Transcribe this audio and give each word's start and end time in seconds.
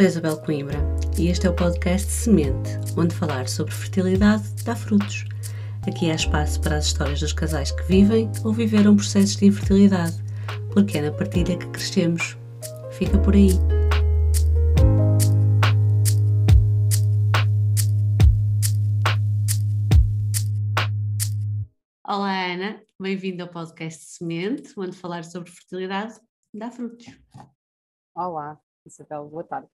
Sou 0.00 0.06
Isabel 0.06 0.40
Coimbra 0.40 0.78
e 1.18 1.28
este 1.28 1.46
é 1.46 1.50
o 1.50 1.54
podcast 1.54 2.10
Semente, 2.10 2.70
onde 2.96 3.14
falar 3.14 3.46
sobre 3.46 3.74
fertilidade 3.74 4.44
dá 4.64 4.74
frutos. 4.74 5.26
Aqui 5.86 6.10
há 6.10 6.14
espaço 6.14 6.58
para 6.62 6.78
as 6.78 6.86
histórias 6.86 7.20
dos 7.20 7.34
casais 7.34 7.70
que 7.70 7.82
vivem 7.82 8.30
ou 8.42 8.50
viveram 8.50 8.96
processos 8.96 9.36
de 9.36 9.44
infertilidade, 9.44 10.16
porque 10.72 10.96
é 10.96 11.02
na 11.02 11.12
partilha 11.12 11.58
que 11.58 11.66
crescemos. 11.68 12.38
Fica 12.92 13.18
por 13.18 13.34
aí. 13.34 13.50
Olá 22.08 22.46
Ana, 22.46 22.82
bem-vinda 22.98 23.42
ao 23.42 23.50
podcast 23.50 24.02
Semente, 24.02 24.72
onde 24.78 24.96
falar 24.96 25.24
sobre 25.24 25.50
fertilidade 25.50 26.18
dá 26.54 26.70
frutos. 26.70 27.06
Olá, 28.14 28.58
Isabel, 28.86 29.28
boa 29.28 29.44
tarde. 29.44 29.68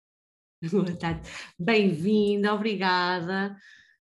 Boa 0.62 0.96
tarde. 0.96 1.28
Bem-vinda, 1.59 2.55
obrigada 2.55 3.55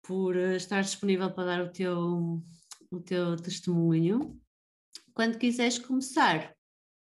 por 0.03 0.35
eh, 0.35 0.57
estar 0.57 0.80
disponível 0.80 1.30
para 1.30 1.45
dar 1.45 1.63
o 1.63 1.71
teu, 1.71 2.43
o 2.91 3.01
teu 3.01 3.37
testemunho. 3.37 4.41
Quando 5.13 5.37
quiseres 5.37 5.79
começar, 5.79 6.57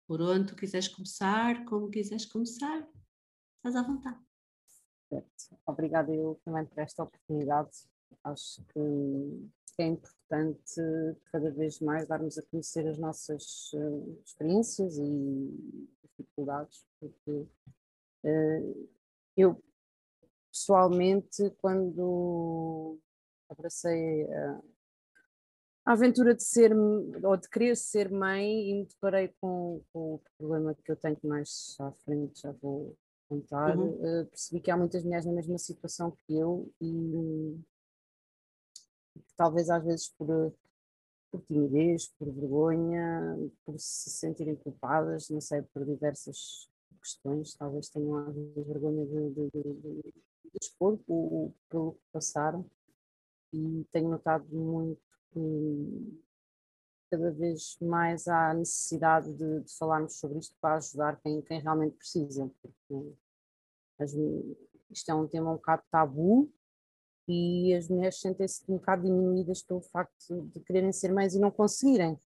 por 0.06 0.20
onde 0.20 0.48
tu 0.48 0.55
quiseres 0.55 0.88
começar, 0.88 1.64
como 1.64 1.91
quiseres 1.91 2.27
começar, 2.27 2.87
estás 3.56 3.74
à 3.77 3.83
vontade. 3.83 4.20
Obrigada 5.66 6.14
eu 6.14 6.38
também 6.45 6.66
por 6.66 6.80
esta 6.80 7.02
oportunidade. 7.02 7.70
Acho 8.25 8.62
que 8.75 9.83
é 9.83 9.86
importante 9.86 10.83
cada 11.33 11.50
vez 11.50 11.80
mais 11.80 12.06
darmos 12.06 12.36
a 12.36 12.42
conhecer 12.42 12.86
as 12.86 12.98
nossas 12.98 13.72
uh, 13.72 14.20
experiências 14.22 14.98
e 14.98 15.88
dificuldades, 16.03 16.86
porque 17.00 17.48
uh, 18.25 18.94
eu, 19.36 19.62
pessoalmente, 20.50 21.50
quando 21.58 22.98
abracei 23.48 24.30
a, 24.32 24.62
a 25.86 25.92
aventura 25.92 26.34
de 26.34 26.42
ser 26.42 26.72
ou 26.74 27.36
de 27.36 27.48
querer 27.48 27.76
ser 27.76 28.10
mãe 28.10 28.70
e 28.70 28.74
me 28.74 28.86
deparei 28.86 29.28
com, 29.41 29.82
com 29.92 30.14
o 30.14 30.22
problema 30.38 30.74
que 30.74 30.91
eu 30.91 30.96
tenho 30.96 31.18
mais 31.22 31.76
à 31.80 31.92
frente, 32.04 32.41
já 32.41 32.52
vou 32.52 32.96
contar, 33.28 33.76
uhum. 33.76 33.91
uh, 33.94 34.26
percebi 34.26 34.60
que 34.60 34.70
há 34.70 34.76
muitas 34.76 35.02
mulheres 35.02 35.26
na 35.26 35.32
mesma 35.32 35.58
situação 35.58 36.16
que 36.26 36.36
eu 36.36 36.70
e 36.80 37.58
que 39.14 39.34
talvez 39.36 39.70
às 39.70 39.84
vezes 39.84 40.08
por, 40.10 40.52
por 41.30 41.42
timidez, 41.42 42.08
por 42.19 42.30
vergonha, 42.32 43.36
por 43.64 43.78
se 43.78 44.10
sentirem 44.10 44.56
culpadas, 44.56 45.28
não 45.30 45.41
sei, 45.41 45.62
por 45.62 45.84
diversas 45.84 46.69
questões, 47.05 47.55
talvez 47.55 47.91
tenham 47.91 48.33
vezes 48.33 48.66
vergonha 48.66 49.05
de, 49.05 49.30
de, 49.30 49.50
de, 49.50 49.72
de 49.74 50.58
expor 50.60 50.98
o, 51.06 51.44
o, 51.47 51.55
pelo 51.69 51.92
que 51.92 52.02
passaram 52.10 52.64
e 53.52 53.86
tenho 53.92 54.08
notado 54.08 54.47
muito 54.48 55.00
que 55.30 56.25
cada 57.10 57.30
vez 57.30 57.77
mais 57.80 58.27
há 58.27 58.55
necessidade 58.55 59.32
de, 59.34 59.60
de 59.60 59.77
falarmos 59.77 60.19
sobre 60.19 60.38
isto 60.38 60.56
para 60.60 60.77
ajudar 60.77 61.20
quem, 61.20 61.42
quem 61.42 61.60
realmente 61.60 61.97
precisa, 61.97 62.50
porque 62.62 63.12
as, 64.00 64.14
isto 64.91 65.10
é 65.10 65.14
um 65.14 65.28
tema 65.28 65.52
um 65.52 65.56
bocado 65.56 65.82
tabu 65.91 66.50
e 67.28 67.75
as 67.75 67.88
mulheres 67.88 68.20
sentem-se 68.20 68.64
um 68.69 68.77
bocado 68.77 69.02
diminuídas 69.02 69.62
pelo 69.62 69.80
facto 69.80 70.42
de 70.52 70.60
quererem 70.60 70.92
ser 70.92 71.12
mães 71.12 71.34
e 71.34 71.38
não 71.38 71.50
conseguirem. 71.50 72.19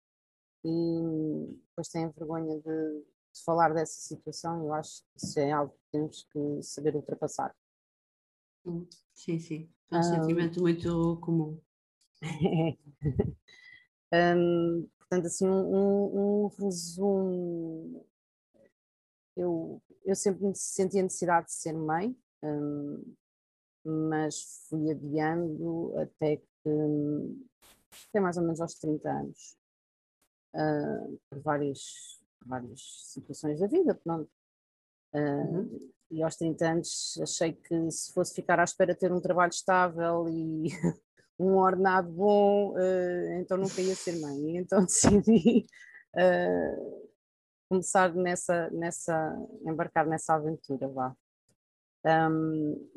E 0.65 1.57
depois 1.69 1.89
têm 1.89 2.11
vergonha 2.11 2.59
de, 2.59 3.05
de 3.35 3.43
falar 3.45 3.73
dessa 3.73 4.01
situação, 4.01 4.65
eu 4.65 4.73
acho 4.75 5.03
que 5.03 5.25
isso 5.25 5.39
é 5.39 5.53
algo 5.53 5.73
que 5.73 5.91
temos 5.93 6.25
que 6.25 6.63
saber 6.63 6.95
ultrapassar. 6.97 7.55
Sim, 9.15 9.39
sim, 9.39 9.71
é 9.91 9.97
um, 9.97 10.01
um 10.01 10.03
sentimento 10.03 10.61
muito 10.61 11.19
comum. 11.21 11.61
um, 14.13 14.89
portanto, 14.99 15.27
assim, 15.27 15.49
um, 15.49 16.45
um, 16.45 16.47
resumo. 16.59 18.07
Eu, 19.37 19.81
eu 20.05 20.17
sempre 20.17 20.53
senti 20.55 20.99
a 20.99 21.03
necessidade 21.03 21.47
de 21.47 21.53
ser 21.53 21.73
mãe, 21.73 22.17
um, 22.43 23.15
mas 23.85 24.67
fui 24.69 24.91
adiando 24.91 25.97
até 25.99 26.37
que 26.37 26.49
até 28.09 28.21
mais 28.21 28.37
ou 28.37 28.43
menos 28.43 28.61
aos 28.61 28.75
30 28.75 29.11
anos, 29.11 29.57
uh, 30.55 31.21
por 31.29 31.41
várias 31.41 32.21
várias 32.45 32.81
situações 33.13 33.61
da 33.61 33.67
vida, 33.67 33.95
pronto. 33.95 34.31
Uh, 35.13 35.19
uhum. 35.19 35.91
E 36.11 36.23
aos 36.23 36.37
30 36.37 36.71
anos 36.71 37.19
achei 37.23 37.53
que 37.53 37.91
se 37.91 38.13
fosse 38.13 38.35
ficar 38.35 38.59
à 38.59 38.65
espera 38.65 38.95
de 38.95 39.01
ter 39.01 39.13
um 39.13 39.21
trabalho 39.21 39.51
estável 39.51 40.29
e 40.29 40.69
um 41.39 41.57
ordenado 41.57 42.11
bom, 42.11 42.73
uh, 42.73 43.33
então 43.41 43.59
nunca 43.59 43.81
ia 43.81 43.95
ser 43.95 44.19
mãe. 44.21 44.37
E 44.51 44.57
então 44.57 44.85
decidi 44.85 45.67
uh, 46.15 47.09
começar 47.69 48.15
nessa, 48.15 48.71
nessa, 48.71 49.37
embarcar 49.67 50.07
nessa 50.07 50.35
aventura, 50.35 50.89
vá. 50.89 51.15
Um, 52.05 52.91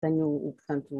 tenho, 0.00 0.52
portanto, 0.52 0.94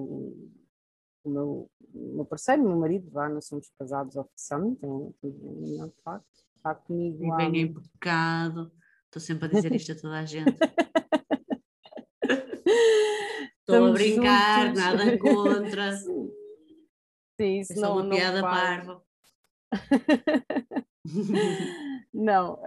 o 1.25 1.31
meu, 1.31 1.71
o 1.94 2.17
meu 2.17 2.25
parceiro, 2.25 2.62
o 2.62 2.69
meu 2.69 2.78
marido, 2.78 3.11
vá, 3.11 3.28
nós 3.28 3.47
somos 3.47 3.71
casados 3.78 4.17
oficialmente, 4.17 4.81
tenho 4.81 5.15
um 5.23 5.59
união 5.59 5.89
de 5.89 6.00
facto 6.03 6.44
está 6.65 6.75
comigo. 6.75 7.19
Vivem 7.19 7.61
em 7.61 7.75
pecado. 7.75 8.73
Estou 9.05 9.21
sempre 9.21 9.45
a 9.47 9.49
dizer 9.49 9.75
isto 9.75 9.93
a 9.93 9.97
toda 9.97 10.19
a 10.19 10.25
gente. 10.25 10.57
Estou 13.61 13.87
a 13.87 13.93
brincar, 13.93 14.67
juntos. 14.69 14.83
nada 14.83 15.19
contra. 15.19 15.93
Sim, 15.97 16.31
Sim 17.41 17.61
isso 17.61 17.73
é 17.75 17.77
não, 17.77 17.99
uma 17.99 18.09
piada 18.09 18.41
parva. 18.43 19.05
não, 22.13 22.63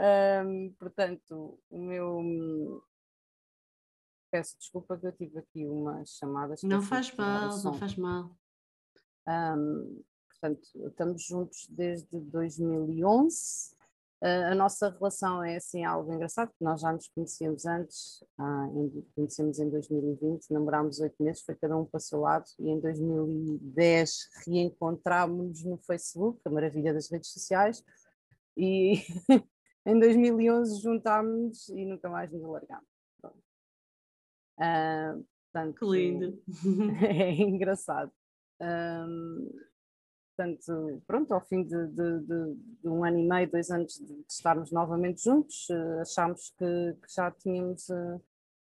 hum, 0.46 0.76
portanto, 0.78 1.60
o 1.70 1.80
meu. 1.80 2.84
Peço 4.30 4.58
desculpa 4.58 4.98
que 4.98 5.08
eu 5.08 5.12
tive 5.14 5.40
aqui 5.40 5.66
umas 5.66 6.18
chamadas. 6.18 6.62
Não 6.64 6.82
faz 6.82 7.16
mal, 7.16 7.58
não 7.64 7.74
faz 7.76 7.96
mal. 7.96 8.36
Um, 9.28 10.04
portanto, 10.28 10.68
estamos 10.88 11.24
juntos 11.24 11.68
desde 11.70 12.20
2011 12.20 13.77
a 14.22 14.56
nossa 14.56 14.90
relação 14.90 15.44
é 15.44 15.58
assim 15.58 15.84
algo 15.86 16.12
engraçado, 16.12 16.50
porque 16.50 16.64
nós 16.64 16.82
já 16.82 16.92
nos 16.92 17.08
conhecíamos 17.10 17.66
antes, 17.66 18.24
ah, 18.40 18.68
em, 18.74 19.06
conhecemos 19.16 19.60
em 19.60 19.70
2020, 19.70 20.52
namorámos 20.52 21.00
oito 21.00 21.22
meses, 21.22 21.44
foi 21.44 21.56
cada 21.56 21.78
um 21.78 21.86
para 21.86 22.00
o 22.00 22.02
seu 22.02 22.22
lado, 22.22 22.46
e 22.60 22.70
em 22.70 22.80
2010 22.80 24.30
reencontrámos-nos 24.46 25.64
no 25.64 25.78
Facebook, 25.78 26.42
a 26.46 26.50
maravilha 26.50 26.94
das 26.94 27.12
redes 27.12 27.32
sociais, 27.32 27.84
e 28.56 29.04
em 29.86 30.00
2011 30.00 30.82
juntámos-nos 30.82 31.70
e 31.70 31.86
nunca 31.86 32.10
mais 32.10 32.32
nos 32.32 32.44
alargámos. 32.44 32.88
Ah, 34.60 35.16
portanto, 35.52 35.80
que 35.80 35.86
lindo! 35.86 36.44
É 37.08 37.34
engraçado. 37.34 38.12
Um, 38.60 39.52
Portanto, 40.38 41.02
pronto, 41.08 41.34
ao 41.34 41.42
fim 41.42 41.64
de, 41.64 41.88
de, 41.88 42.20
de, 42.20 42.56
de, 42.84 42.88
um 42.88 43.04
ano 43.04 43.18
e 43.18 43.28
meio, 43.28 43.50
dois 43.50 43.72
anos 43.72 43.96
de, 43.96 44.24
estarmos 44.30 44.72
novamente 44.72 45.24
juntos, 45.24 45.68
uh, 45.70 46.02
achámos 46.02 46.52
que, 46.52 46.94
que, 47.02 47.12
já 47.12 47.32
tínhamos 47.32 47.90
uh, 47.90 48.22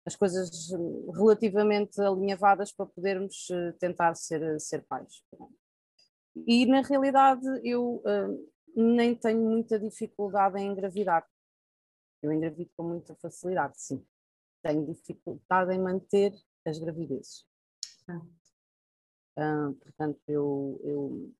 as 0.07 0.17
coisas 0.17 0.71
relativamente 1.15 2.01
alinhavadas 2.01 2.73
para 2.73 2.87
podermos 2.87 3.51
uh, 3.51 3.75
tentar 3.79 4.15
ser, 4.15 4.59
ser 4.59 4.83
pais. 4.87 5.23
E 6.47 6.65
na 6.65 6.81
realidade 6.81 7.45
eu 7.63 8.03
nem 8.75 9.15
tenho 9.15 9.41
muita 9.41 9.79
dificuldade 9.79 10.59
em 10.59 10.73
engravidar. 10.73 11.27
Eu 12.23 12.33
engravido 12.33 12.71
com 12.77 12.85
muita 12.85 13.15
facilidade, 13.17 13.75
sim. 13.77 14.03
Tenho 14.63 14.87
dificuldade 14.87 15.75
em 15.75 15.79
manter 15.79 16.33
as 16.65 16.79
gravidezes. 16.79 17.45
Ah. 19.37 19.73
portanto, 19.83 20.21
eu, 20.29 20.81
eu 20.83 21.35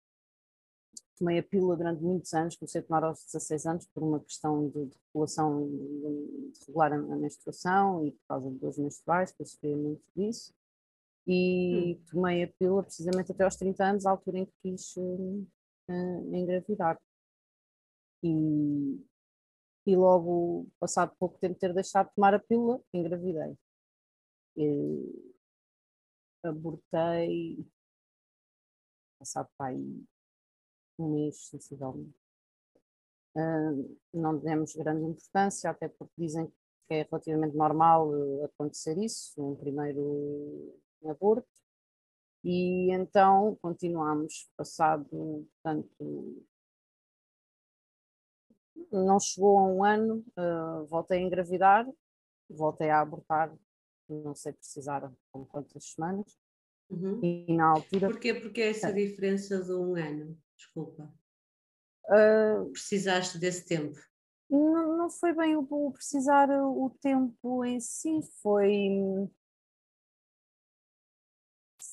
tomei 1.19 1.39
a 1.39 1.43
pílula 1.43 1.77
durante 1.77 2.03
muitos 2.03 2.33
anos, 2.33 2.57
comecei 2.57 2.81
a 2.81 2.85
tomar 2.85 3.05
aos 3.05 3.25
16 3.25 3.67
anos 3.67 3.87
por 3.87 4.03
uma 4.03 4.21
questão 4.21 4.69
de, 4.69 4.87
de 4.87 4.97
regulação, 5.07 5.69
de, 5.69 6.53
de, 6.53 6.67
regular 6.67 6.93
a, 6.93 6.99
menstruação 6.99 8.07
e 8.07 8.13
por 8.13 8.27
causa 8.29 8.51
de 8.51 8.59
dores 8.59 8.79
menstruais, 8.79 9.33
que 9.33 9.43
eu 9.43 9.47
sofria 9.47 9.77
muito 9.77 10.03
disso. 10.17 10.55
E 11.27 11.95
hum. 11.95 12.05
tomei 12.11 12.45
a 12.45 12.49
pílula 12.49 12.83
precisamente 12.83 13.33
até 13.33 13.45
aos 13.45 13.57
30 13.57 13.85
anos, 13.85 14.07
à 14.07 14.11
altura 14.11 14.39
em 14.39 14.47
que 14.47 14.53
quis 14.63 14.97
uh, 14.97 15.47
uh, 15.91 16.35
engravidar. 16.35 17.01
E, 18.23 19.05
e 19.87 19.97
logo, 19.97 20.67
passado 20.79 21.15
pouco 21.19 21.39
tempo 21.39 21.55
de 21.55 21.61
ter 21.61 21.75
deixado 21.75 22.09
de 22.09 22.15
tomar 22.15 22.35
a 22.35 22.39
pílula, 22.39 22.81
engravidei. 22.95 23.57
E, 24.57 25.29
abortei, 26.45 27.67
passado 29.19 29.49
para 29.57 29.71
aí 29.71 30.05
um 30.99 31.15
mês, 31.15 31.49
sensivelmente. 31.49 32.15
Uh, 33.37 33.97
não 34.13 34.39
demos 34.39 34.75
grande 34.75 35.05
importância, 35.05 35.71
até 35.71 35.89
porque 35.89 36.15
dizem 36.19 36.47
que 36.89 36.95
é 36.95 37.03
relativamente 37.03 37.57
normal 37.57 38.09
uh, 38.09 38.45
acontecer 38.45 38.99
isso, 38.99 39.41
um 39.41 39.55
primeiro 39.55 40.75
aborto. 41.05 41.47
E 42.43 42.91
então 42.93 43.57
continuamos, 43.61 44.49
passado, 44.57 45.07
portanto, 45.63 46.45
não 48.91 49.21
chegou 49.21 49.59
a 49.59 49.65
um 49.65 49.85
ano, 49.85 50.25
uh, 50.37 50.87
voltei 50.87 51.19
a 51.19 51.23
engravidar, 51.23 51.87
voltei 52.49 52.91
a 52.91 53.01
abortar, 53.01 53.55
não 54.09 54.35
sei 54.35 54.53
precisar 54.53 55.13
com 55.31 55.45
quantas 55.45 55.93
semanas. 55.93 56.39
Uhum. 56.91 57.21
E 57.23 57.55
na 57.55 57.67
altura. 57.67 58.09
Porquê? 58.09 58.33
Porque 58.33 58.63
essa 58.63 58.91
diferença 58.91 59.63
de 59.63 59.73
um 59.73 59.95
ano, 59.95 60.39
desculpa. 60.59 61.11
Uh, 62.05 62.71
Precisaste 62.73 63.39
desse 63.39 63.65
tempo? 63.67 63.99
Não, 64.51 64.97
não 64.97 65.11
foi 65.11 65.33
bem 65.35 65.57
o, 65.57 65.67
o 65.71 65.93
precisar 65.93 66.51
o 66.51 66.91
tempo 67.01 67.65
em 67.65 67.81
si, 67.81 68.21
foi 68.43 69.31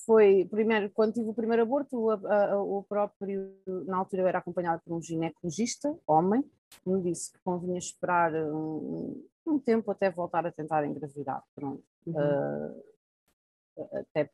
foi, 0.05 0.47
primeiro, 0.49 0.89
quando 0.91 1.13
tive 1.13 1.29
o 1.29 1.33
primeiro 1.33 1.63
aborto, 1.63 1.97
o, 1.97 2.11
a, 2.11 2.61
o 2.61 2.83
próprio, 2.83 3.55
na 3.87 3.97
altura 3.97 4.21
eu 4.21 4.27
era 4.27 4.37
acompanhada 4.37 4.81
por 4.85 4.95
um 4.95 5.01
ginecologista, 5.01 5.95
homem, 6.05 6.43
que 6.69 6.89
me 6.89 7.01
disse 7.01 7.31
que 7.31 7.39
convinha 7.43 7.79
esperar 7.79 8.33
um, 8.33 9.27
um 9.45 9.59
tempo 9.59 9.89
até 9.91 10.09
voltar 10.09 10.45
a 10.45 10.51
tentar 10.51 10.85
engravidar. 10.85 11.43
Pronto. 11.55 11.83
Uhum. 12.05 12.13
Uh, 13.77 13.97
até, 13.97 14.29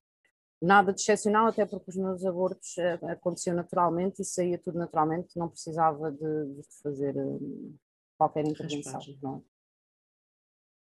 nada 0.62 0.94
de 0.94 1.02
excepcional, 1.02 1.48
até 1.48 1.66
porque 1.66 1.90
os 1.90 1.96
meus 1.96 2.24
abortos 2.26 2.76
uh, 2.78 3.06
aconteciam 3.08 3.56
naturalmente 3.56 4.22
e 4.22 4.26
saía 4.26 4.58
tudo 4.58 4.78
naturalmente, 4.78 5.38
não 5.38 5.50
precisava 5.50 6.12
de, 6.12 6.56
de 6.56 6.62
fazer 6.84 7.16
uh, 7.18 7.74
qualquer 8.18 8.46
intervenção. 8.46 9.02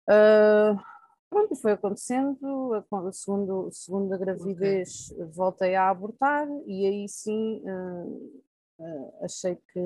Uh, 0.09 0.77
Pronto, 1.31 1.55
foi 1.55 1.71
acontecendo, 1.71 2.73
a 2.73 3.11
segundo, 3.13 3.71
segunda 3.71 4.17
gravidez 4.17 5.11
okay. 5.11 5.25
voltei 5.27 5.75
a 5.75 5.89
abortar 5.89 6.45
e 6.67 6.85
aí 6.85 7.07
sim 7.07 7.61
uh, 7.63 8.43
uh, 8.79 9.23
achei 9.23 9.55
que 9.55 9.79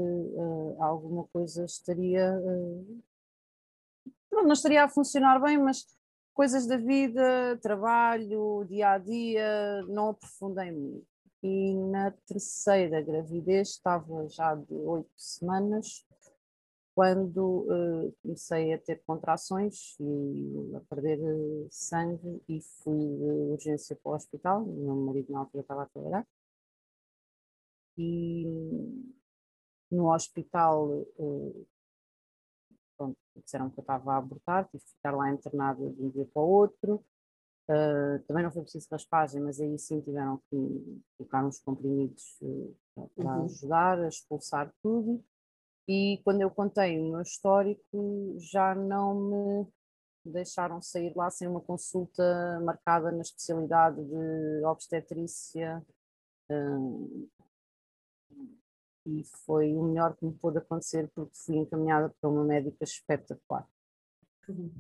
alguma 0.80 1.26
coisa 1.28 1.64
estaria. 1.64 2.36
Pronto, 4.28 4.48
não 4.48 4.54
estaria 4.54 4.84
a 4.84 4.90
funcionar 4.90 5.40
bem, 5.40 5.60
mas 5.60 5.86
coisas 6.36 6.68
da 6.68 6.78
vida, 6.78 7.58
trabalho, 7.62 8.66
dia 8.66 8.92
a 8.92 8.98
dia, 8.98 9.82
não 9.88 10.10
aprofundei 10.10 10.70
muito. 10.70 11.08
E 11.42 11.74
na 11.74 12.12
terceira 12.12 13.02
gravidez, 13.02 13.70
estava 13.70 14.28
já 14.28 14.54
de 14.54 14.74
oito 14.74 15.10
semanas, 15.16 16.06
quando 16.94 17.66
uh, 17.70 18.16
comecei 18.22 18.74
a 18.74 18.78
ter 18.78 19.02
contrações 19.06 19.96
e 20.00 20.76
a 20.76 20.80
perder 20.82 21.20
uh, 21.20 21.68
sangue 21.72 22.42
e 22.50 22.62
fui 22.62 23.00
de 23.00 23.52
urgência 23.54 23.98
para 24.02 24.12
o 24.12 24.16
hospital, 24.16 24.64
o 24.64 24.74
meu 24.74 24.96
marido 24.96 25.32
na 25.32 25.40
altura 25.40 25.62
estava 25.62 25.84
a 25.84 25.88
trabalhar, 25.88 26.28
e 27.98 28.46
no 29.90 30.14
hospital 30.14 31.06
uh, 31.18 31.68
pronto, 32.98 33.18
disseram 33.36 33.70
que 33.70 33.80
eu 33.80 33.82
estava 33.82 34.14
a 34.14 34.18
abortar, 34.18 34.66
tive 34.70 34.84
que 34.84 34.92
ficar 34.92 35.12
lá 35.12 35.32
internada 35.32 35.90
de 35.90 36.04
um 36.04 36.10
dia 36.10 36.26
para 36.34 36.42
o 36.42 36.48
outro, 36.48 37.04
também 38.28 38.44
não 38.44 38.52
foi 38.52 38.62
preciso 38.62 38.88
raspagem, 38.92 39.42
mas 39.42 39.60
aí 39.60 39.78
sim 39.80 40.00
tiveram 40.02 40.40
que 40.50 41.02
colocar 41.18 41.44
uns 41.44 41.60
comprimidos 41.60 42.38
para 43.16 43.38
uhum. 43.38 43.46
ajudar 43.46 44.00
a 44.00 44.08
expulsar 44.08 44.72
tudo, 44.82 45.24
e 45.88 46.20
quando 46.24 46.42
eu 46.42 46.50
contei 46.50 47.00
o 47.00 47.12
meu 47.12 47.22
histórico, 47.22 48.36
já 48.40 48.74
não 48.74 49.14
me 49.14 49.68
deixaram 50.26 50.82
sair 50.82 51.16
lá 51.16 51.30
sem 51.30 51.48
uma 51.48 51.62
consulta 51.62 52.60
marcada 52.64 53.12
na 53.12 53.22
especialidade 53.22 54.04
de 54.04 54.66
obstetrícia. 54.66 55.86
Um, 56.50 57.28
e 59.06 59.24
foi 59.46 59.74
o 59.74 59.84
melhor 59.84 60.16
que 60.16 60.26
me 60.26 60.34
pôde 60.34 60.58
acontecer 60.58 61.10
porque 61.14 61.36
fui 61.36 61.58
encaminhada 61.58 62.10
para 62.20 62.30
uma 62.30 62.44
médica 62.44 62.84
espetacular. 62.84 63.68
Uhum. 64.48 64.72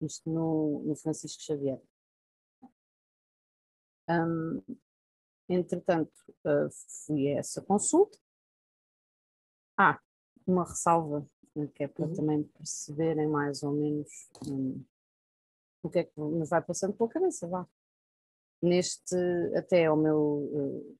Isto 0.00 0.30
no, 0.30 0.82
no 0.84 0.96
Francisco 0.96 1.42
Xavier. 1.42 1.80
Um, 4.08 4.62
entretanto, 5.48 6.12
uh, 6.44 6.70
fui 7.06 7.28
a 7.28 7.38
essa 7.38 7.60
consulta. 7.60 8.18
Ah, 9.76 10.00
uma 10.46 10.64
ressalva, 10.64 11.28
né, 11.54 11.66
que 11.74 11.84
é 11.84 11.88
para 11.88 12.06
uhum. 12.06 12.14
também 12.14 12.42
perceberem 12.44 13.28
mais 13.28 13.62
ou 13.62 13.72
menos 13.72 14.30
um, 14.48 14.82
o 15.82 15.90
que 15.90 15.98
é 15.98 16.04
que 16.04 16.18
nos 16.18 16.48
vai 16.48 16.62
passando 16.62 16.94
pela 16.94 17.10
cabeça, 17.10 17.46
vá. 17.46 17.68
Neste, 18.62 19.16
até 19.54 19.84
ao 19.84 19.96
meu 19.96 20.18
uh, 20.18 20.98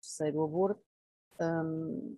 terceiro 0.00 0.42
aborto, 0.42 0.82
um, 1.40 2.16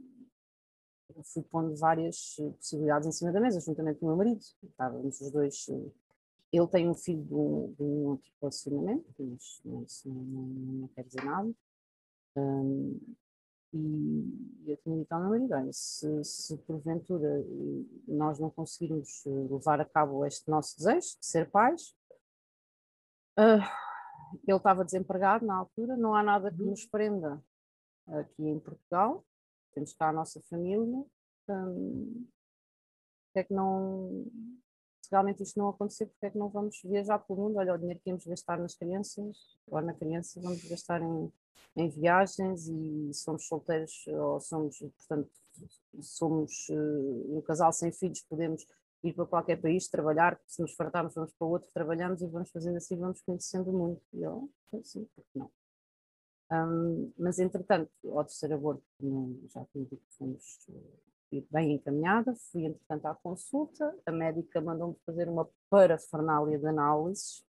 fui 1.25 1.43
pondo 1.43 1.75
várias 1.76 2.37
possibilidades 2.59 3.09
em 3.09 3.12
cima 3.12 3.32
da 3.32 3.41
mesa, 3.41 3.61
juntamente 3.61 3.99
com 3.99 4.06
o 4.06 4.09
meu 4.09 4.17
marido. 4.17 4.41
Estávamos 4.62 5.20
os 5.20 5.31
dois. 5.31 5.67
Uh, 5.69 5.93
ele 6.53 6.67
tem 6.69 6.88
um 6.88 6.94
filho 6.94 7.23
de 7.23 7.35
um, 7.35 7.73
de 7.73 7.82
um 7.82 8.06
outro 8.06 8.32
relacionamento, 8.41 9.15
mas 9.19 9.61
isso 9.87 10.09
não, 10.09 10.23
não, 10.23 10.43
não, 10.81 10.88
quer 10.88 11.05
dizer 11.05 11.25
nada. 11.25 11.50
Um, 12.37 12.99
e 13.75 14.70
eu 14.70 14.76
tinha 14.79 14.97
dito 14.97 15.12
ao 15.12 15.21
meu 15.21 15.31
marido: 15.31 15.55
olha, 15.55 15.73
se, 15.73 16.25
se 16.25 16.56
porventura 16.59 17.44
nós 18.06 18.38
não 18.38 18.49
conseguirmos 18.50 19.26
eh, 19.26 19.31
levar 19.50 19.81
a 19.81 19.85
cabo 19.85 20.25
este 20.25 20.49
nosso 20.49 20.76
desejo 20.79 21.19
de 21.21 21.26
ser 21.26 21.50
pais, 21.50 21.94
uh, 23.38 23.62
ele 24.47 24.56
estava 24.56 24.85
desempregado 24.85 25.44
na 25.44 25.56
altura, 25.56 25.97
não 25.99 26.14
há 26.14 26.23
nada 26.23 26.50
que 26.50 26.62
uhum. 26.62 26.71
nos 26.71 26.87
prenda 26.87 27.43
aqui 28.13 28.43
em 28.43 28.59
Portugal, 28.59 29.25
temos 29.73 29.93
cá 29.93 30.09
a 30.09 30.13
nossa 30.13 30.41
família. 30.49 31.05
Um, 31.49 32.27
é 33.35 33.45
que 33.45 33.55
não, 33.55 34.27
se 35.01 35.11
realmente 35.11 35.43
isto 35.43 35.59
não 35.59 35.69
acontecer, 35.69 36.07
porque 36.07 36.27
é 36.27 36.31
que 36.31 36.39
não 36.39 36.49
vamos 36.49 36.81
viajar 36.85 37.19
pelo 37.21 37.41
mundo? 37.41 37.59
Olha, 37.59 37.75
o 37.75 37.79
dinheiro 37.79 38.01
que 38.01 38.11
íamos 38.11 38.27
gastar 38.27 38.59
nas 38.59 38.75
crianças, 38.75 39.59
ou 39.67 39.81
na 39.81 39.95
criança, 39.95 40.41
vamos 40.41 40.63
gastar 40.65 41.01
em, 41.01 41.33
em 41.77 41.89
viagens 41.89 42.69
e 42.69 43.13
somos 43.15 43.47
solteiros, 43.47 44.07
ou 44.09 44.41
somos, 44.41 44.79
portanto, 44.79 45.31
somos 46.01 46.69
uh, 46.71 47.38
um 47.38 47.43
casal 47.43 47.73
sem 47.73 47.93
filhos, 47.93 48.21
podemos 48.23 48.67
ir 49.03 49.15
para 49.15 49.27
qualquer 49.27 49.61
país 49.61 49.88
trabalhar, 49.88 50.41
se 50.47 50.61
nos 50.61 50.75
fartarmos 50.75 51.15
vamos 51.15 51.33
para 51.35 51.47
outro, 51.47 51.71
trabalhamos 51.73 52.21
e 52.21 52.27
vamos 52.27 52.50
fazendo 52.50 52.77
assim, 52.77 52.97
vamos 52.97 53.23
conhecendo 53.23 53.71
o 53.71 53.73
mundo. 53.73 54.03
E 54.12 54.23
eu, 54.23 54.50
sim, 54.83 55.09
porque 55.15 55.38
não? 55.38 55.50
Um, 56.50 57.12
mas 57.19 57.38
entretanto, 57.38 57.90
ao 58.05 58.25
terceiro 58.25 58.55
aborto, 58.55 58.83
já 59.49 59.64
tinha 59.67 59.85
dito 59.85 60.02
fomos 60.17 60.67
bem 61.50 61.75
encaminhada, 61.75 62.35
fui 62.50 62.64
entretanto 62.64 63.07
à 63.07 63.14
consulta, 63.14 63.95
a 64.07 64.11
médica 64.11 64.61
mandou-me 64.61 64.97
fazer 65.05 65.28
uma 65.28 65.49
parafernália 65.69 66.59
de 66.59 66.67
análises 66.67 67.45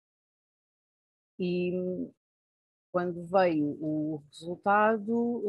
e 1.37 1.73
quando 2.91 3.25
veio 3.25 3.77
o 3.81 4.23
resultado, 4.31 5.43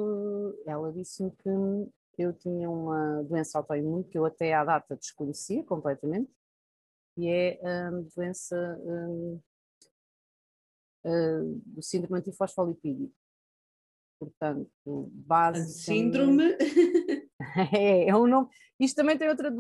eh, 0.67 0.73
ela 0.73 0.93
disse-me 0.93 1.31
que 1.31 2.23
eu 2.23 2.33
tinha 2.33 2.69
uma 2.69 3.23
doença 3.23 3.59
autoimune 3.59 4.03
que 4.03 4.19
eu 4.19 4.25
até 4.25 4.53
à 4.53 4.65
data 4.65 4.97
desconhecia 4.97 5.63
completamente, 5.63 6.29
e 7.17 7.29
é 7.29 7.61
a 7.65 7.91
doença 8.15 8.57
uh, 8.83 9.43
do 11.67 11.83
síndrome 11.83 12.19
antifosfolipídico. 12.19 13.15
Portanto, 14.19 14.71
basicamente... 15.13 15.85
Síndrome... 15.85 16.57
É, 17.73 18.09
é 18.09 18.17
um 18.17 18.27
nome. 18.27 18.49
Isto 18.79 18.97
também 18.97 19.17
tem 19.17 19.29
outra, 19.29 19.51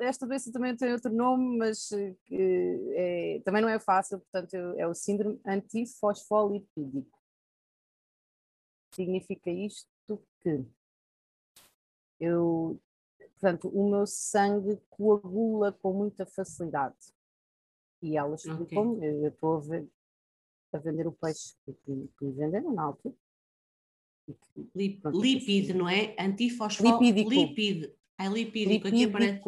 esta 0.00 0.26
doença 0.26 0.50
também 0.52 0.74
tem 0.74 0.92
outro 0.92 1.12
nome, 1.12 1.58
mas 1.58 1.90
é, 2.30 3.40
também 3.44 3.60
não 3.60 3.68
é 3.68 3.78
fácil, 3.78 4.20
portanto, 4.20 4.54
é 4.54 4.86
o 4.86 4.94
síndrome 4.94 5.38
antifosfolipídico. 5.46 7.18
Significa 8.94 9.50
isto 9.50 9.88
que 10.40 10.64
eu, 12.20 12.80
portanto, 13.18 13.68
o 13.68 13.90
meu 13.90 14.06
sangue 14.06 14.80
coagula 14.88 15.72
com 15.72 15.92
muita 15.92 16.24
facilidade. 16.24 16.96
E 18.00 18.16
ela 18.16 18.34
explicou-me, 18.34 18.96
okay. 18.96 19.26
eu 19.26 19.28
estou 19.28 19.58
a, 19.58 20.76
a, 20.76 20.80
vender 20.80 21.06
o 21.06 21.12
peixe 21.12 21.54
que, 21.64 21.72
que 21.82 22.24
me 22.24 22.32
venderam 22.32 22.72
na 22.72 22.84
altura, 22.84 23.14
Lip, 24.74 25.00
lipid, 25.12 25.74
não 25.74 25.88
é? 25.88 26.14
Antifosfólico. 26.18 27.02
Lipídico. 27.02 27.94
É 28.18 28.28
lipídico. 28.28 28.88
lipídico. 28.88 28.88
Aqui 28.88 29.04
aparece. 29.04 29.42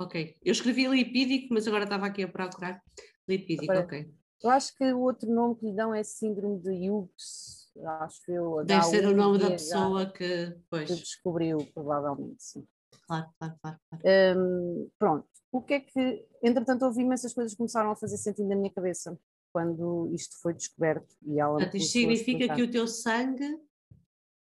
Ok. 0.00 0.36
Eu 0.44 0.52
escrevi 0.52 0.86
lipídico, 0.86 1.52
mas 1.52 1.66
agora 1.66 1.84
estava 1.84 2.06
aqui 2.06 2.22
a 2.22 2.28
procurar. 2.28 2.82
Lipídico, 3.28 3.72
ok. 3.72 4.10
Eu 4.42 4.50
acho 4.50 4.76
que 4.76 4.84
o 4.92 5.00
outro 5.00 5.28
nome 5.28 5.56
que 5.56 5.66
lhe 5.66 5.74
dão 5.74 5.92
é 5.92 6.04
síndrome 6.04 6.60
de 6.60 6.88
Hughes, 6.88 7.72
acho 8.00 8.30
eu. 8.30 8.64
Deve 8.64 8.84
ser 8.84 9.06
o 9.06 9.14
nome 9.14 9.38
da 9.38 9.50
pessoa 9.50 10.06
que, 10.06 10.56
pois. 10.70 10.88
que 10.88 10.94
descobriu, 10.96 11.58
provavelmente, 11.74 12.42
sim. 12.42 12.66
Claro, 13.06 13.28
claro, 13.38 13.54
claro. 13.60 13.78
claro. 13.90 14.38
Um, 14.38 14.88
pronto, 14.96 15.26
o 15.50 15.60
que 15.60 15.74
é 15.74 15.80
que, 15.80 16.24
entretanto, 16.42 16.84
ouvi 16.84 17.02
imensas 17.02 17.34
coisas 17.34 17.52
que 17.52 17.58
começaram 17.58 17.90
a 17.90 17.96
fazer 17.96 18.16
sentido 18.16 18.48
na 18.48 18.54
minha 18.54 18.72
cabeça 18.72 19.18
quando 19.52 20.10
isto 20.14 20.40
foi 20.40 20.54
descoberto. 20.54 21.16
E 21.26 21.40
ela 21.40 21.54
Portanto, 21.54 21.76
isto 21.76 21.92
significa 21.92 22.54
que 22.54 22.62
o 22.62 22.70
teu 22.70 22.86
sangue 22.86 23.58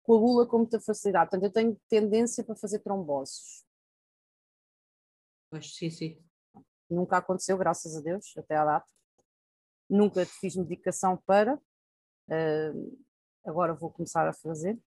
coagula 0.02 0.46
com 0.46 0.58
muita 0.58 0.80
facilidade. 0.80 1.30
Portanto, 1.30 1.44
eu 1.44 1.52
tenho 1.52 1.80
tendência 1.88 2.44
para 2.44 2.56
fazer 2.56 2.80
tromboses. 2.80 3.64
Pois, 5.50 5.74
sim, 5.74 5.90
sim. 5.90 6.22
Nunca 6.88 7.18
aconteceu, 7.18 7.56
graças 7.56 7.96
a 7.96 8.00
Deus, 8.00 8.36
até 8.36 8.56
à 8.56 8.64
data. 8.64 8.86
Nunca 9.88 10.24
fiz 10.24 10.56
medicação 10.56 11.16
para. 11.26 11.56
Uh, 12.28 12.98
agora 13.44 13.74
vou 13.74 13.90
começar 13.90 14.28
a 14.28 14.32
fazer, 14.32 14.78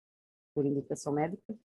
por 0.53 0.65
indicação 0.65 1.13
médica. 1.13 1.57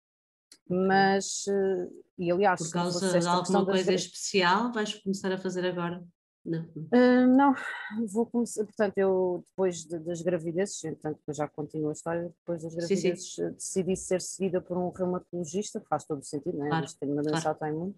Mas, 0.68 1.46
uh, 1.46 2.04
e 2.18 2.30
aliás, 2.30 2.60
por 2.60 2.72
causa 2.72 3.18
de 3.18 3.26
alguma 3.26 3.64
coisa 3.64 3.92
especial, 3.92 4.72
vais 4.72 4.94
começar 4.94 5.32
a 5.32 5.38
fazer 5.38 5.64
agora? 5.64 6.04
Não. 6.48 6.62
Uh, 6.62 7.26
não, 7.36 7.54
vou 8.06 8.24
começar, 8.24 8.64
portanto, 8.64 8.96
eu 8.96 9.44
depois 9.48 9.84
de, 9.84 9.98
das 9.98 10.22
gravidezes, 10.22 10.80
portanto, 10.80 11.20
já 11.28 11.46
continuo 11.46 11.90
a 11.90 11.92
história, 11.92 12.32
depois 12.40 12.62
das 12.62 12.74
gravidezes 12.74 13.34
sim, 13.34 13.44
sim. 13.44 13.52
decidi 13.52 13.96
ser 13.96 14.22
seguida 14.22 14.60
por 14.60 14.78
um 14.78 14.88
reumatologista, 14.88 15.78
que 15.78 15.86
faz 15.88 16.04
todo 16.04 16.20
o 16.20 16.24
sentido, 16.24 16.56
não 16.56 16.66
é? 16.66 16.68
Claro, 16.70 16.86
tenho 16.98 17.12
uma 17.12 17.22
doença 17.22 17.42
claro. 17.42 17.58
autoimune, 17.64 17.94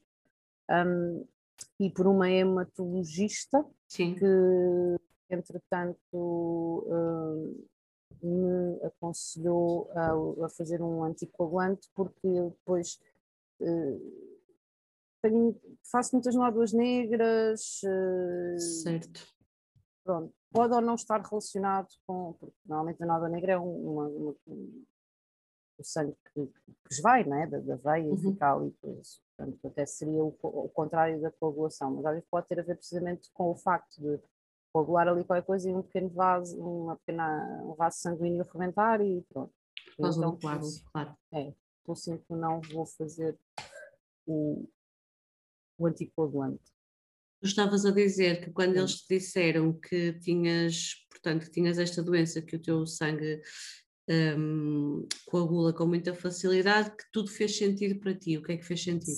um, 0.68 1.24
e 1.78 1.90
por 1.90 2.08
uma 2.08 2.28
hematologista 2.28 3.64
sim. 3.86 4.16
que, 4.16 4.96
entretanto, 5.30 5.96
um, 6.12 7.64
me 8.20 8.84
aconselhou 8.84 9.88
a, 9.94 10.46
a, 10.46 10.48
fazer 10.48 10.82
um 10.82 11.04
anticoagulante, 11.04 11.88
porque 11.94 12.26
eu 12.26 12.50
depois... 12.50 12.98
Uh, 13.60 14.29
tenho, 15.22 15.60
faço 15.90 16.14
muitas 16.14 16.34
nódoas 16.34 16.72
negras. 16.72 17.80
Uh, 17.84 18.58
certo. 18.58 19.26
Pronto, 20.04 20.32
pode 20.52 20.74
ou 20.74 20.80
não 20.80 20.94
estar 20.94 21.20
relacionado 21.20 21.88
com. 22.06 22.34
Porque 22.38 22.56
normalmente 22.66 23.02
a 23.02 23.06
nódoa 23.06 23.28
negra 23.28 23.52
é 23.52 23.58
uma, 23.58 24.08
uma, 24.08 24.34
um, 24.46 24.84
o 25.78 25.84
sangue 25.84 26.16
que, 26.32 26.46
que 26.46 26.92
esvai, 26.94 27.24
né? 27.24 27.46
da, 27.46 27.58
da 27.58 27.76
veia 27.76 28.10
uhum. 28.10 28.16
fecal 28.16 28.66
e 28.66 28.72
coisas. 28.72 29.22
Portanto, 29.36 29.66
até 29.66 29.86
seria 29.86 30.22
o, 30.22 30.36
o, 30.42 30.68
contrário 30.68 31.20
da 31.20 31.30
coagulação, 31.30 31.92
mas 31.92 32.04
às 32.04 32.12
vezes 32.12 32.28
pode 32.30 32.46
ter 32.46 32.60
a 32.60 32.62
ver 32.62 32.76
precisamente 32.76 33.30
com 33.32 33.50
o 33.50 33.56
facto 33.56 34.00
de 34.00 34.20
coagular 34.72 35.08
ali 35.08 35.24
qualquer 35.24 35.44
coisa 35.44 35.68
e 35.68 35.74
um 35.74 35.82
pequeno 35.82 36.10
vaso, 36.10 36.60
uma 36.60 36.96
pequena, 36.96 37.62
um 37.64 37.74
vaso 37.74 37.98
sanguíneo 37.98 38.46
reventar 38.52 39.00
e 39.00 39.22
pronto. 39.28 39.52
Então, 39.98 40.36
claro, 40.36 40.62
claro. 40.92 41.16
É, 41.32 41.52
estou 41.80 41.96
sempre 41.96 42.36
não 42.36 42.60
vou 42.72 42.86
fazer 42.86 43.38
o, 44.26 44.68
o 45.80 45.86
anticoagulante. 45.86 46.62
Tu 47.40 47.46
estavas 47.46 47.86
a 47.86 47.90
dizer 47.90 48.44
que 48.44 48.50
quando 48.50 48.76
eles 48.76 49.00
te 49.00 49.16
disseram 49.16 49.72
que 49.72 50.12
tinhas, 50.20 51.06
portanto, 51.10 51.46
que 51.46 51.50
tinhas 51.50 51.78
esta 51.78 52.02
doença, 52.02 52.42
que 52.42 52.56
o 52.56 52.62
teu 52.62 52.86
sangue 52.86 53.40
um, 54.36 55.06
coagula 55.26 55.72
com 55.72 55.86
muita 55.86 56.14
facilidade, 56.14 56.90
que 56.90 57.04
tudo 57.12 57.30
fez 57.30 57.56
sentido 57.56 57.98
para 57.98 58.14
ti. 58.14 58.36
O 58.36 58.42
que 58.42 58.52
é 58.52 58.56
que 58.58 58.66
fez 58.66 58.82
sentido? 58.82 59.16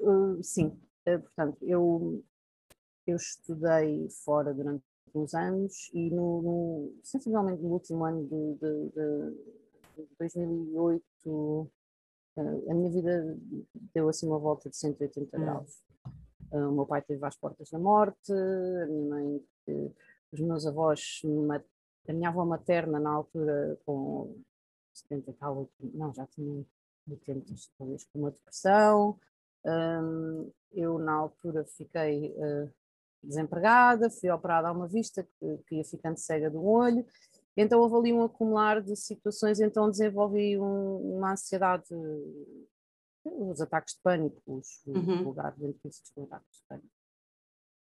Uh, 0.00 0.42
sim, 0.42 0.66
uh, 0.66 1.20
portanto, 1.20 1.58
eu, 1.62 2.24
eu 3.06 3.16
estudei 3.16 4.08
fora 4.24 4.52
durante 4.52 4.82
uns 5.14 5.34
anos 5.34 5.90
e 5.92 6.10
no, 6.10 6.42
no 6.42 7.00
sensivelmente 7.04 7.62
no 7.62 7.68
último 7.68 8.04
ano 8.04 8.24
de, 8.24 8.54
de, 8.54 8.88
de, 9.98 10.04
de 10.04 10.08
2008 10.18 11.02
uh, 11.26 11.70
a 12.70 12.74
minha 12.74 12.90
vida 12.90 13.38
deu 13.94 14.08
assim 14.08 14.26
uma 14.26 14.38
volta 14.38 14.70
de 14.70 14.76
180 14.76 15.36
hum. 15.36 15.40
graus. 15.40 15.82
Ah, 16.52 16.68
o 16.68 16.72
meu 16.72 16.86
pai 16.86 17.02
teve 17.02 17.24
às 17.24 17.36
portas 17.36 17.70
da 17.70 17.78
morte, 17.78 18.32
a 18.32 18.86
minha 18.86 19.08
mãe, 19.08 19.40
os 20.30 20.40
meus 20.40 20.66
avós, 20.66 21.22
a 22.08 22.12
minha 22.12 22.28
avó 22.28 22.44
materna 22.44 23.00
na 23.00 23.10
altura 23.10 23.78
com 23.86 24.36
70 24.92 25.30
e 25.30 25.34
tal, 25.34 25.70
não, 25.80 26.12
já 26.12 26.26
tinha 26.26 26.64
80, 27.08 27.54
talvez 27.78 28.04
com 28.04 28.18
uma 28.18 28.30
depressão. 28.30 29.18
eu 30.72 30.98
na 30.98 31.14
altura 31.14 31.64
fiquei 31.64 32.34
ah, 32.38 32.68
desempregada, 33.22 34.10
fui 34.10 34.30
operada 34.30 34.68
a 34.68 34.72
uma 34.72 34.86
vista 34.86 35.26
que, 35.66 35.76
ia 35.76 35.84
ficando 35.84 36.18
cega 36.18 36.50
do 36.50 36.64
olho. 36.64 37.06
Então 37.56 37.80
houve 37.80 37.96
ali 37.96 38.12
um 38.12 38.22
acumular 38.22 38.82
de 38.82 38.96
situações, 38.96 39.60
então 39.60 39.90
desenvolvi 39.90 40.58
um, 40.58 41.16
uma 41.16 41.32
ansiedade 41.32 41.94
os 43.24 43.60
ataques 43.60 43.94
de 43.94 44.00
pânico, 44.02 44.40
os 44.46 44.82
uhum. 44.86 45.24
vulgares 45.24 45.58
benefícios 45.58 46.10
de 46.14 46.22
ataques 46.22 46.58
de 46.58 46.64
pânico. 46.68 46.88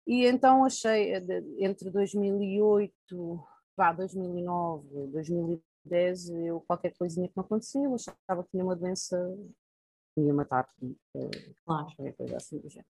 E 0.05 0.25
então 0.25 0.65
achei, 0.65 1.13
eh, 1.13 1.23
entre 1.59 1.89
2008, 1.89 3.43
vá, 3.75 3.93
2009, 3.93 5.07
2010, 5.07 6.29
eu 6.29 6.61
qualquer 6.61 6.93
coisinha 6.97 7.27
que 7.27 7.33
me 7.37 7.43
acontecia, 7.43 7.83
eu 7.83 7.95
achava 7.95 8.43
que 8.43 8.51
tinha 8.51 8.63
uma 8.63 8.75
doença 8.75 9.17
que 10.13 10.21
me 10.21 10.27
ia 10.27 10.33
matar, 10.33 10.67
eh, 11.15 11.53
claro. 11.65 11.85
qualquer 11.95 12.13
coisa 12.15 12.37
assim 12.37 12.59
do 12.59 12.69
género. 12.69 12.89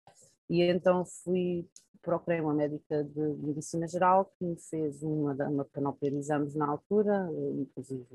E 0.48 0.62
então 0.62 1.04
fui 1.04 1.68
procurei 2.04 2.40
uma 2.40 2.52
médica 2.52 3.02
de 3.02 3.20
medicina 3.20 3.88
geral 3.88 4.26
que 4.26 4.44
me 4.44 4.56
fez 4.56 5.02
uma, 5.02 5.32
uma 5.48 5.64
panóplia 5.64 6.10
de 6.10 6.18
exames 6.18 6.54
na 6.54 6.68
altura, 6.68 7.28
inclusive 7.58 8.06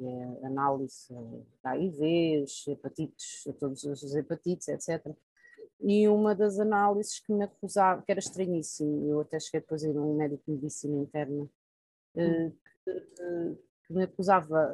análise 0.44 1.08
de 1.10 1.44
HIVs, 1.66 2.68
hepatites, 2.68 3.44
todos 3.60 3.84
os 3.84 4.16
hepatites, 4.16 4.68
etc. 4.68 5.14
E 5.82 6.08
uma 6.08 6.36
das 6.36 6.60
análises 6.60 7.20
que 7.20 7.34
me 7.34 7.44
acusava, 7.44 8.02
que 8.02 8.12
era 8.12 8.20
estranhíssimo, 8.20 9.10
eu 9.10 9.22
até 9.22 9.40
cheguei 9.40 9.62
depois 9.62 9.84
a 9.84 9.88
ir 9.88 9.98
a 9.98 10.02
um 10.02 10.16
médico 10.16 10.44
de 10.46 10.52
medicina 10.52 10.98
interna, 10.98 11.50
hum. 12.16 12.52
que, 12.86 13.58
que, 13.88 13.94
me 13.94 14.04
acusava 14.04 14.74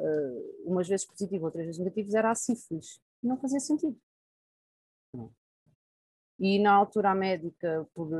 umas 0.64 0.86
vezes 0.86 1.06
positivo, 1.06 1.46
outras 1.46 1.64
vezes 1.64 1.78
negativo, 1.78 2.16
era 2.16 2.30
a 2.30 2.34
sífilis. 2.34 3.00
Não 3.22 3.38
fazia 3.38 3.60
sentido. 3.60 3.96
E 6.38 6.58
na 6.58 6.74
altura 6.74 7.12
a 7.12 7.14
médica, 7.14 7.88
por, 7.94 8.10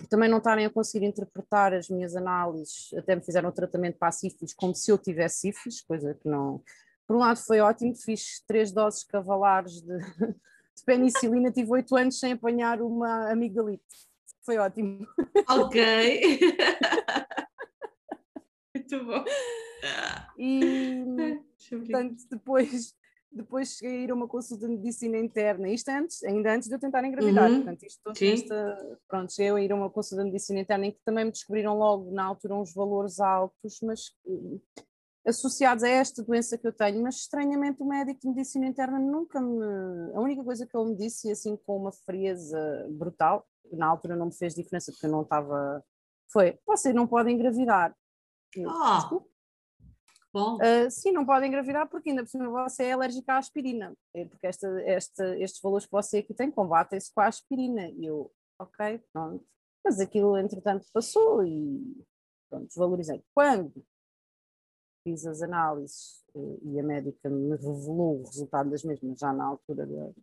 por 0.00 0.08
também 0.08 0.30
não 0.30 0.38
estarem 0.38 0.64
a 0.64 0.70
conseguir 0.70 1.04
interpretar 1.04 1.74
as 1.74 1.90
minhas 1.90 2.16
análises, 2.16 2.90
até 2.96 3.14
me 3.14 3.22
fizeram 3.22 3.50
um 3.50 3.52
tratamento 3.52 3.98
para 3.98 4.08
a 4.08 4.12
sífilis 4.12 4.54
como 4.54 4.74
se 4.74 4.90
eu 4.90 4.96
tivesse 4.96 5.40
sífilis, 5.40 5.82
coisa 5.82 6.14
que 6.14 6.26
não. 6.26 6.62
Por 7.06 7.16
um 7.16 7.18
lado 7.18 7.38
foi 7.38 7.60
ótimo, 7.60 7.94
fiz 7.94 8.42
três 8.46 8.72
doses 8.72 9.04
cavalares 9.04 9.82
de, 9.82 9.98
de 10.74 10.84
penicilina, 10.86 11.52
tive 11.52 11.70
oito 11.72 11.94
anos 11.96 12.18
sem 12.18 12.32
apanhar 12.32 12.80
uma 12.80 13.30
amigdalite. 13.30 13.84
Foi 14.42 14.56
ótimo. 14.56 15.06
Ok. 15.48 16.40
Muito 18.74 19.04
bom. 19.04 19.22
E, 20.38 21.04
portanto, 21.68 22.24
depois 22.30 22.94
depois 23.32 23.76
cheguei 23.76 23.96
a 23.96 24.00
ir 24.00 24.10
a 24.10 24.14
uma 24.14 24.26
consulta 24.26 24.66
de 24.66 24.74
medicina 24.74 25.16
interna, 25.18 25.68
isto 25.68 25.88
antes, 25.88 26.22
ainda 26.24 26.52
antes 26.52 26.68
de 26.68 26.74
eu 26.74 26.80
tentar 26.80 27.04
engravidar, 27.04 27.48
uhum. 27.48 27.56
portanto 27.56 27.82
isto 27.84 28.10
esta, 28.24 28.98
pronto, 29.08 29.32
cheguei 29.32 29.52
a 29.52 29.60
ir 29.60 29.72
a 29.72 29.76
uma 29.76 29.90
consulta 29.90 30.24
de 30.24 30.30
medicina 30.30 30.60
interna 30.60 30.86
em 30.86 30.92
que 30.92 31.00
também 31.04 31.24
me 31.24 31.30
descobriram 31.30 31.78
logo 31.78 32.10
na 32.10 32.24
altura 32.24 32.56
uns 32.56 32.74
valores 32.74 33.20
altos, 33.20 33.78
mas 33.82 34.08
uh, 34.26 34.60
associados 35.24 35.84
a 35.84 35.88
esta 35.88 36.24
doença 36.24 36.58
que 36.58 36.66
eu 36.66 36.72
tenho, 36.72 37.02
mas 37.02 37.16
estranhamente 37.16 37.80
o 37.80 37.86
médico 37.86 38.20
de 38.20 38.28
medicina 38.28 38.66
interna 38.66 38.98
nunca 38.98 39.40
me, 39.40 40.12
a 40.14 40.20
única 40.20 40.42
coisa 40.42 40.66
que 40.66 40.76
ele 40.76 40.90
me 40.90 40.96
disse, 40.96 41.30
assim 41.30 41.56
com 41.56 41.76
uma 41.76 41.92
frieza 41.92 42.88
brutal, 42.90 43.46
na 43.72 43.86
altura 43.86 44.16
não 44.16 44.26
me 44.26 44.34
fez 44.34 44.54
diferença 44.54 44.90
porque 44.90 45.06
eu 45.06 45.10
não 45.10 45.22
estava, 45.22 45.84
foi, 46.32 46.58
você 46.66 46.92
não 46.92 47.06
pode 47.06 47.30
engravidar. 47.30 47.94
Oh. 48.58 49.22
Uh, 50.34 50.90
sim, 50.90 51.12
não 51.12 51.26
pode 51.26 51.46
engravidar 51.46 51.88
porque 51.88 52.10
ainda 52.10 52.22
por 52.22 52.28
cima 52.28 52.48
você 52.48 52.84
é 52.84 52.92
alérgica 52.92 53.34
à 53.34 53.38
aspirina, 53.38 53.92
é 54.14 54.24
porque 54.24 54.46
esta, 54.46 54.68
esta, 54.82 55.38
estes 55.38 55.60
valores 55.60 55.86
que 55.86 55.92
você 55.92 56.18
aqui 56.18 56.32
tem 56.32 56.50
combatem-se 56.50 57.12
com 57.12 57.20
a 57.20 57.26
aspirina. 57.26 57.88
E 57.88 58.06
eu, 58.06 58.30
ok, 58.58 59.02
pronto. 59.12 59.44
Mas 59.84 59.98
aquilo, 59.98 60.36
entretanto, 60.36 60.86
passou 60.92 61.44
e 61.44 62.04
pronto, 62.48 62.66
desvalorizei. 62.66 63.24
Quando 63.34 63.84
fiz 65.02 65.26
as 65.26 65.42
análises 65.42 66.22
uh, 66.34 66.60
e 66.62 66.78
a 66.78 66.82
médica 66.82 67.28
me 67.28 67.56
revelou 67.56 68.20
o 68.20 68.24
resultado 68.24 68.70
das 68.70 68.84
mesmas 68.84 69.18
já 69.18 69.32
na 69.32 69.46
altura 69.46 69.86
do 69.86 70.14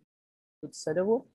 terceiro 0.61 1.01
avô, 1.01 1.27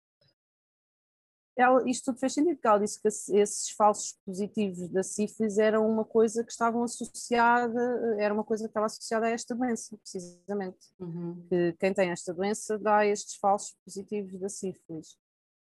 ela, 1.57 1.89
isto 1.89 2.07
tudo 2.07 2.19
fez 2.19 2.33
sentido, 2.33 2.55
porque 2.57 2.67
ela 2.67 2.79
disse 2.79 3.01
que 3.01 3.09
esses 3.09 3.71
falsos 3.71 4.19
positivos 4.25 4.89
da 4.89 5.03
sífilis 5.03 5.59
eram 5.59 5.87
uma 5.87 6.05
coisa 6.05 6.43
que 6.43 6.51
estavam 6.51 6.83
associada, 6.83 8.17
era 8.19 8.33
uma 8.33 8.45
coisa 8.45 8.65
que 8.65 8.71
estava 8.71 8.87
associada 8.87 9.27
a 9.27 9.31
esta 9.31 9.55
doença, 9.55 9.97
precisamente. 9.99 10.89
Uhum. 10.99 11.47
Que 11.49 11.75
quem 11.79 11.93
tem 11.93 12.11
esta 12.11 12.33
doença 12.33 12.79
dá 12.79 13.05
estes 13.05 13.37
falsos 13.37 13.77
positivos 13.85 14.41
da 14.41 14.49
sífilis. 14.49 15.19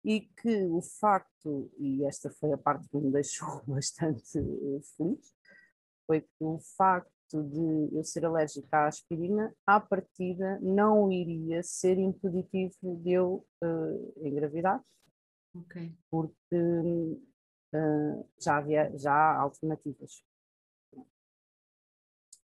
E 0.03 0.21
que 0.21 0.65
o 0.65 0.81
facto, 0.81 1.71
e 1.77 2.03
esta 2.03 2.29
foi 2.29 2.51
a 2.51 2.57
parte 2.57 2.87
que 2.89 2.97
me 2.97 3.11
deixou 3.11 3.61
bastante 3.67 4.23
feliz, 4.29 5.33
foi 6.05 6.21
que 6.21 6.43
o 6.43 6.59
facto 6.77 7.11
de 7.43 7.95
eu 7.95 8.03
ser 8.03 8.25
alérgica 8.25 8.77
à 8.77 8.87
aspirina, 8.87 9.53
à 9.65 9.79
partida 9.79 10.59
não 10.61 11.11
iria 11.11 11.61
ser 11.63 11.97
impeditivo 11.97 12.95
de 13.03 13.11
eu 13.11 13.45
uh, 13.61 14.25
engravidar, 14.25 14.81
okay. 15.61 15.93
porque 16.09 16.55
uh, 16.55 18.29
já 18.39 18.57
havia 18.57 18.97
já 18.97 19.13
há 19.13 19.39
alternativas. 19.41 20.23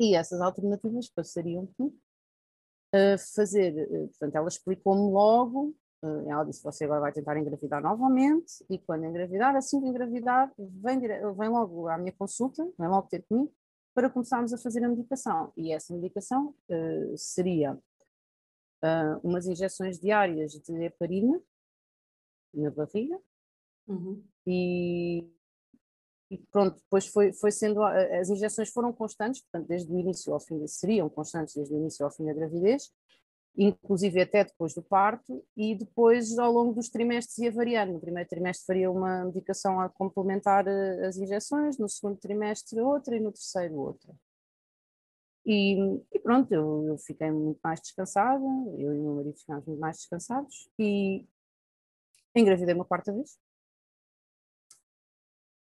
E 0.00 0.14
essas 0.14 0.40
alternativas 0.40 1.09
passariam 1.09 1.67
por 1.76 1.88
uh, 1.88 3.19
fazer, 3.35 3.88
portanto, 4.11 4.37
ela 4.37 4.49
explicou-me 4.49 5.12
logo 5.12 5.75
ela 6.02 6.45
disse: 6.45 6.62
Você 6.62 6.85
agora 6.85 7.00
vai 7.00 7.12
tentar 7.12 7.37
engravidar 7.37 7.83
novamente, 7.83 8.64
e 8.71 8.78
quando 8.78 9.05
engravidar, 9.05 9.57
assim 9.57 9.81
que 9.81 9.87
engravidar, 9.87 10.52
vem, 10.57 11.00
vem 11.00 11.49
logo 11.49 11.88
à 11.88 11.99
minha 11.99 12.12
consulta, 12.12 12.64
vem 12.78 12.88
logo 12.88 13.09
ter 13.09 13.25
comigo, 13.28 13.52
para 13.95 14.09
começarmos 14.09 14.52
a 14.52 14.59
fazer 14.59 14.85
a 14.85 14.88
medicação. 14.88 15.52
E 15.57 15.73
essa 15.73 15.93
medicação 15.93 16.55
uh, 16.69 17.17
seria 17.19 17.75
uh, 17.75 19.19
umas 19.25 19.47
injeções 19.47 19.99
diárias 19.99 20.52
de 20.52 20.85
heparina 20.85 21.40
na 22.55 22.71
barriga, 22.71 23.19
uhum. 23.87 24.23
e, 24.47 25.28
e, 26.31 26.38
pronto, 26.50 26.76
depois 26.76 27.07
foi, 27.07 27.33
foi 27.33 27.50
sendo, 27.50 27.83
as 27.83 28.28
injeções 28.31 28.71
foram 28.71 28.93
constantes, 28.93 29.43
portanto, 29.43 29.69
desde 29.69 29.93
o 29.93 29.99
início 29.99 30.33
ao 30.33 30.40
fim, 30.40 30.67
seriam 30.67 31.09
constantes 31.09 31.55
desde 31.55 31.75
o 31.75 31.78
início 31.78 32.05
ao 32.05 32.11
fim 32.11 32.25
da 32.25 32.33
gravidez, 32.33 32.93
inclusive 33.57 34.21
até 34.21 34.45
depois 34.45 34.73
do 34.73 34.83
parto, 34.83 35.45
e 35.57 35.75
depois 35.75 36.38
ao 36.38 36.52
longo 36.52 36.73
dos 36.73 36.88
trimestres 36.88 37.38
ia 37.38 37.50
variando. 37.50 37.93
No 37.93 38.00
primeiro 38.00 38.28
trimestre 38.28 38.67
faria 38.67 38.90
uma 38.90 39.25
medicação 39.25 39.81
a 39.81 39.88
complementar 39.88 40.67
eh, 40.69 41.07
as 41.07 41.17
injeções, 41.17 41.76
no 41.76 41.88
segundo 41.88 42.17
trimestre 42.19 42.81
outra 42.81 43.17
e 43.17 43.21
no 43.21 43.33
terceiro 43.33 43.75
outra. 43.75 44.14
E, 45.45 45.76
e 46.12 46.19
pronto, 46.21 46.52
eu, 46.52 46.85
eu, 46.87 46.99
fiquei 46.99 47.31
muito 47.31 47.59
mais 47.64 47.81
descansada, 47.81 48.45
eu 48.76 48.95
e 48.95 48.99
o 48.99 49.02
meu 49.02 49.14
marido 49.14 49.38
ficámos 49.38 49.67
muito 49.67 49.81
mais 49.81 49.97
descansados 49.97 50.69
e 50.78 51.26
engravidei 52.40 52.75
uma 52.75 52.85
quarta 52.85 53.12
vez. 53.12 53.38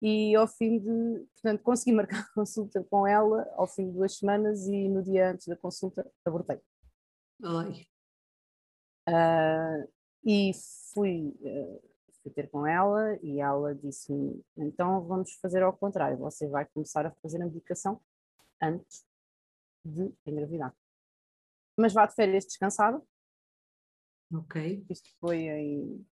E 0.02 0.36
ao 0.36 0.46
fim 0.48 0.80
de, 0.80 1.26
portanto, 1.34 1.64
consegui 1.64 1.94
marcar 1.96 2.30
consulta 2.34 2.84
com 2.84 3.08
ela 3.08 3.50
ao 3.56 3.66
fim 3.66 3.88
de 3.88 3.94
duas 3.94 4.18
semanas 4.18 4.68
e 4.68 4.90
no 4.90 5.02
dia 5.02 5.32
antes 5.32 5.48
da 5.48 5.56
consulta 5.56 6.10
abortei. 6.26 6.60
Oi. 7.42 7.88
Uh, 9.08 9.90
e 10.26 10.52
fui, 10.94 11.34
uh, 11.42 11.90
fui 12.22 12.32
ter 12.32 12.50
com 12.50 12.68
ela 12.68 13.18
e 13.22 13.40
ela 13.40 13.74
disse-me: 13.74 14.44
então 14.58 15.02
vamos 15.06 15.34
fazer 15.36 15.64
ao 15.64 15.76
contrário, 15.76 16.18
você 16.18 16.48
vai 16.48 16.66
começar 16.66 17.06
a 17.06 17.12
fazer 17.22 17.42
a 17.42 17.46
medicação 17.46 18.02
antes 18.62 19.06
de 19.86 20.14
engravidar. 20.26 20.76
Mas 21.78 21.94
vá 21.94 22.06
de 22.06 22.16
férias 22.16 22.46
descansada. 22.46 23.02
Ok. 24.34 24.86
Isto 24.90 25.10
foi 25.20 25.48
em 25.48 26.06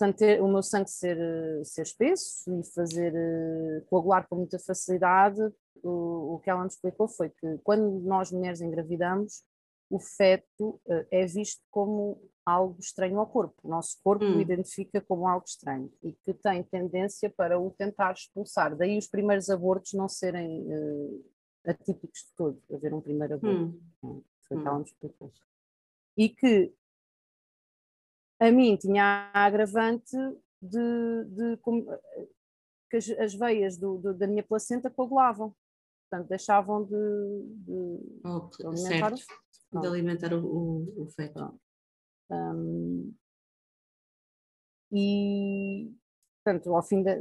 portanto, 0.00 0.16
ter, 0.16 0.40
o 0.40 0.48
meu 0.48 0.62
sangue 0.62 0.90
ser, 0.90 1.18
ser 1.64 1.82
espesso 1.82 2.50
e 2.58 2.64
fazer 2.74 3.12
uh, 3.12 3.84
coagular 3.86 4.26
com 4.26 4.36
muita 4.36 4.58
facilidade, 4.58 5.40
o, 5.82 6.34
o 6.34 6.40
que 6.40 6.48
ela 6.48 6.64
nos 6.64 6.74
explicou 6.74 7.06
foi 7.06 7.28
que 7.28 7.58
quando 7.62 8.00
nós 8.00 8.32
mulheres 8.32 8.62
engravidamos, 8.62 9.42
o 9.90 9.98
feto 9.98 10.80
uh, 10.86 11.06
é 11.10 11.26
visto 11.26 11.62
como 11.70 12.18
algo 12.46 12.78
estranho 12.80 13.18
ao 13.18 13.26
corpo. 13.26 13.54
O 13.62 13.68
nosso 13.68 13.98
corpo 14.02 14.24
hum. 14.24 14.38
o 14.38 14.40
identifica 14.40 15.02
como 15.02 15.28
algo 15.28 15.44
estranho 15.46 15.92
e 16.02 16.12
que 16.12 16.32
tem 16.32 16.62
tendência 16.62 17.28
para 17.28 17.58
o 17.60 17.70
tentar 17.70 18.12
expulsar. 18.12 18.74
Daí 18.74 18.96
os 18.96 19.06
primeiros 19.06 19.50
abortos 19.50 19.92
não 19.92 20.08
serem 20.08 20.66
uh, 20.66 21.24
atípicos 21.66 22.20
de 22.20 22.34
todo, 22.36 22.62
haver 22.72 22.94
um 22.94 23.02
primeiro 23.02 23.34
aborto. 23.34 23.78
Hum. 24.02 24.22
Foi 24.48 24.56
o 24.56 24.62
que 24.62 24.66
ela 24.66 24.76
hum. 24.76 24.80
nos 24.80 24.90
explicou. 24.90 25.30
E 26.16 26.28
que 26.30 26.72
a 28.40 28.50
mim 28.50 28.76
tinha 28.76 29.30
a 29.34 29.44
agravante 29.44 30.16
de, 30.62 31.24
de, 31.26 31.56
de 31.56 31.60
que 32.90 32.96
as, 32.96 33.08
as 33.10 33.34
veias 33.34 33.76
do, 33.76 33.98
do, 33.98 34.14
da 34.14 34.26
minha 34.26 34.42
placenta 34.42 34.90
coagulavam. 34.90 35.54
Portanto 36.08 36.28
deixavam 36.28 36.84
de, 36.84 36.90
de, 36.90 38.20
oh, 38.24 38.50
de 38.58 38.66
alimentar, 38.66 39.12
o, 39.12 39.80
de 39.80 39.86
alimentar 39.86 40.34
o, 40.34 40.44
o, 40.44 41.02
o 41.02 41.06
feto. 41.10 41.60
Um, 42.30 43.14
e 44.92 45.92
portanto 46.42 46.74
ao 46.74 46.82
fim 46.82 47.02
da, 47.02 47.16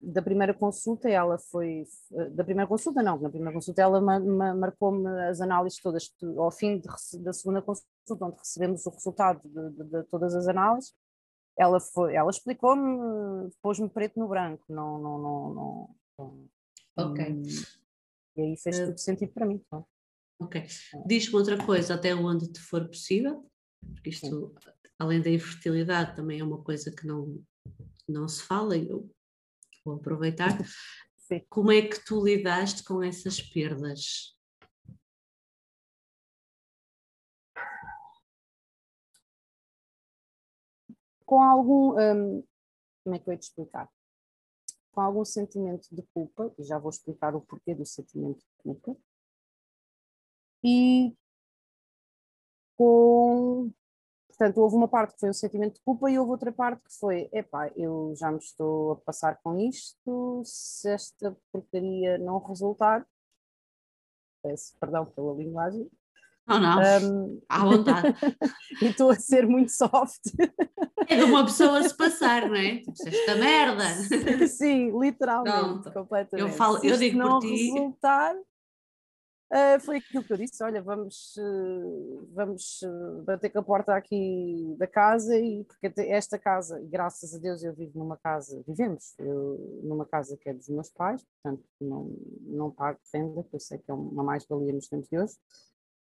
da 0.00 0.22
primeira 0.22 0.54
consulta 0.54 1.08
ela 1.08 1.38
foi 1.38 1.84
da 2.32 2.42
primeira 2.42 2.66
consulta 2.66 3.02
não 3.02 3.18
na 3.18 3.28
primeira 3.28 3.52
consulta 3.52 3.82
ela 3.82 4.00
marcou-me 4.00 5.06
as 5.28 5.40
análises 5.40 5.80
todas 5.80 6.10
ao 6.38 6.50
fim 6.50 6.78
de, 6.80 6.88
da 7.22 7.32
segunda 7.32 7.60
consulta 7.60 8.24
onde 8.24 8.38
recebemos 8.38 8.86
o 8.86 8.90
resultado 8.90 9.40
de, 9.44 9.70
de, 9.76 9.84
de 9.84 10.02
todas 10.04 10.34
as 10.34 10.48
análises 10.48 10.94
ela 11.58 11.78
foi 11.78 12.14
ela 12.14 12.30
explicou-me 12.30 13.50
pôs-me 13.60 13.90
preto 13.90 14.18
no 14.18 14.28
branco 14.28 14.64
não 14.70 14.98
não 14.98 15.18
não, 15.18 15.54
não, 15.54 15.96
não 16.96 17.10
ok 17.10 17.42
e 18.36 18.42
aí 18.42 18.56
fez 18.56 18.78
uh, 18.78 18.86
tudo 18.86 18.98
sentido 18.98 19.32
para 19.32 19.46
mim. 19.46 19.60
Então. 19.66 19.86
Ok. 20.40 20.66
Diz-me 21.06 21.36
outra 21.36 21.64
coisa, 21.64 21.94
até 21.94 22.14
onde 22.14 22.50
te 22.50 22.60
for 22.60 22.86
possível, 22.88 23.46
porque 23.94 24.10
isto, 24.10 24.26
Sim. 24.26 24.72
além 24.98 25.20
da 25.20 25.30
infertilidade, 25.30 26.16
também 26.16 26.40
é 26.40 26.44
uma 26.44 26.62
coisa 26.62 26.90
que 26.90 27.06
não, 27.06 27.42
não 28.08 28.26
se 28.28 28.42
fala 28.42 28.76
e 28.76 28.88
eu 28.88 29.10
vou 29.84 29.96
aproveitar. 29.96 30.58
Sim. 31.16 31.44
Como 31.48 31.70
é 31.70 31.82
que 31.82 32.04
tu 32.04 32.24
lidaste 32.24 32.82
com 32.84 33.02
essas 33.02 33.40
perdas? 33.40 34.36
Com 41.24 41.42
algum. 41.42 41.92
Hum, 41.98 42.44
como 43.04 43.16
é 43.16 43.18
que 43.18 43.28
eu 43.28 43.32
ia 43.32 43.38
te 43.38 43.44
explicar? 43.44 43.88
com 44.92 45.00
algum 45.00 45.24
sentimento 45.24 45.88
de 45.90 46.02
culpa, 46.12 46.52
e 46.58 46.64
já 46.64 46.78
vou 46.78 46.90
explicar 46.90 47.34
o 47.34 47.40
porquê 47.40 47.74
do 47.74 47.86
sentimento 47.86 48.38
de 48.38 48.52
culpa, 48.58 48.96
e 50.62 51.14
com. 52.76 53.72
Portanto, 54.40 54.56
houve 54.62 54.74
uma 54.74 54.88
parte 54.88 55.12
que 55.12 55.20
foi 55.20 55.28
o 55.28 55.34
sentimento 55.34 55.74
de 55.74 55.82
culpa 55.84 56.10
e 56.10 56.18
houve 56.18 56.30
outra 56.30 56.50
parte 56.50 56.82
que 56.82 56.98
foi: 56.98 57.28
epá, 57.30 57.70
eu 57.76 58.14
já 58.16 58.32
me 58.32 58.38
estou 58.38 58.92
a 58.92 58.96
passar 58.96 59.38
com 59.42 59.58
isto, 59.58 60.40
se 60.46 60.88
esta 60.88 61.36
porcaria 61.52 62.16
não 62.16 62.38
resultar, 62.38 63.06
peço 64.42 64.74
perdão 64.80 65.04
pela 65.04 65.34
linguagem, 65.34 65.86
não, 66.46 66.58
não, 66.58 66.78
um, 66.80 67.42
à 67.50 67.58
vontade. 67.66 68.16
e 68.80 68.86
estou 68.86 69.10
a 69.10 69.14
ser 69.16 69.46
muito 69.46 69.72
soft. 69.72 70.22
É 71.06 71.16
de 71.18 71.24
uma 71.24 71.44
pessoa 71.44 71.82
se 71.82 71.94
passar, 71.94 72.48
não 72.48 72.56
é? 72.56 72.78
Tipo, 72.78 72.92
esta 73.08 73.34
merda. 73.34 73.84
Sim, 74.48 74.98
literalmente, 74.98 75.82
Pronto. 75.82 75.92
completamente. 75.92 76.50
Eu, 76.50 76.56
falo, 76.56 76.78
eu 76.82 76.96
digo 76.96 77.18
não 77.18 77.40
por 77.40 77.46
ti. 77.46 77.72
resultar, 77.72 78.34
uh, 79.52 79.80
foi 79.80 79.98
aquilo 79.98 80.24
que 80.24 80.32
eu 80.32 80.36
disse, 80.36 80.62
olha, 80.62 80.82
vamos, 80.82 81.36
uh, 81.36 82.28
vamos 82.32 82.82
uh, 82.82 83.22
bater 83.22 83.50
com 83.50 83.58
a 83.58 83.62
porta 83.62 83.94
aqui 83.94 84.74
da 84.78 84.86
casa, 84.86 85.36
e 85.38 85.64
porque 85.64 85.92
esta 86.02 86.38
casa, 86.38 86.80
graças 86.84 87.34
a 87.34 87.38
Deus 87.38 87.62
eu 87.62 87.74
vivo 87.74 87.98
numa 87.98 88.16
casa, 88.16 88.62
vivemos 88.66 89.14
eu, 89.18 89.80
numa 89.82 90.06
casa 90.06 90.36
que 90.36 90.48
é 90.48 90.54
dos 90.54 90.68
meus 90.68 90.90
pais, 90.90 91.24
portanto 91.24 91.64
não, 91.80 92.16
não 92.42 92.70
pago 92.70 92.98
renda, 93.12 93.42
que 93.44 93.54
eu 93.54 93.60
sei 93.60 93.78
que 93.78 93.90
é 93.90 93.94
uma 93.94 94.22
mais-valia 94.22 94.72
nos 94.72 94.88
tempos 94.88 95.08
de 95.08 95.18
hoje, 95.18 95.34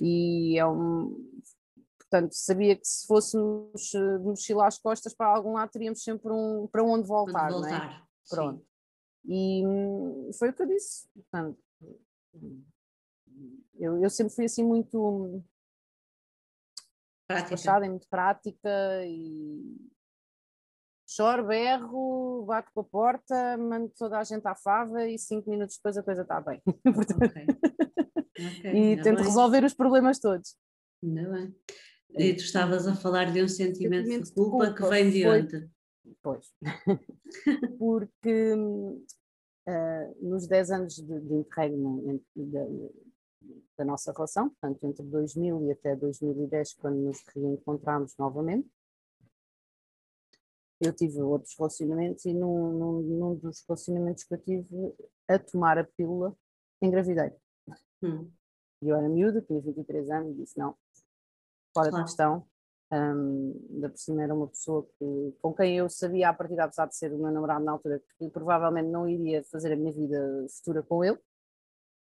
E 0.01 0.59
é 0.59 0.67
um. 0.67 1.31
Portanto, 1.99 2.33
sabia 2.33 2.77
que 2.77 2.87
se 2.87 3.07
fôssemos 3.07 3.93
mochilar 4.21 4.69
as 4.69 4.79
costas 4.79 5.15
para 5.15 5.35
algum 5.35 5.55
lado, 5.55 5.71
teríamos 5.71 6.03
sempre 6.03 6.33
um 6.33 6.69
para 6.71 6.85
onde 6.85 7.09
voltar, 7.09 7.47
onde 7.47 7.55
voltar. 7.55 7.71
não 7.71 7.93
é? 7.93 8.03
Pronto. 8.29 8.61
Sim. 8.61 8.67
E 9.27 9.67
hum, 9.67 10.31
foi 10.39 10.51
o 10.51 10.53
que 10.53 10.63
eu 10.63 10.67
disse. 10.67 11.09
Portanto, 11.13 11.59
eu, 13.79 14.03
eu 14.03 14.11
sempre 14.11 14.35
fui 14.35 14.45
assim 14.45 14.65
muito 14.65 15.43
prática. 17.27 17.87
e 17.87 17.89
muito 17.89 18.09
prática 18.09 19.05
e 19.07 19.77
choro, 21.07 21.47
berro, 21.47 22.45
bato 22.47 22.71
com 22.75 22.81
a 22.81 22.85
porta, 22.85 23.57
mando 23.57 23.93
toda 23.97 24.19
a 24.19 24.25
gente 24.25 24.47
à 24.47 24.55
fava 24.55 25.07
e 25.07 25.19
cinco 25.19 25.51
minutos 25.51 25.77
depois 25.77 25.97
a 25.97 26.03
coisa 26.03 26.23
está 26.23 26.41
bem. 26.41 26.63
Portanto, 26.83 27.25
okay. 27.25 27.47
Okay, 28.35 28.95
e 28.95 28.97
tento 29.01 29.19
bem. 29.19 29.27
resolver 29.27 29.65
os 29.65 29.75
problemas 29.75 30.19
todos. 30.19 30.57
Ainda 31.03 31.31
bem. 31.31 31.55
E 32.11 32.35
tu 32.35 32.43
estavas 32.43 32.87
a 32.87 32.95
falar 32.95 33.33
de 33.33 33.43
um 33.43 33.49
sentimento, 33.49 34.07
sentimento 34.07 34.27
de, 34.27 34.35
culpa 34.35 34.67
de 34.67 34.77
culpa, 34.77 34.83
que 34.83 34.91
vem 34.91 35.11
de 35.11 35.23
foi... 35.23 35.41
onde? 35.41 35.71
Pois, 36.21 36.53
porque 37.79 38.55
uh, 38.55 40.29
nos 40.29 40.47
10 40.47 40.71
anos 40.73 40.95
de, 40.97 41.21
de 41.21 41.35
interregno 41.35 42.23
da 43.77 43.85
nossa 43.85 44.13
relação, 44.13 44.51
portanto 44.51 44.85
entre 44.85 45.05
2000 45.05 45.63
e 45.67 45.73
até 45.73 45.97
2010, 45.97 46.75
quando 46.75 46.97
nos 46.97 47.23
reencontramos 47.35 48.17
novamente, 48.17 48.69
eu 50.81 50.93
tive 50.93 51.21
outros 51.21 51.55
relacionamentos 51.57 52.25
e 52.25 52.35
num, 52.35 52.73
num, 52.73 53.01
num, 53.01 53.35
dos 53.37 53.65
relacionamentos 53.67 54.25
que 54.25 54.35
eu 54.35 54.39
tive 54.39 54.95
a 55.29 55.39
tomar 55.39 55.79
a 55.79 55.85
pílula, 55.85 56.37
engravidei. 56.83 57.33
Hum. 58.03 58.31
Eu 58.83 58.97
era 58.97 59.09
miúda, 59.09 59.41
tinha 59.41 59.61
23 59.61 60.11
anos 60.11 60.33
e 60.33 60.43
disse 60.43 60.59
não, 60.59 60.77
fora 61.73 61.91
claro. 61.91 62.05
de 62.05 62.11
questão. 62.11 62.47
Um, 62.93 63.69
ainda 63.73 63.89
por 63.89 63.99
cima 63.99 64.23
era 64.23 64.35
uma 64.35 64.47
pessoa 64.47 64.87
que, 64.99 65.35
com 65.41 65.55
quem 65.55 65.79
eu 65.79 65.89
sabia 65.89 66.29
a 66.29 66.35
partir, 66.35 66.61
apesar 66.61 66.87
de 66.87 66.95
ser 66.95 67.13
o 67.13 67.19
meu 67.19 67.33
namorado 67.33 67.65
na 67.65 67.73
altura, 67.73 68.01
que 68.19 68.29
provavelmente 68.29 68.89
não 68.89 69.09
iria 69.09 69.43
fazer 69.45 69.73
a 69.73 69.77
minha 69.77 69.93
vida 69.93 70.47
futura 70.51 70.83
com 70.83 71.03
ele. 71.03 71.19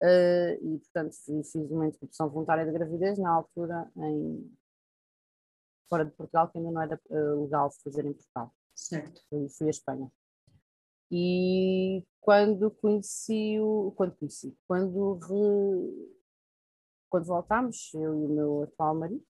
Uh, 0.02 0.56
e 0.62 0.80
portanto 0.80 1.14
fiz, 1.26 1.56
uma 1.56 1.88
interrupção 1.88 2.30
voluntária 2.30 2.66
de 2.66 2.72
gravidez 2.72 3.20
na 3.20 3.32
altura 3.32 3.92
em 3.98 4.50
fora 5.90 6.06
de 6.06 6.12
Portugal, 6.12 6.48
que 6.50 6.58
ainda 6.58 6.72
não 6.72 6.82
era 6.82 7.02
uh, 7.10 7.44
legal 7.44 7.70
fazer 7.84 8.06
em 8.06 8.14
Portugal. 8.14 8.54
Certo. 8.74 9.22
Fui, 9.30 9.50
fui 9.50 9.68
à 9.68 9.70
Espanha. 9.72 10.10
E 11.12 12.06
quando 12.22 12.70
conheci 12.72 13.60
o. 13.60 13.92
Quando 13.98 14.16
conheci, 14.16 14.56
quando, 14.68 15.16
re, 15.16 16.16
quando 17.10 17.26
voltámos, 17.26 17.92
eu 17.94 18.14
e 18.16 18.26
o 18.26 18.30
meu 18.30 18.64
atual 18.64 18.96
marido, 18.96 19.26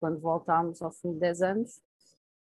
quando 0.00 0.20
voltámos 0.20 0.80
ao 0.80 0.92
fim 0.92 1.12
de 1.12 1.18
10 1.18 1.42
anos, 1.42 1.76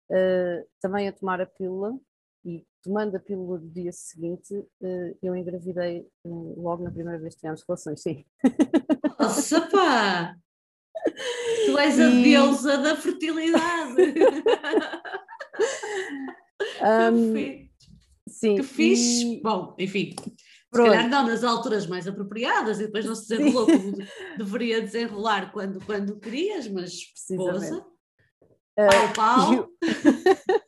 uh, 0.09 0.67
também 0.81 1.07
a 1.07 1.13
tomar 1.13 1.39
a 1.39 1.45
pílula, 1.45 1.97
e 2.43 2.65
tomando 2.81 3.15
a 3.15 3.19
pílula 3.19 3.59
do 3.59 3.69
dia 3.69 3.91
seguinte, 3.91 4.55
uh, 4.55 5.17
eu 5.21 5.35
engravidei 5.35 6.07
uh, 6.25 6.61
logo 6.61 6.83
na 6.83 6.91
primeira 6.91 7.19
vez 7.19 7.35
que 7.35 7.41
tivemos 7.41 7.63
relações, 7.67 8.01
sim. 8.01 8.25
Nossa, 9.19 9.61
pá! 9.69 10.35
Tu 11.65 11.77
és 11.77 11.99
a 11.99 12.09
e... 12.09 12.23
deusa 12.23 12.77
da 12.77 12.95
fertilidade! 12.95 14.01
Um, 16.81 17.33
que 17.33 17.69
sim, 18.27 18.55
que 18.55 18.63
fixe. 18.63 19.35
E... 19.35 19.41
Bom, 19.41 19.75
enfim, 19.77 20.15
Pronto. 20.71 20.89
se 20.89 20.95
calhar 20.95 21.09
não 21.09 21.27
nas 21.27 21.43
alturas 21.43 21.85
mais 21.85 22.07
apropriadas 22.07 22.79
e 22.79 22.85
depois 22.85 23.05
não 23.05 23.15
se 23.15 23.29
desenrolou 23.29 23.67
como 23.67 23.97
deveria 24.37 24.81
desenrolar 24.81 25.51
quando, 25.51 25.83
quando 25.85 26.19
querias, 26.19 26.67
mas 26.67 26.91
esposa, 26.91 27.77
uh, 27.79 29.13
pau, 29.13 29.13
pau. 29.13 29.69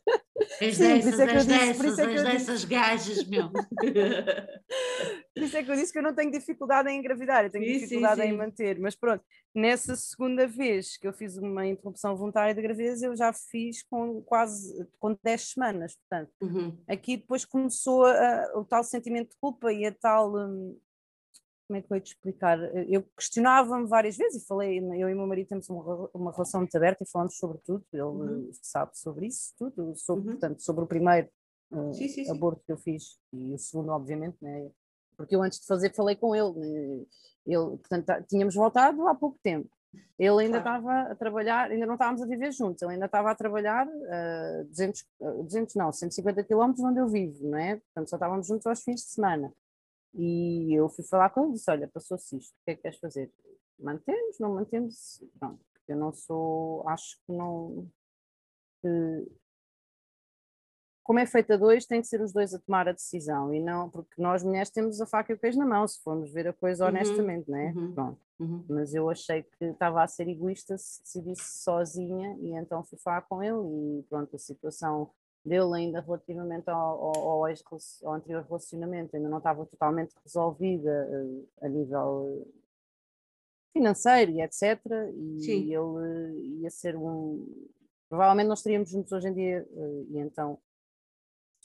És 0.60 0.76
Sim, 0.76 0.82
dessas, 0.84 1.20
é 1.20 1.22
és 1.24 1.46
dessas, 1.46 1.98
é 1.98 2.12
és 2.12 2.22
dessas 2.22 2.64
gajas, 2.64 3.24
meu. 3.24 3.50
Por 5.34 5.42
isso 5.42 5.56
é 5.56 5.62
que 5.64 5.70
eu 5.70 5.76
disse 5.76 5.92
que 5.92 5.98
eu 5.98 6.02
não 6.02 6.14
tenho 6.14 6.30
dificuldade 6.30 6.88
em 6.88 6.98
engravidar, 6.98 7.44
eu 7.44 7.50
tenho 7.50 7.64
sim, 7.64 7.72
dificuldade 7.72 8.20
sim, 8.20 8.28
sim. 8.28 8.32
em 8.32 8.36
manter. 8.36 8.78
Mas 8.78 8.94
pronto, 8.94 9.24
nessa 9.54 9.96
segunda 9.96 10.46
vez 10.46 10.96
que 10.96 11.06
eu 11.06 11.12
fiz 11.12 11.36
uma 11.36 11.66
interrupção 11.66 12.16
voluntária 12.16 12.54
de 12.54 12.62
gravidez, 12.62 13.02
eu 13.02 13.16
já 13.16 13.32
fiz 13.32 13.82
com 13.82 14.22
quase 14.22 14.86
com 14.98 15.16
10 15.22 15.42
semanas. 15.42 15.96
Portanto, 15.96 16.32
uhum. 16.40 16.78
aqui 16.88 17.16
depois 17.16 17.44
começou 17.44 18.06
a, 18.06 18.52
o 18.54 18.64
tal 18.64 18.84
sentimento 18.84 19.30
de 19.30 19.36
culpa 19.40 19.72
e 19.72 19.84
a 19.86 19.92
tal. 19.92 20.36
Hum, 20.36 20.76
como 21.66 21.78
é 21.78 21.82
que 21.82 21.90
eu 21.90 21.96
ia 21.96 22.00
te 22.00 22.14
explicar? 22.14 22.58
Eu 22.88 23.02
questionava-me 23.16 23.86
várias 23.86 24.16
vezes 24.16 24.42
e 24.42 24.46
falei, 24.46 24.78
eu 24.78 25.08
e 25.08 25.14
o 25.14 25.16
meu 25.16 25.26
marido 25.26 25.48
temos 25.48 25.68
uma, 25.68 26.10
uma 26.12 26.32
relação 26.32 26.60
muito 26.60 26.76
aberta 26.76 27.02
e 27.02 27.10
falamos 27.10 27.36
sobre 27.36 27.58
tudo, 27.64 27.84
ele 27.92 28.02
uhum. 28.02 28.50
sabe 28.62 28.96
sobre 28.98 29.26
isso 29.26 29.54
tudo, 29.58 29.94
sobre, 29.96 30.24
uhum. 30.24 30.30
portanto, 30.32 30.62
sobre 30.62 30.84
o 30.84 30.86
primeiro 30.86 31.28
uh, 31.72 31.94
sim, 31.94 32.08
sim, 32.08 32.30
aborto 32.30 32.60
sim. 32.60 32.66
que 32.66 32.72
eu 32.72 32.76
fiz 32.76 33.18
e 33.32 33.54
o 33.54 33.58
segundo, 33.58 33.90
obviamente, 33.90 34.36
né? 34.42 34.70
porque 35.16 35.34
eu 35.34 35.42
antes 35.42 35.60
de 35.60 35.66
fazer 35.66 35.94
falei 35.94 36.16
com 36.16 36.34
ele, 36.34 36.52
né? 36.52 37.04
ele 37.46 37.76
portanto, 37.78 38.04
tá, 38.04 38.22
tínhamos 38.22 38.54
voltado 38.54 39.06
há 39.06 39.14
pouco 39.14 39.38
tempo. 39.42 39.70
Ele 40.18 40.44
ainda 40.44 40.60
claro. 40.60 40.78
estava 40.80 41.12
a 41.12 41.14
trabalhar, 41.14 41.70
ainda 41.70 41.86
não 41.86 41.94
estávamos 41.94 42.20
a 42.20 42.26
viver 42.26 42.52
juntos, 42.52 42.82
ele 42.82 42.94
ainda 42.94 43.06
estava 43.06 43.30
a 43.30 43.34
trabalhar 43.34 43.86
uh, 43.86 44.64
200, 44.66 45.06
200 45.20 45.74
não, 45.76 45.92
150 45.92 46.42
quilómetros 46.42 46.84
onde 46.84 47.00
eu 47.00 47.08
vivo, 47.08 47.48
não 47.48 47.58
é? 47.58 47.76
Portanto, 47.76 48.10
só 48.10 48.16
estávamos 48.16 48.46
juntos 48.46 48.66
aos 48.66 48.82
fins 48.82 49.02
de 49.02 49.10
semana. 49.10 49.52
E 50.14 50.72
eu 50.72 50.88
fui 50.88 51.04
falar 51.04 51.30
com 51.30 51.42
ele 51.42 51.50
e 51.50 51.54
disse: 51.54 51.70
Olha, 51.70 51.88
passou-se 51.88 52.36
isto, 52.36 52.52
o 52.52 52.64
que 52.64 52.70
é 52.70 52.74
que 52.76 52.82
queres 52.82 52.98
fazer? 52.98 53.32
Mantemos, 53.78 54.38
não 54.38 54.54
mantemos? 54.54 55.22
Pronto, 55.38 55.60
eu 55.88 55.96
não 55.96 56.12
sou, 56.12 56.88
acho 56.88 57.18
que 57.26 57.32
não. 57.32 57.88
Que, 58.80 59.26
como 61.02 61.18
é 61.18 61.26
feita 61.26 61.58
dois, 61.58 61.84
tem 61.84 62.00
que 62.00 62.06
ser 62.06 62.22
os 62.22 62.32
dois 62.32 62.54
a 62.54 62.58
tomar 62.58 62.88
a 62.88 62.92
decisão 62.92 63.52
e 63.52 63.60
não, 63.60 63.90
porque 63.90 64.20
nós 64.20 64.42
mulheres 64.42 64.70
temos 64.70 65.00
a 65.02 65.06
faca 65.06 65.32
e 65.32 65.36
o 65.36 65.38
queijo 65.38 65.58
na 65.58 65.66
mão, 65.66 65.86
se 65.86 66.02
formos 66.02 66.32
ver 66.32 66.48
a 66.48 66.52
coisa 66.52 66.84
uhum, 66.84 66.90
honestamente, 66.90 67.50
não 67.50 67.58
é? 67.58 67.72
Uhum, 67.72 67.92
Pronto. 67.92 68.20
Uhum. 68.38 68.64
Mas 68.68 68.94
eu 68.94 69.10
achei 69.10 69.42
que 69.42 69.64
estava 69.66 70.02
a 70.02 70.08
ser 70.08 70.28
egoísta 70.28 70.76
se 70.78 71.02
decidisse 71.02 71.62
sozinha 71.62 72.36
e 72.40 72.52
então 72.52 72.82
fui 72.82 72.98
falar 72.98 73.22
com 73.22 73.42
ele 73.42 74.00
e 74.00 74.02
pronto, 74.04 74.34
a 74.34 74.38
situação 74.38 75.10
dele 75.44 75.74
ainda 75.74 76.00
relativamente 76.00 76.68
ao, 76.70 76.76
ao, 76.76 77.16
ao, 77.16 77.44
ao, 77.44 78.14
anterior 78.14 78.44
relacionamento 78.44 79.14
ainda 79.14 79.28
não 79.28 79.38
estava 79.38 79.66
totalmente 79.66 80.14
resolvida 80.24 81.08
uh, 81.10 81.48
a 81.60 81.68
nível 81.68 82.50
financeiro 83.72 84.30
e 84.30 84.40
etc. 84.40 84.80
E 85.14 85.40
Sim. 85.42 85.74
ele 85.74 86.60
ia 86.62 86.70
ser 86.70 86.96
um. 86.96 87.46
Provavelmente 88.08 88.46
nós 88.46 88.60
estaríamos 88.60 88.90
juntos 88.90 89.12
hoje 89.12 89.28
em 89.28 89.34
dia 89.34 89.68
e 90.08 90.18
então. 90.18 90.58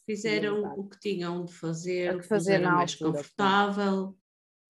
Fizeram 0.06 0.64
o 0.74 0.90
que 0.90 1.00
tinham 1.00 1.46
de 1.46 1.54
fazer, 1.54 2.16
o 2.16 2.20
que 2.20 2.26
fazer 2.26 2.58
mais 2.60 2.94
altura, 2.94 3.12
confortável, 3.12 4.18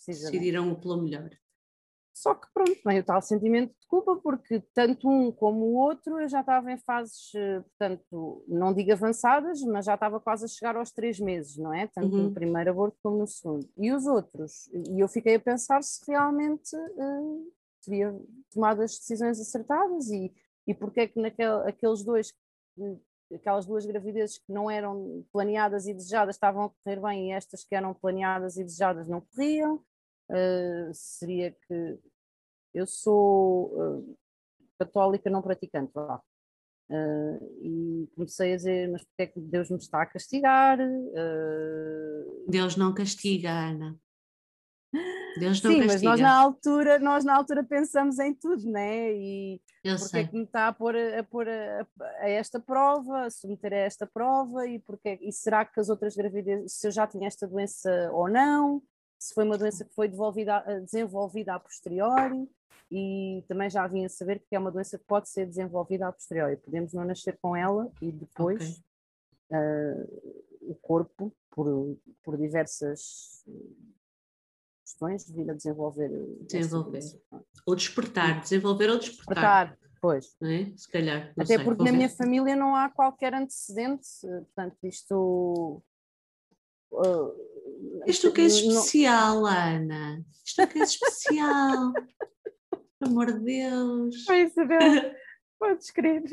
decidiram 0.05 0.69
o 0.69 0.79
pelo 0.79 1.01
melhor. 1.01 1.29
Só 2.19 2.35
que 2.35 2.47
pronto, 2.53 2.77
vem 2.85 2.99
o 2.99 3.03
tal 3.03 3.21
sentimento 3.21 3.71
de 3.79 3.87
culpa, 3.87 4.17
porque 4.17 4.59
tanto 4.73 5.07
um 5.07 5.31
como 5.31 5.67
o 5.67 5.75
outro 5.75 6.19
eu 6.19 6.27
já 6.27 6.41
estava 6.41 6.69
em 6.69 6.77
fases, 6.77 7.33
eh, 7.33 7.61
portanto, 7.61 8.43
não 8.45 8.73
digo 8.73 8.91
avançadas, 8.91 9.61
mas 9.61 9.85
já 9.85 9.93
estava 9.93 10.19
quase 10.19 10.43
a 10.43 10.47
chegar 10.49 10.75
aos 10.75 10.91
três 10.91 11.17
meses, 11.17 11.55
não 11.55 11.73
é? 11.73 11.87
Tanto 11.87 12.13
uhum. 12.13 12.23
no 12.23 12.33
primeiro 12.33 12.71
aborto 12.71 12.97
como 13.01 13.19
no 13.19 13.25
segundo. 13.25 13.65
E 13.77 13.93
os 13.93 14.05
outros? 14.05 14.67
E 14.89 14.99
eu 14.99 15.07
fiquei 15.07 15.35
a 15.35 15.39
pensar 15.39 15.81
se 15.81 16.11
realmente 16.11 16.75
uh, 16.75 17.53
teria 17.85 18.13
tomado 18.51 18.81
as 18.81 18.97
decisões 18.97 19.39
acertadas 19.39 20.09
e, 20.09 20.29
e 20.67 20.73
porque 20.73 20.99
é 20.99 21.07
que 21.07 21.21
naquele, 21.21 21.69
aqueles 21.69 22.03
dois, 22.03 22.33
aquelas 23.33 23.65
duas 23.65 23.85
gravidezes 23.85 24.39
que 24.39 24.51
não 24.51 24.69
eram 24.69 25.25
planeadas 25.31 25.87
e 25.87 25.93
desejadas 25.93 26.35
estavam 26.35 26.65
a 26.65 26.69
correr 26.69 26.99
bem 26.99 27.29
e 27.29 27.31
estas 27.31 27.63
que 27.63 27.73
eram 27.73 27.93
planeadas 27.93 28.57
e 28.57 28.63
desejadas 28.65 29.07
não 29.07 29.21
corriam 29.21 29.81
uh, 30.29 30.93
seria 30.93 31.51
que 31.51 31.99
eu 32.73 32.85
sou 32.85 33.73
uh, 33.73 34.17
católica 34.77 35.29
não 35.29 35.41
praticante, 35.41 35.91
lá. 35.95 36.21
Uh, 36.89 37.61
e 37.61 38.09
comecei 38.15 38.53
a 38.53 38.57
dizer, 38.57 38.89
mas 38.91 39.03
porque 39.03 39.21
é 39.21 39.27
que 39.27 39.39
Deus 39.39 39.69
me 39.69 39.77
está 39.77 40.01
a 40.01 40.05
castigar? 40.07 40.79
Deus 42.47 42.75
não 42.75 42.93
castiga, 42.93 43.51
Ana. 43.51 43.99
Deus 45.37 45.61
não 45.61 45.71
Sim, 45.71 45.81
castiga. 45.81 45.93
mas 45.93 46.01
nós 46.01 46.19
na 46.19 46.35
altura, 46.35 46.99
nós 46.99 47.23
na 47.23 47.35
altura 47.35 47.63
pensamos 47.63 48.17
em 48.17 48.33
tudo, 48.33 48.69
né? 48.69 49.13
E 49.13 49.61
eu 49.83 49.95
porque 49.95 50.09
sei. 50.09 50.21
é 50.21 50.27
que 50.27 50.35
me 50.35 50.43
está 50.43 50.67
a 50.67 50.73
pôr, 50.73 50.95
a, 50.95 51.23
pôr 51.23 51.47
a, 51.47 51.87
a, 52.21 52.29
esta 52.29 52.59
prova, 52.59 53.25
a 53.25 53.29
submeter 53.29 53.71
a 53.73 53.77
esta 53.77 54.07
prova, 54.07 54.67
e, 54.67 54.79
porque, 54.79 55.19
e 55.21 55.31
será 55.31 55.63
que 55.63 55.79
as 55.79 55.89
outras 55.89 56.15
gravidezes, 56.15 56.73
se 56.73 56.87
eu 56.87 56.91
já 56.91 57.05
tinha 57.05 57.27
esta 57.27 57.47
doença 57.47 58.09
ou 58.11 58.29
não? 58.29 58.81
Se 59.19 59.33
foi 59.33 59.43
uma 59.43 59.57
doença 59.57 59.83
que 59.83 59.93
foi 59.93 60.09
desenvolvida 60.81 61.53
a 61.53 61.59
posteriori 61.59 62.49
e 62.91 63.43
também 63.47 63.69
já 63.69 63.85
vinha 63.85 64.07
a 64.07 64.09
saber 64.09 64.39
que 64.39 64.55
é 64.55 64.59
uma 64.59 64.71
doença 64.71 64.97
que 64.97 65.05
pode 65.05 65.29
ser 65.29 65.45
desenvolvida 65.45 66.07
a 66.07 66.11
posteriori. 66.11 66.57
Podemos 66.57 66.93
não 66.93 67.03
nascer 67.05 67.37
com 67.41 67.55
ela 67.55 67.91
e 68.01 68.11
depois 68.11 68.81
okay. 69.49 69.59
uh, 69.59 70.71
o 70.71 70.75
corpo, 70.75 71.35
por, 71.51 71.97
por 72.23 72.37
diversas 72.37 73.43
questões, 74.83 75.29
vir 75.29 75.51
a 75.51 75.53
desenvolver. 75.53 76.09
Desenvolver. 76.47 77.03
Ou 77.67 77.75
despertar, 77.75 78.41
desenvolver 78.41 78.89
ou 78.89 78.97
despertar. 78.97 79.67
despertar 79.67 79.89
pois. 80.01 80.35
É? 80.41 80.71
Se 80.75 80.89
calhar. 80.89 81.31
Até 81.31 81.45
sei, 81.45 81.63
porque 81.63 81.83
na 81.83 81.91
ver. 81.91 81.97
minha 81.97 82.09
família 82.09 82.55
não 82.55 82.75
há 82.75 82.89
qualquer 82.89 83.33
antecedente, 83.33 84.07
portanto, 84.21 84.77
isto. 84.83 85.81
Uh, 86.91 87.49
isto 88.05 88.31
que 88.31 88.41
é 88.41 88.45
especial, 88.45 89.41
não... 89.41 89.47
Ana. 89.47 90.25
Isto 90.45 90.67
que 90.67 90.79
é 90.79 90.83
especial. 90.83 91.93
Pelo 92.99 93.11
amor 93.11 93.33
de 93.33 93.39
Deus. 93.39 94.25
Pois, 94.25 94.53
Deus. 94.55 95.13
Podes 95.59 95.91
crer. 95.91 96.23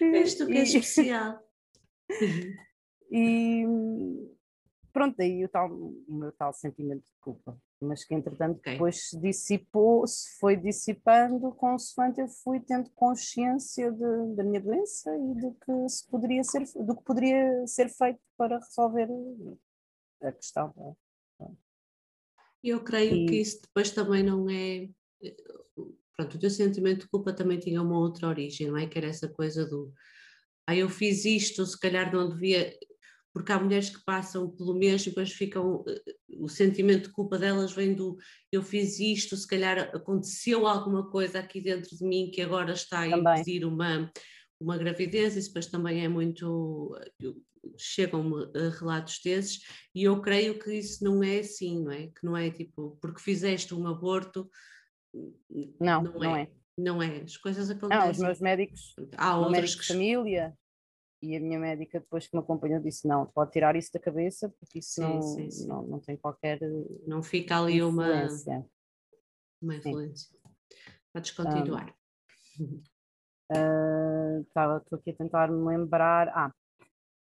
Isto 0.00 0.46
que 0.46 0.52
é 0.52 0.62
especial. 0.62 1.38
E 3.10 3.64
pronto, 4.92 5.20
aí 5.20 5.44
o, 5.44 5.48
tal, 5.48 5.70
o 5.70 6.04
meu 6.08 6.32
tal 6.32 6.52
sentimento 6.52 7.02
de 7.02 7.20
culpa. 7.20 7.58
Mas 7.82 8.04
que 8.04 8.14
entretanto 8.14 8.58
okay. 8.58 8.74
depois 8.74 9.08
se 9.08 9.18
dissipou, 9.18 10.06
se 10.06 10.38
foi 10.38 10.56
dissipando, 10.56 11.52
consoante 11.52 12.20
eu 12.20 12.28
fui 12.28 12.60
tendo 12.60 12.88
consciência 12.90 13.90
de, 13.90 14.36
da 14.36 14.44
minha 14.44 14.60
doença 14.60 15.10
e 15.16 15.40
do 15.40 15.52
que 15.54 15.88
se 15.88 16.08
poderia 16.08 16.44
ser, 16.44 16.64
do 16.76 16.96
que 16.96 17.02
poderia 17.02 17.66
ser 17.66 17.88
feito 17.88 18.20
para 18.36 18.58
resolver 18.58 19.08
a 20.22 20.32
questão. 20.32 20.96
Eu 22.62 22.84
creio 22.84 23.14
e... 23.14 23.26
que 23.26 23.34
isso 23.40 23.60
depois 23.62 23.90
também 23.90 24.22
não 24.22 24.48
é. 24.48 24.88
Pronto, 26.16 26.36
o 26.36 26.38
teu 26.38 26.50
sentimento 26.50 27.00
de 27.00 27.08
culpa 27.08 27.32
também 27.32 27.58
tinha 27.58 27.82
uma 27.82 27.98
outra 27.98 28.28
origem, 28.28 28.68
não 28.68 28.76
é? 28.76 28.86
Que 28.86 28.98
era 28.98 29.08
essa 29.08 29.28
coisa 29.28 29.66
do. 29.66 29.92
Ah, 30.68 30.76
eu 30.76 30.88
fiz 30.88 31.24
isto, 31.24 31.66
se 31.66 31.78
calhar 31.78 32.12
não 32.12 32.28
devia 32.28 32.72
porque 33.32 33.50
há 33.50 33.58
mulheres 33.58 33.88
que 33.90 34.04
passam 34.04 34.50
pelo 34.50 34.74
mês 34.74 35.02
e 35.02 35.08
depois 35.08 35.32
ficam, 35.32 35.84
o 36.38 36.48
sentimento 36.48 37.08
de 37.08 37.12
culpa 37.12 37.38
delas 37.38 37.72
vem 37.72 37.94
do 37.94 38.18
eu 38.50 38.62
fiz 38.62 38.98
isto, 39.00 39.36
se 39.36 39.46
calhar 39.46 39.90
aconteceu 39.94 40.66
alguma 40.66 41.10
coisa 41.10 41.38
aqui 41.38 41.60
dentro 41.60 41.96
de 41.96 42.04
mim 42.04 42.30
que 42.30 42.42
agora 42.42 42.72
está 42.72 43.00
a 43.00 43.08
impedir 43.08 43.64
uma, 43.64 44.10
uma 44.60 44.76
gravidez, 44.76 45.36
isso 45.36 45.48
depois 45.48 45.66
também 45.66 46.04
é 46.04 46.08
muito, 46.08 46.94
chegam-me 47.78 48.50
relatos 48.78 49.20
desses, 49.24 49.60
e 49.94 50.04
eu 50.04 50.20
creio 50.20 50.58
que 50.58 50.72
isso 50.72 51.02
não 51.02 51.22
é 51.22 51.38
assim, 51.38 51.82
não 51.82 51.90
é? 51.90 52.08
Que 52.08 52.24
não 52.24 52.36
é 52.36 52.50
tipo, 52.50 52.98
porque 53.00 53.22
fizeste 53.22 53.74
um 53.74 53.86
aborto, 53.86 54.50
não, 55.80 56.02
não, 56.02 56.12
não 56.12 56.36
é. 56.36 56.42
é. 56.42 56.62
Não 56.74 57.02
é, 57.02 57.20
as 57.20 57.36
coisas 57.36 57.68
acontecem. 57.68 58.02
Não, 58.02 58.10
os 58.10 58.18
meus 58.18 58.40
médicos, 58.40 58.94
há 59.18 59.36
outros 59.36 59.74
que... 59.74 59.82
de 59.82 59.88
família, 59.88 60.56
e 61.22 61.36
a 61.36 61.40
minha 61.40 61.58
médica 61.58 62.00
depois 62.00 62.26
que 62.26 62.36
me 62.36 62.42
acompanhou 62.42 62.80
disse 62.80 63.06
não, 63.06 63.26
pode 63.26 63.52
tirar 63.52 63.76
isso 63.76 63.92
da 63.92 64.00
cabeça 64.00 64.48
porque 64.58 64.80
isso 64.80 64.94
sim, 64.94 65.02
não, 65.02 65.22
sim, 65.22 65.50
sim. 65.50 65.68
Não, 65.68 65.82
não 65.82 66.00
tem 66.00 66.16
qualquer 66.16 66.58
não 67.06 67.22
fica 67.22 67.58
ali 67.58 67.78
influência. 67.78 68.56
uma 68.56 68.66
uma 69.62 69.76
influência. 69.76 70.36
Podes 71.12 71.30
continuar 71.30 71.94
um, 72.60 72.82
uh, 73.56 74.76
estou 74.78 74.98
aqui 74.98 75.10
a 75.10 75.14
tentar 75.14 75.50
me 75.50 75.64
lembrar. 75.64 76.28
Ah, 76.30 76.52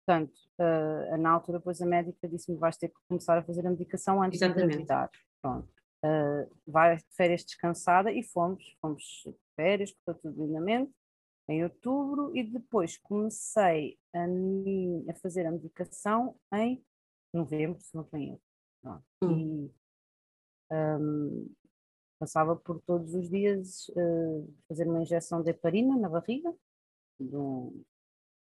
portanto 0.06 0.34
uh, 0.60 1.18
na 1.18 1.30
altura 1.30 1.60
depois 1.60 1.82
a 1.82 1.86
médica 1.86 2.28
disse-me 2.28 2.58
vais 2.58 2.78
ter 2.78 2.90
que 2.90 2.96
começar 3.08 3.38
a 3.38 3.44
fazer 3.44 3.66
a 3.68 3.70
medicação 3.70 4.24
antes 4.24 4.42
Exatamente. 4.42 4.70
de 4.70 4.74
engravidar. 4.82 5.12
Pronto. 5.42 5.70
Uh, 6.04 6.50
vai 6.68 6.98
de 6.98 7.06
férias 7.16 7.46
descansada 7.46 8.12
e 8.12 8.24
fomos, 8.24 8.76
fomos 8.82 9.04
de 9.26 9.36
férias, 9.56 9.94
correu 10.04 10.20
tudo 10.20 10.46
lindamente 10.46 10.92
em 11.48 11.64
outubro 11.64 12.36
e 12.36 12.44
depois 12.44 12.98
comecei 12.98 13.98
a, 14.14 14.26
a 15.12 15.14
fazer 15.16 15.46
a 15.46 15.52
medicação 15.52 16.36
em 16.54 16.84
novembro, 17.34 17.82
se 17.82 17.96
não 17.96 18.04
tenho 18.04 18.40
erro. 18.86 19.04
Hum. 19.24 19.70
E 19.70 19.72
um, 20.72 21.54
passava 22.20 22.56
por 22.56 22.82
todos 22.82 23.14
os 23.14 23.30
dias 23.30 23.88
uh, 23.90 24.54
fazer 24.68 24.88
uma 24.88 25.02
injeção 25.02 25.42
de 25.42 25.50
heparina 25.50 25.98
na 25.98 26.10
barriga. 26.10 26.54
Do, 27.20 27.84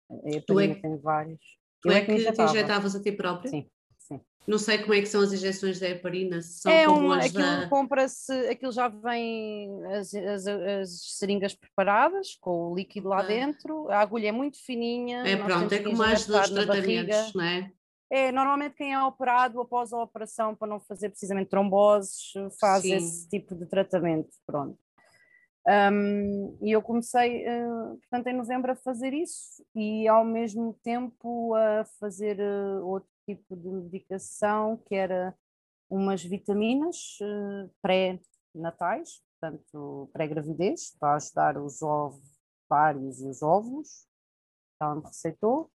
a 0.10 0.30
heparina 0.30 0.74
é, 0.74 0.82
tem 0.82 0.98
vários. 0.98 1.60
Tu 1.82 1.90
é, 1.92 2.00
é 2.00 2.06
que, 2.06 2.16
que 2.16 2.32
te 2.32 2.42
injetavas 2.42 2.96
a 2.96 3.02
ti 3.02 3.12
própria? 3.12 3.50
Sim. 3.50 3.70
Sim. 4.12 4.20
Não 4.48 4.58
sei 4.58 4.80
como 4.80 4.94
é 4.94 5.02
que 5.02 5.06
são 5.06 5.22
as 5.22 5.32
injeções 5.32 5.80
da 5.80 5.90
heparina, 5.90 6.42
se 6.42 6.62
são 6.62 6.72
é 6.72 6.86
como 6.86 7.08
um, 7.08 7.12
as 7.12 7.26
aquilo 7.26 7.44
da... 7.44 7.70
compra-se, 7.70 8.34
aquilo 8.48 8.72
já 8.72 8.88
vem 8.88 9.70
as, 9.86 10.14
as, 10.14 10.48
as, 10.48 11.18
seringas 11.18 11.54
preparadas, 11.54 12.36
com 12.42 12.72
o 12.72 12.76
líquido 12.76 13.10
lá 13.10 13.20
ah. 13.20 13.28
dentro, 13.28 13.90
a 13.90 14.00
agulha 14.00 14.30
é 14.30 14.32
muito 14.32 14.58
fininha. 14.66 15.24
É 15.26 15.38
pronto, 15.38 15.72
é 15.72 15.80
como 15.80 16.02
as 16.02 16.26
dos 16.26 16.50
tratamentos, 16.50 17.34
não 17.34 17.44
é? 17.44 17.72
É, 18.12 18.32
normalmente 18.32 18.76
quem 18.76 18.92
é 18.92 19.04
operado 19.04 19.62
após 19.62 19.94
a 19.94 20.02
operação 20.02 20.56
para 20.56 20.68
não 20.68 20.80
fazer 20.80 21.10
precisamente 21.10 21.50
tromboses 21.50 22.34
faz 22.60 22.82
Sim. 22.82 22.96
esse 22.96 23.30
tipo 23.30 23.54
de 23.54 23.68
tratamento, 23.68 24.30
pronto. 24.48 24.80
Um, 25.68 26.58
e 26.64 26.72
eu 26.72 26.82
comecei, 26.82 27.46
uh, 27.48 27.98
portanto, 28.00 28.28
em 28.28 28.34
novembro 28.36 28.72
a 28.72 28.76
fazer 28.76 29.14
isso 29.14 29.64
e 29.76 30.08
ao 30.08 30.26
mesmo 30.26 30.76
tempo 30.82 31.54
a 31.54 31.86
fazer 32.00 32.40
uh, 32.40 32.84
outro 32.88 33.10
tipo 33.36 33.56
de 33.56 33.68
medicação 33.68 34.78
que 34.86 34.96
era 34.96 35.36
umas 35.90 36.24
vitaminas 36.24 37.18
uh, 37.22 37.72
pré-natais, 37.82 39.22
portanto, 39.40 40.10
pré-gravidez, 40.14 40.96
para 41.00 41.16
ajudar 41.16 41.58
os 41.58 41.82
ovários 41.82 43.22
e 43.22 43.28
os 43.28 43.42
óvulos, 43.42 44.08
ela 44.82 44.96
me 44.96 45.02
receitou. 45.02 45.72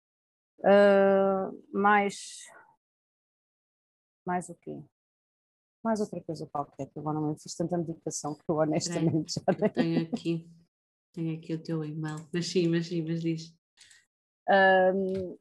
mais, 1.73 2.41
mais 4.25 4.49
o 4.49 4.55
quê? 4.55 4.83
mais 5.85 6.01
outra 6.01 6.19
coisa 6.23 6.47
qualquer, 6.47 6.87
que 6.87 6.99
agora 6.99 7.21
não 7.21 7.33
me 7.33 7.39
fiz 7.39 7.55
tanta 7.55 7.77
medicação 7.77 8.35
que 8.35 8.43
eu 8.49 8.57
honestamente 8.57 9.35
já 9.35 9.43
nem... 9.61 9.71
Tenho 9.71 10.07
aqui, 10.07 10.51
tenho 11.13 11.37
aqui 11.37 11.55
o 11.55 11.63
teu 11.63 11.85
e-mail, 11.85 12.27
mas 12.33 12.47
sim, 12.49 12.69
mas 12.69 12.87
sim, 12.87 13.03
mas 13.03 13.21
diz. 13.21 13.55
Um, 14.49 15.39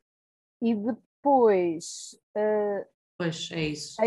e 0.61 0.75
depois... 1.23 2.19
Uh, 2.35 2.85
pois, 3.17 3.49
é 3.53 3.61
isso. 3.69 4.01
A 4.01 4.05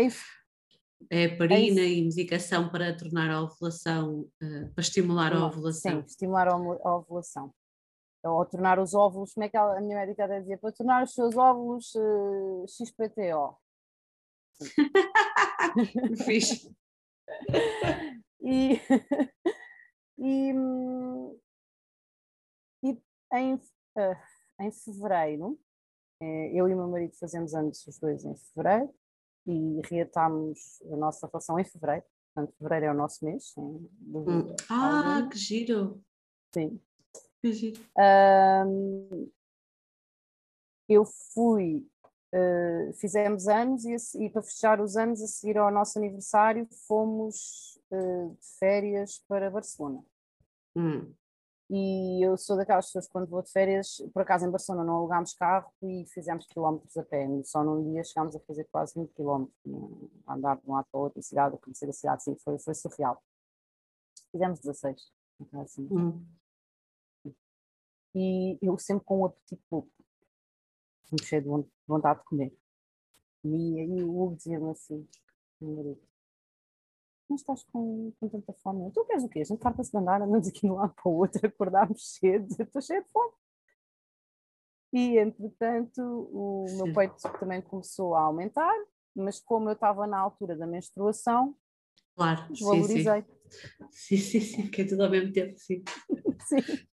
é 1.09 1.23
heparina 1.23 1.81
e 1.81 2.03
medicação 2.03 2.69
para 2.69 2.95
tornar 2.95 3.31
a 3.31 3.41
ovulação, 3.41 4.29
uh, 4.41 4.73
para 4.73 4.81
estimular 4.81 5.33
a 5.33 5.45
ovulação. 5.47 6.01
Sim, 6.01 6.05
estimular 6.05 6.47
a 6.47 6.95
ovulação. 6.95 7.51
Ou 8.23 8.45
tornar 8.45 8.77
os 8.79 8.93
óvulos, 8.93 9.33
como 9.33 9.45
é 9.45 9.49
que 9.49 9.57
a 9.57 9.81
minha 9.81 9.97
médica 9.97 10.27
dizia? 10.27 10.57
Para 10.57 10.71
tornar 10.71 11.03
os 11.03 11.13
seus 11.13 11.35
óvulos 11.35 11.93
uh, 11.95 12.65
XPTO. 12.67 13.57
Fiz. 16.25 16.69
e, 18.41 18.79
e, 20.17 20.53
e 22.83 22.97
em, 23.33 23.53
uh, 23.53 23.61
em 24.61 24.71
fevereiro, 24.71 25.53
eh, 25.53 25.66
eu 26.21 26.67
e 26.67 26.73
o 26.73 26.77
meu 26.77 26.87
marido 26.87 27.15
fazemos 27.17 27.53
anos 27.53 27.85
os 27.87 27.99
dois 27.99 28.25
em 28.25 28.35
fevereiro 28.35 28.93
e 29.45 29.81
reatámos 29.89 30.81
a 30.91 30.97
nossa 30.97 31.27
relação 31.27 31.59
em 31.59 31.63
fevereiro. 31.63 32.03
Portanto, 32.33 32.55
fevereiro 32.57 32.85
é 32.85 32.91
o 32.91 32.97
nosso 32.97 33.23
mês. 33.23 33.53
Hum. 33.57 34.55
Ah, 34.69 35.27
que 35.31 35.37
giro! 35.37 36.03
Sim. 36.53 36.79
Que 37.41 37.53
giro. 37.53 37.81
Um, 38.67 39.29
eu 40.89 41.05
fui 41.05 41.85
Uh, 42.27 42.91
fizemos 42.95 43.47
anos 43.47 43.85
e, 43.85 44.25
e, 44.25 44.29
para 44.29 44.41
fechar 44.41 44.81
os 44.81 44.97
anos, 44.97 45.21
a 45.21 45.27
seguir 45.27 45.57
ao 45.57 45.71
nosso 45.71 45.97
aniversário, 45.97 46.67
fomos 46.85 47.79
uh, 47.89 48.37
de 48.37 48.47
férias 48.59 49.23
para 49.29 49.49
Barcelona. 49.49 50.03
Hum. 50.75 51.13
E 51.69 52.25
eu 52.25 52.37
sou 52.37 52.55
daquelas 52.55 52.85
pessoas 52.85 53.07
que 53.07 53.11
quando 53.11 53.27
vou 53.27 53.41
de 53.41 53.51
férias, 53.51 54.01
por 54.13 54.21
acaso 54.21 54.45
em 54.45 54.49
Barcelona 54.49 54.85
não 54.85 54.97
alugámos 54.97 55.33
carro 55.33 55.69
e 55.81 56.05
fizemos 56.07 56.47
quilómetros 56.47 56.95
a 56.95 57.03
pé. 57.03 57.27
Só 57.43 57.63
num 57.63 57.91
dia 57.91 58.03
chegámos 58.03 58.35
a 58.35 58.39
fazer 58.39 58.65
quase 58.71 58.93
20 58.95 59.13
quilómetros, 59.13 59.53
a 60.25 60.33
andar 60.33 60.57
de 60.57 60.69
um 60.69 60.73
lado 60.73 60.87
para 60.89 60.97
o 60.97 61.03
outro, 61.03 61.21
cidade, 61.21 61.55
a 61.55 61.57
conhecer 61.57 61.89
a 61.89 61.93
cidade, 61.93 62.23
sim, 62.23 62.35
foi, 62.37 62.57
foi 62.57 62.73
surreal. 62.73 63.21
Fizemos 64.31 64.59
16. 64.59 65.11
Assim. 65.53 65.87
Hum. 65.91 66.25
E 68.15 68.57
eu 68.61 68.77
sempre 68.79 69.03
com 69.05 69.21
um 69.21 69.25
apetite 69.25 69.61
pouco 69.69 69.89
me 71.11 71.23
cheio 71.23 71.41
de 71.41 71.69
vontade 71.87 72.19
de 72.19 72.25
comer. 72.25 72.53
E 73.43 73.79
aí 73.79 74.03
o 74.03 74.09
Hugo 74.09 74.35
dizia-me 74.35 74.71
assim, 74.71 75.07
marido, 75.61 76.01
mas 77.29 77.41
estás 77.41 77.63
com, 77.63 78.11
com 78.19 78.29
tanta 78.29 78.53
fome? 78.53 78.91
Tu 78.91 79.05
queres 79.05 79.23
o 79.23 79.29
quê? 79.29 79.39
A 79.39 79.43
gente 79.43 79.61
farta-se 79.61 79.91
de 79.91 79.97
andar, 79.97 80.21
andamos 80.21 80.47
aqui 80.47 80.61
de 80.61 80.67
um 80.71 80.75
lado 80.75 80.93
para 80.93 81.09
o 81.09 81.15
outro, 81.15 81.41
acordámos 81.47 82.15
cedo, 82.15 82.47
estou 82.59 82.81
cheio 82.81 83.03
de 83.03 83.09
fome. 83.09 83.31
E, 84.93 85.17
entretanto, 85.17 86.01
o 86.01 86.65
meu 86.77 86.93
peito 86.93 87.15
também 87.39 87.61
começou 87.61 88.15
a 88.15 88.21
aumentar, 88.21 88.73
mas 89.15 89.39
como 89.39 89.69
eu 89.69 89.73
estava 89.73 90.07
na 90.07 90.17
altura 90.17 90.55
da 90.55 90.65
menstruação, 90.65 91.55
claro, 92.15 92.51
desvalorizei. 92.51 93.25
Sim, 93.91 94.17
sim, 94.17 94.17
sim, 94.17 94.39
sim 94.39 94.71
que 94.71 94.81
é 94.81 94.87
tudo 94.87 95.03
ao 95.03 95.09
mesmo 95.09 95.31
tempo, 95.33 95.57
sim. 95.57 95.83
sim 96.47 96.87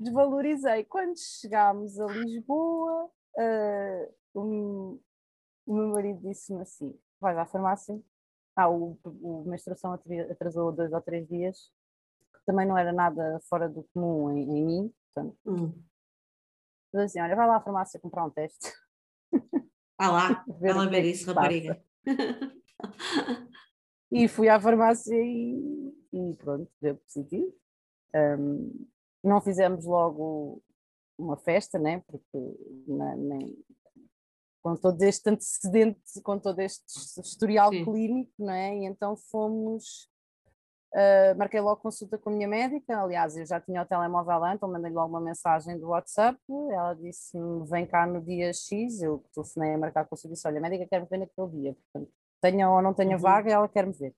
desvalorizei. 0.00 0.84
Quando 0.84 1.18
chegámos 1.18 2.00
a 2.00 2.06
Lisboa, 2.06 3.10
uh, 3.36 4.40
um, 4.40 5.00
o 5.66 5.74
meu 5.74 5.88
marido 5.88 6.20
disse-me 6.20 6.62
assim: 6.62 6.98
vais 7.20 7.36
à 7.36 7.44
farmácia. 7.44 8.00
Ah, 8.60 8.68
o, 8.68 8.98
o 9.04 9.44
menstruação 9.46 9.98
atrasou 10.30 10.70
dois 10.70 10.92
ou 10.92 11.00
três 11.00 11.26
dias, 11.26 11.72
que 12.34 12.40
também 12.44 12.66
não 12.66 12.76
era 12.76 12.92
nada 12.92 13.40
fora 13.48 13.68
do 13.68 13.84
comum 13.94 14.30
em, 14.30 14.42
em 14.42 14.66
mim. 14.66 14.94
Portanto, 15.14 15.38
hum. 15.46 15.82
assim: 16.94 17.20
olha, 17.20 17.34
vai 17.34 17.46
lá 17.46 17.56
à 17.56 17.60
farmácia 17.60 17.98
comprar 17.98 18.26
um 18.26 18.30
teste. 18.30 18.70
Ah 19.98 20.10
lá, 20.10 20.44
ver 20.60 20.70
ela 20.70 20.88
ver 20.88 21.04
é 21.04 21.06
isso, 21.06 21.26
rapariga. 21.26 21.82
e 24.12 24.28
fui 24.28 24.48
à 24.48 24.60
farmácia 24.60 25.14
e, 25.14 25.94
e 26.12 26.34
pronto, 26.34 26.70
deu 26.82 26.96
positivo. 26.96 27.54
Um, 28.14 28.86
não 29.24 29.40
fizemos 29.40 29.86
logo 29.86 30.62
uma 31.18 31.36
festa, 31.36 31.78
né? 31.78 32.02
porque 32.06 32.38
na, 32.86 33.16
nem, 33.16 33.56
com 34.62 34.76
todo 34.76 35.00
este 35.02 35.30
antecedente, 35.30 36.20
com 36.22 36.38
todo 36.38 36.60
este 36.60 36.84
historial 37.20 37.70
Sim. 37.70 37.84
clínico, 37.84 38.32
não 38.38 38.52
é? 38.52 38.76
E 38.76 38.84
então 38.84 39.16
fomos, 39.16 40.08
uh, 40.94 41.36
marquei 41.36 41.60
logo 41.60 41.80
consulta 41.80 42.18
com 42.18 42.30
a 42.30 42.32
minha 42.32 42.48
médica, 42.48 42.98
aliás, 42.98 43.36
eu 43.36 43.46
já 43.46 43.60
tinha 43.60 43.82
o 43.82 43.86
telemóvel 43.86 44.44
antes, 44.44 44.56
então 44.56 44.70
mandei 44.70 44.92
logo 44.92 45.08
uma 45.08 45.20
mensagem 45.20 45.78
do 45.78 45.88
WhatsApp, 45.88 46.38
ela 46.70 46.94
disse-me, 46.94 47.66
vem 47.68 47.86
cá 47.86 48.06
no 48.06 48.20
dia 48.20 48.52
X, 48.52 49.00
eu 49.02 49.24
telefonei 49.32 49.74
a 49.74 49.78
marcar 49.78 50.06
consulta 50.06 50.34
e 50.34 50.36
disse, 50.36 50.46
olha, 50.46 50.58
a 50.58 50.62
médica 50.62 50.86
quer-me 50.86 51.06
ver 51.06 51.18
naquele 51.18 51.48
dia, 51.48 51.74
portanto, 51.74 52.12
tenha 52.40 52.70
ou 52.70 52.82
não 52.82 52.94
tenha 52.94 53.16
uhum. 53.16 53.22
vaga, 53.22 53.50
ela 53.50 53.68
quer-me 53.68 53.92
ver. 53.92 54.14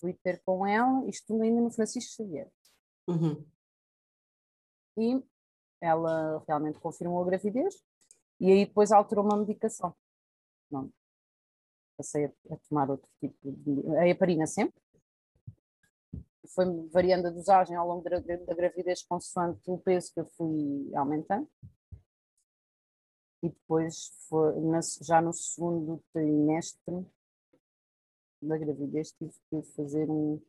Fui 0.00 0.14
ter 0.14 0.40
com 0.44 0.66
ela, 0.66 1.06
isto 1.08 1.40
ainda 1.40 1.60
no 1.60 1.70
Francisco 1.70 2.16
Xavier. 2.16 2.48
Uhum. 3.06 3.44
E 4.96 5.22
ela 5.80 6.42
realmente 6.46 6.78
confirmou 6.78 7.22
a 7.22 7.26
gravidez 7.26 7.74
e 8.40 8.50
aí 8.50 8.64
depois 8.64 8.90
alterou 8.90 9.24
uma 9.24 9.36
medicação. 9.36 9.94
Não. 10.70 10.90
Passei 11.96 12.24
a, 12.24 12.32
a 12.50 12.56
tomar 12.68 12.90
outro 12.90 13.08
tipo 13.20 13.36
de. 13.52 13.96
A 13.98 14.08
heparina 14.08 14.46
sempre. 14.46 14.80
Foi 16.54 16.64
variando 16.88 17.28
a 17.28 17.30
dosagem 17.30 17.76
ao 17.76 17.86
longo 17.86 18.08
da, 18.08 18.18
da 18.18 18.54
gravidez, 18.54 19.02
consoante 19.02 19.60
o 19.70 19.78
peso 19.78 20.12
que 20.12 20.20
eu 20.20 20.26
fui 20.26 20.90
aumentando. 20.96 21.48
E 23.42 23.48
depois, 23.48 24.10
foi, 24.28 24.54
já 25.02 25.20
no 25.20 25.32
segundo 25.32 26.02
trimestre 26.12 27.06
da 28.42 28.58
gravidez, 28.58 29.12
tive 29.12 29.32
que 29.48 29.62
fazer 29.74 30.10
um, 30.10 30.40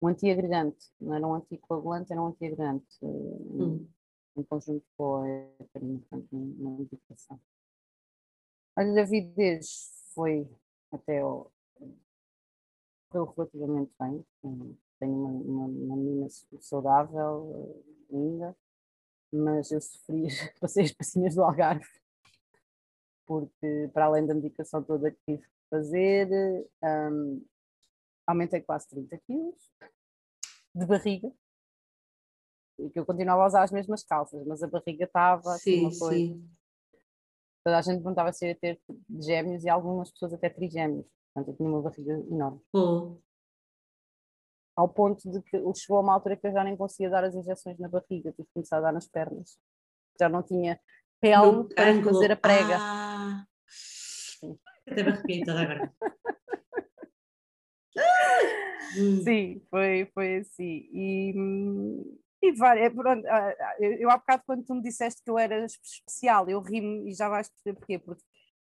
um 0.00 0.08
antiagregante, 0.08 0.92
não 1.00 1.14
era 1.14 1.26
um 1.26 1.34
anticoagulante, 1.34 2.12
era 2.12 2.22
um 2.22 2.26
antiagregante, 2.26 2.86
hum. 3.02 3.86
Em, 4.36 4.42
conjunto 4.44 4.84
heparina, 5.60 6.00
portanto, 6.08 6.28
uma 6.32 6.78
medicação. 6.78 7.40
A 8.76 8.84
gravidez 8.84 9.90
foi 10.14 10.48
até 10.92 11.20
ao, 11.20 11.50
foi 13.10 13.34
relativamente 13.34 13.92
bem, 13.98 14.26
tenho 14.98 15.14
uma, 15.14 15.28
uma, 15.28 15.66
uma 15.66 15.96
menina 15.96 16.26
saudável 16.60 17.84
eh, 18.10 18.16
ainda, 18.16 18.56
mas 19.32 19.70
eu 19.70 19.80
sofri, 19.80 20.28
passei 20.60 20.84
as 20.84 20.92
passinhas 20.92 21.34
do 21.34 21.42
Algarve, 21.42 21.86
porque 23.26 23.90
para 23.92 24.06
além 24.06 24.26
da 24.26 24.34
medicação 24.34 24.82
toda 24.82 25.10
que 25.10 25.18
tive 25.26 25.42
que 25.42 25.68
fazer, 25.70 26.28
um, 26.82 27.44
aumentei 28.26 28.60
quase 28.60 28.88
30 28.88 29.18
quilos 29.18 29.72
de 30.74 30.86
barriga. 30.86 31.32
E 32.96 32.98
que 32.98 33.00
eu 33.00 33.04
continuava 33.04 33.42
a 33.42 33.46
usar 33.46 33.62
as 33.62 33.70
mesmas 33.70 34.02
calças, 34.02 34.42
mas 34.46 34.62
a 34.62 34.66
barriga 34.66 35.04
estava 35.04 35.52
assim, 35.52 35.80
uma 35.80 35.98
coisa. 35.98 36.16
Sim. 36.16 36.50
Toda 37.62 37.78
a 37.78 37.82
gente 37.82 37.96
perguntava 37.96 38.32
se 38.32 38.46
ia 38.46 38.54
ter 38.54 38.80
gêmeos 39.20 39.64
e 39.64 39.68
algumas 39.68 40.10
pessoas 40.10 40.32
até 40.32 40.48
trigêmeos. 40.48 41.04
Portanto, 41.34 41.52
eu 41.52 41.56
tinha 41.58 41.68
uma 41.68 41.82
barriga 41.82 42.12
enorme. 42.30 42.60
Oh. 42.72 43.18
Ao 44.74 44.88
ponto 44.88 45.30
de 45.30 45.42
que 45.42 45.58
chegou 45.74 45.98
a 45.98 46.00
uma 46.00 46.14
altura 46.14 46.36
que 46.38 46.46
eu 46.46 46.52
já 46.52 46.64
nem 46.64 46.74
conseguia 46.74 47.10
dar 47.10 47.24
as 47.24 47.34
injeções 47.34 47.78
na 47.78 47.88
barriga, 47.88 48.32
tive 48.32 48.44
que 48.44 48.54
começar 48.54 48.78
a 48.78 48.80
dar 48.80 48.92
nas 48.92 49.06
pernas. 49.06 49.58
Já 50.18 50.30
não 50.30 50.42
tinha 50.42 50.80
pele 51.20 51.52
no 51.52 51.68
para 51.68 51.90
ângulo. 51.90 52.14
fazer 52.14 52.32
a 52.32 52.36
prega. 52.36 52.78
Ah. 52.78 53.46
Até 54.90 55.02
me 55.02 55.10
arrepiei 55.10 55.44
toda 55.44 55.60
agora. 55.60 55.92
Hum. 58.98 59.22
Sim, 59.22 59.60
foi, 59.68 60.06
foi 60.14 60.36
assim. 60.36 60.88
E, 60.90 61.34
e 62.48 62.52
várias, 62.52 62.92
pronto, 62.92 63.26
ah, 63.26 63.54
ah, 63.58 63.76
eu 63.80 64.10
há 64.10 64.16
bocado 64.16 64.42
quando 64.46 64.64
tu 64.64 64.74
me 64.74 64.82
disseste 64.82 65.22
que 65.22 65.30
eu 65.30 65.38
era 65.38 65.64
especial, 65.64 66.48
eu 66.48 66.60
ri-me 66.60 67.10
e 67.10 67.14
já 67.14 67.28
vais 67.28 67.48
perceber 67.48 67.78
porquê, 67.78 67.98
porque 67.98 68.22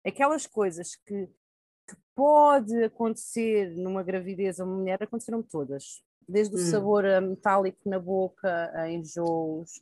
aquelas 0.05 0.47
coisas 0.47 0.97
que, 0.97 1.27
que 1.89 1.97
pode 2.15 2.85
acontecer 2.85 3.71
numa 3.77 4.03
gravidez 4.03 4.61
a 4.61 4.65
uma 4.65 4.77
mulher 4.77 5.03
aconteceram 5.03 5.43
todas. 5.43 6.03
Desde 6.29 6.57
o 6.57 6.59
hum. 6.59 6.71
sabor 6.71 7.05
metálico 7.23 7.89
na 7.89 8.01
boca, 8.01 8.71
a 8.75 8.91
enjoos, 8.91 9.81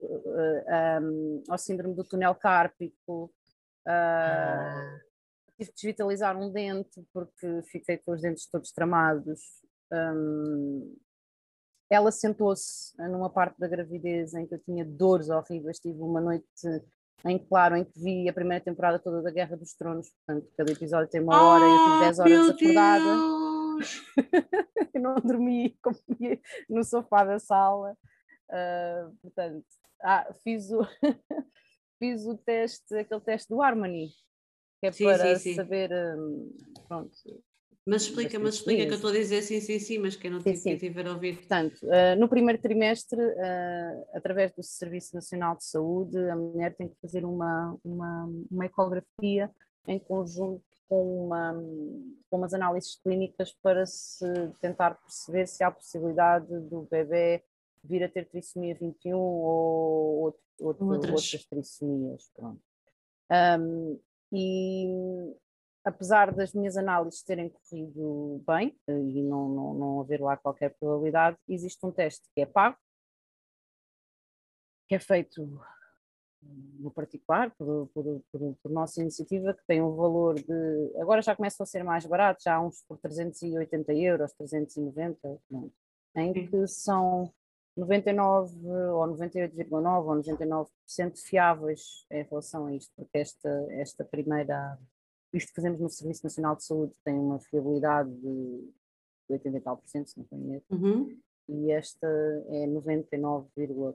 um, 0.00 1.42
ao 1.48 1.58
síndrome 1.58 1.94
do 1.94 2.04
túnel 2.04 2.34
cárpico, 2.34 3.24
uh, 3.86 3.90
ah 3.90 4.98
tive 5.58 5.70
que 5.70 5.74
desvitalizar 5.74 6.36
um 6.36 6.50
dente 6.50 7.04
porque 7.12 7.62
fiquei 7.62 7.98
com 7.98 8.12
os 8.12 8.22
dentes 8.22 8.46
todos 8.46 8.70
tramados. 8.70 9.40
Um, 9.92 10.96
ela 11.90 12.10
sentou-se 12.10 12.94
numa 12.98 13.30
parte 13.30 13.58
da 13.58 13.66
gravidez 13.66 14.34
em 14.34 14.46
que 14.46 14.54
eu 14.54 14.58
tinha 14.58 14.84
dores 14.84 15.30
horríveis. 15.30 15.78
Tive 15.78 16.00
uma 16.00 16.20
noite 16.20 16.46
em 17.24 17.38
claro 17.38 17.76
em 17.76 17.84
que 17.84 17.98
vi 17.98 18.28
a 18.28 18.32
primeira 18.32 18.62
temporada 18.62 18.98
toda 18.98 19.22
da 19.22 19.30
Guerra 19.30 19.56
dos 19.56 19.74
Tronos. 19.74 20.08
Portanto, 20.10 20.50
cada 20.56 20.72
episódio 20.72 21.10
tem 21.10 21.20
uma 21.20 21.42
hora 21.42 21.64
e 21.64 21.68
eu 21.68 21.84
tive 21.84 22.00
10 22.00 22.18
horas 22.18 22.50
acordada. 22.50 23.38
eu 24.94 25.00
não 25.00 25.14
dormi 25.16 25.78
no 26.68 26.84
sofá 26.84 27.24
da 27.24 27.38
sala. 27.38 27.96
Uh, 28.50 29.16
portanto, 29.22 29.64
ah, 30.02 30.32
fiz, 30.42 30.70
o 30.70 30.86
fiz 31.98 32.26
o 32.26 32.36
teste, 32.36 32.94
aquele 32.96 33.20
teste 33.20 33.48
do 33.48 33.60
Harmony, 33.60 34.08
que 34.80 34.86
é 34.86 34.92
sim, 34.92 35.04
para 35.04 35.36
sim, 35.36 35.50
sim. 35.50 35.54
saber. 35.54 35.90
Hum, 35.92 36.56
pronto. 36.86 37.10
Mas 37.88 38.02
explica, 38.02 38.38
mas 38.38 38.56
explica 38.56 38.84
que 38.84 38.90
eu 38.90 38.96
estou 38.96 39.08
a 39.08 39.14
dizer 39.14 39.40
sim, 39.40 39.62
sim, 39.62 39.78
sim, 39.78 39.98
mas 39.98 40.14
quem 40.14 40.30
não 40.30 40.42
sim, 40.42 40.54
sim. 40.54 40.76
tiver 40.76 41.06
a 41.06 41.12
ouvir. 41.12 41.38
Portanto, 41.38 41.78
uh, 41.84 42.20
no 42.20 42.28
primeiro 42.28 42.60
trimestre, 42.60 43.18
uh, 43.18 44.06
através 44.12 44.52
do 44.52 44.62
Serviço 44.62 45.14
Nacional 45.14 45.56
de 45.56 45.64
Saúde, 45.64 46.18
a 46.28 46.36
mulher 46.36 46.76
tem 46.76 46.86
que 46.86 46.96
fazer 47.00 47.24
uma, 47.24 47.74
uma, 47.82 48.30
uma 48.50 48.66
ecografia 48.66 49.50
em 49.86 49.98
conjunto 49.98 50.62
com, 50.86 51.24
uma, 51.24 51.54
com 52.28 52.36
umas 52.36 52.52
análises 52.52 53.00
clínicas 53.02 53.54
para 53.62 53.86
se 53.86 54.26
tentar 54.60 54.96
perceber 54.96 55.46
se 55.46 55.64
há 55.64 55.70
possibilidade 55.70 56.46
do 56.68 56.86
bebê 56.90 57.42
vir 57.82 58.04
a 58.04 58.08
ter 58.10 58.28
trissomia 58.28 58.76
21 58.78 59.16
ou 59.16 60.24
outro, 60.24 60.40
outro, 60.60 60.86
outras. 60.86 61.10
outras 61.10 61.44
trissomias. 61.46 62.30
Pronto. 62.36 62.60
Um, 63.30 63.98
e 64.30 64.88
apesar 65.84 66.34
das 66.34 66.52
minhas 66.52 66.76
análises 66.76 67.22
terem 67.22 67.48
corrido 67.48 68.42
bem 68.46 68.78
e 68.86 69.22
não, 69.22 69.48
não, 69.48 69.74
não 69.74 70.00
haver 70.00 70.20
lá 70.20 70.36
qualquer 70.36 70.74
probabilidade, 70.78 71.36
existe 71.48 71.84
um 71.84 71.92
teste 71.92 72.28
que 72.34 72.40
é 72.40 72.46
pago, 72.46 72.76
que 74.88 74.94
é 74.94 74.98
feito 74.98 75.60
no 76.78 76.90
particular, 76.90 77.50
por, 77.56 77.88
por, 77.88 78.22
por, 78.30 78.56
por, 78.62 78.70
nossa 78.70 79.02
iniciativa, 79.02 79.52
que 79.52 79.66
tem 79.66 79.82
um 79.82 79.94
valor 79.94 80.34
de. 80.36 80.92
Agora 81.00 81.20
já 81.20 81.34
começam 81.34 81.64
a 81.64 81.66
ser 81.66 81.82
mais 81.82 82.06
baratos, 82.06 82.44
já 82.44 82.54
há 82.54 82.60
uns 82.60 82.82
por 82.86 82.98
380 82.98 83.92
euros, 83.94 84.32
390, 84.34 85.38
não, 85.50 85.70
em 86.14 86.32
que 86.32 86.66
são 86.66 87.32
99 87.76 88.56
ou 88.66 89.06
98,9 89.16 90.04
ou 90.04 90.66
99% 90.96 91.18
fiáveis 91.18 92.06
em 92.10 92.22
relação 92.22 92.66
a 92.66 92.74
isto, 92.74 92.92
porque 92.96 93.18
esta, 93.18 93.66
esta 93.70 94.04
primeira, 94.04 94.78
isto 95.32 95.48
que 95.48 95.54
fazemos 95.54 95.80
no 95.80 95.90
Serviço 95.90 96.24
Nacional 96.24 96.56
de 96.56 96.64
Saúde 96.64 96.94
tem 97.04 97.14
uma 97.14 97.38
fiabilidade 97.38 98.10
de 98.10 98.68
80 99.28 99.58
e 99.58 99.60
tal 99.60 99.76
por 99.76 99.88
cento, 99.88 100.08
se 100.08 100.18
não 100.18 100.54
erro, 100.54 100.64
uhum. 100.70 101.18
e 101.48 101.70
esta 101.70 102.06
é 102.48 102.66
99, 102.66 103.48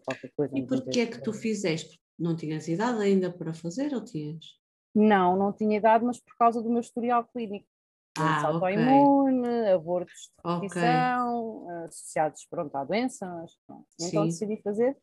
qualquer 0.05 0.31
coisa. 0.35 0.57
E 0.57 0.65
porquê 0.65 1.01
é 1.01 1.07
que 1.07 1.21
tu 1.21 1.33
fizeste? 1.33 1.99
Não 2.17 2.35
tinhas 2.35 2.67
idade 2.67 3.01
ainda 3.01 3.31
para 3.31 3.53
fazer 3.53 3.93
ou 3.93 4.03
tinhas? 4.03 4.59
Não, 4.93 5.35
não 5.35 5.51
tinha 5.51 5.77
idade, 5.77 6.05
mas 6.05 6.19
por 6.19 6.37
causa 6.37 6.61
do 6.61 6.69
meu 6.69 6.81
historial 6.81 7.27
clínico 7.33 7.67
ah, 8.15 8.47
autoimune, 8.47 9.39
okay. 9.39 9.71
abortos 9.71 10.31
de 10.45 10.53
repetição, 10.53 11.63
okay. 11.63 11.75
associados 11.85 12.45
pronto, 12.47 12.75
à 12.75 12.83
doença. 12.83 13.25
Mas, 13.25 13.55
então 13.99 14.25
decidi 14.25 14.61
fazer 14.61 14.95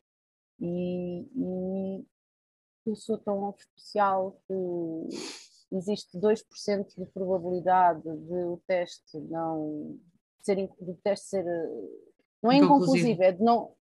e, 0.60 1.26
e 1.34 2.06
eu 2.86 2.94
sou 2.94 3.18
tão 3.18 3.52
especial 3.58 4.40
que 4.46 4.54
existe 5.72 6.18
2% 6.18 6.86
de 6.96 7.06
probabilidade 7.12 8.02
de 8.02 8.34
o 8.44 8.60
teste 8.66 9.18
não 9.18 9.98
ser, 10.42 10.68
do 10.80 10.94
teste 11.02 11.26
ser 11.28 11.44
não 12.42 12.50
é 12.50 12.56
inconclusivo, 12.56 13.22
é 13.22 13.32
de 13.32 13.42
não 13.42 13.74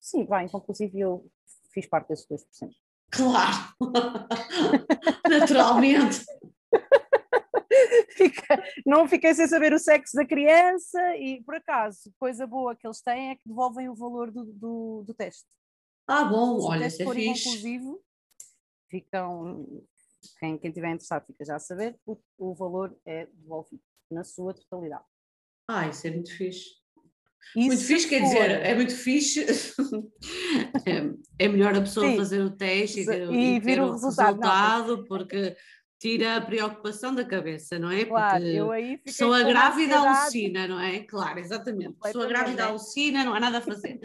sim, 0.00 0.24
vai, 0.24 0.46
inconclusivo 0.46 0.96
e 0.96 1.00
eu 1.00 1.30
fiz 1.72 1.86
parte 1.86 2.08
desses 2.08 2.26
2%. 2.26 2.70
Claro! 3.10 3.74
Naturalmente! 5.28 6.24
Fica, 8.10 8.62
não 8.84 9.08
fiquei 9.08 9.32
sem 9.34 9.46
saber 9.46 9.72
o 9.72 9.78
sexo 9.78 10.16
da 10.16 10.26
criança 10.26 11.16
e, 11.16 11.42
por 11.42 11.54
acaso, 11.54 12.12
coisa 12.18 12.46
boa 12.46 12.76
que 12.76 12.86
eles 12.86 13.00
têm 13.00 13.30
é 13.30 13.36
que 13.36 13.48
devolvem 13.48 13.88
o 13.88 13.94
valor 13.94 14.30
do, 14.30 14.44
do, 14.44 15.04
do 15.06 15.14
teste. 15.14 15.46
Ah, 16.06 16.24
bom, 16.24 16.60
Se 16.60 16.66
o 16.66 16.68
olha, 16.68 16.86
isso 16.86 17.02
é 17.02 17.04
for 17.04 17.14
fixe. 17.14 17.30
inconclusivo, 17.30 18.02
ficam, 18.90 19.82
quem, 20.38 20.58
quem 20.58 20.70
tiver 20.72 20.88
interessado 20.90 21.26
fica 21.26 21.44
já 21.44 21.56
a 21.56 21.60
saber, 21.60 21.98
o, 22.06 22.16
o 22.38 22.54
valor 22.54 22.96
é 23.06 23.26
devolvido 23.26 23.82
na 24.10 24.24
sua 24.24 24.54
totalidade. 24.54 25.04
Ah, 25.68 25.88
isso 25.88 26.06
é 26.06 26.10
muito 26.10 26.36
fixe. 26.36 26.80
E 27.56 27.66
muito 27.66 27.82
fixe, 27.82 28.08
quer 28.08 28.20
for- 28.20 28.26
dizer, 28.26 28.50
é 28.50 28.74
muito 28.74 28.94
fixe. 28.94 29.46
é, 30.86 31.44
é 31.44 31.48
melhor 31.48 31.74
a 31.74 31.80
pessoa 31.80 32.06
Sim. 32.10 32.16
fazer 32.16 32.40
o 32.42 32.50
teste 32.50 33.00
e, 33.00 33.04
e 33.04 33.56
e 33.56 33.60
ver 33.60 33.76
ter 33.76 33.80
o 33.80 33.86
o 33.86 33.92
resultado. 33.92 34.38
Não, 34.38 34.48
resultado, 34.50 35.04
porque 35.06 35.56
tira 36.00 36.36
a 36.36 36.40
preocupação 36.40 37.14
da 37.14 37.22
cabeça, 37.26 37.78
não 37.78 37.90
é? 37.90 38.06
Claro, 38.06 38.42
Porque 38.42 38.56
eu 38.56 38.72
aí 38.72 38.96
pessoa 38.96 39.42
grávida 39.42 39.98
alucina, 39.98 40.66
não 40.66 40.80
é? 40.80 41.00
Claro, 41.00 41.38
exatamente. 41.38 41.98
Pessoa 42.00 42.26
grávida 42.26 42.62
é. 42.62 42.66
alucina, 42.66 43.22
não 43.22 43.34
há 43.34 43.38
nada 43.38 43.58
a 43.58 43.60
fazer. 43.60 44.00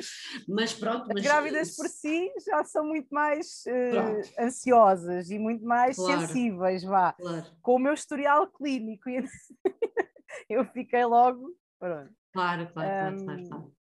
Mas 0.47 0.73
pronto, 0.73 1.03
As 1.03 1.13
mas 1.13 1.23
grávidas 1.23 1.73
por 1.77 1.87
si 1.87 2.29
já 2.45 2.65
são 2.65 2.85
muito 2.85 3.07
mais 3.13 3.63
eh, 3.65 3.89
Pronto. 3.91 4.29
ansiosas 4.37 5.31
e 5.31 5.39
muito 5.39 5.65
mais 5.65 5.95
Claro. 5.95 6.19
sensíveis, 6.19 6.83
vá. 6.83 7.13
Claro, 7.13 7.45
Com 7.61 7.75
o 7.75 7.79
meu 7.79 7.93
historial 7.93 8.45
clínico, 8.47 9.09
eu 10.49 10.65
fiquei 10.65 11.05
logo. 11.05 11.55
Pronto. 11.79 12.11
claro, 12.33 12.67
claro, 12.73 12.89
claro, 12.89 13.23
claro, 13.23 13.41
Hum, 13.41 13.47
claro. 13.47 13.74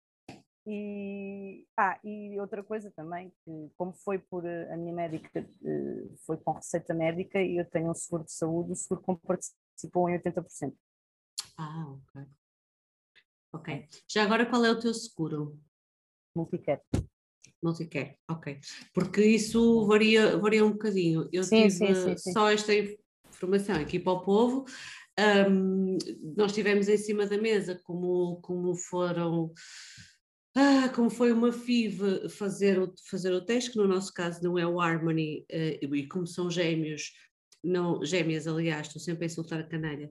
E, 0.67 1.67
ah, 1.77 1.99
e 2.03 2.39
outra 2.39 2.63
coisa 2.63 2.91
também, 2.91 3.31
que 3.43 3.69
como 3.77 3.93
foi 3.93 4.17
por 4.17 4.45
eh, 4.45 4.73
a 4.73 4.77
minha 4.77 4.93
médica, 4.93 5.39
eh, 5.39 6.07
foi 6.25 6.37
com 6.37 6.53
receita 6.53 6.93
médica 6.93 7.39
e 7.39 7.57
eu 7.57 7.69
tenho 7.69 7.91
um 7.91 7.93
seguro 7.93 8.23
de 8.23 8.31
saúde, 8.31 8.71
o 8.71 8.75
seguro 8.75 9.19
participou 9.25 10.09
em 10.09 10.17
80%. 10.19 10.73
Ah, 11.57 11.85
ok. 11.87 12.25
Ok. 13.53 13.87
Já 14.09 14.23
agora 14.23 14.45
qual 14.45 14.65
é 14.65 14.71
o 14.71 14.79
teu 14.79 14.93
seguro? 14.93 15.59
Multicare. 16.35 16.81
Multicare, 17.61 18.17
ok. 18.29 18.59
Porque 18.93 19.21
isso 19.23 19.85
varia, 19.85 20.37
varia 20.37 20.65
um 20.65 20.71
bocadinho. 20.71 21.29
Eu 21.31 21.43
Sim, 21.43 21.67
tive 21.67 21.95
sim, 21.95 22.17
sim, 22.17 22.31
só 22.33 22.51
esta 22.51 22.73
informação 23.29 23.75
aqui 23.75 23.99
para 23.99 24.13
o 24.13 24.23
povo. 24.23 24.65
Ahm, 25.17 25.97
nós 26.35 26.51
tivemos 26.51 26.89
em 26.89 26.97
cima 26.97 27.25
da 27.25 27.37
mesa 27.37 27.79
como, 27.83 28.41
como 28.41 28.75
foram. 28.75 29.53
Ah, 30.55 30.89
como 30.95 31.09
foi 31.09 31.31
uma 31.33 31.49
FIV 31.51 32.29
fazer 32.29 32.79
o, 32.79 32.93
fazer 33.09 33.33
o 33.33 33.43
teste, 33.45 33.71
que 33.71 33.77
no 33.77 33.87
nosso 33.87 34.13
caso 34.13 34.41
não 34.41 34.57
é 34.57 34.65
o 34.65 34.79
Harmony, 34.79 35.45
eh, 35.49 35.79
e 35.83 36.07
como 36.07 36.25
são 36.25 36.49
gêmeos, 36.49 37.11
não, 37.63 38.03
gêmeas, 38.05 38.47
aliás, 38.47 38.87
estou 38.87 39.01
sempre 39.01 39.25
a 39.25 39.27
insultar 39.27 39.59
a 39.59 39.67
canalha, 39.67 40.09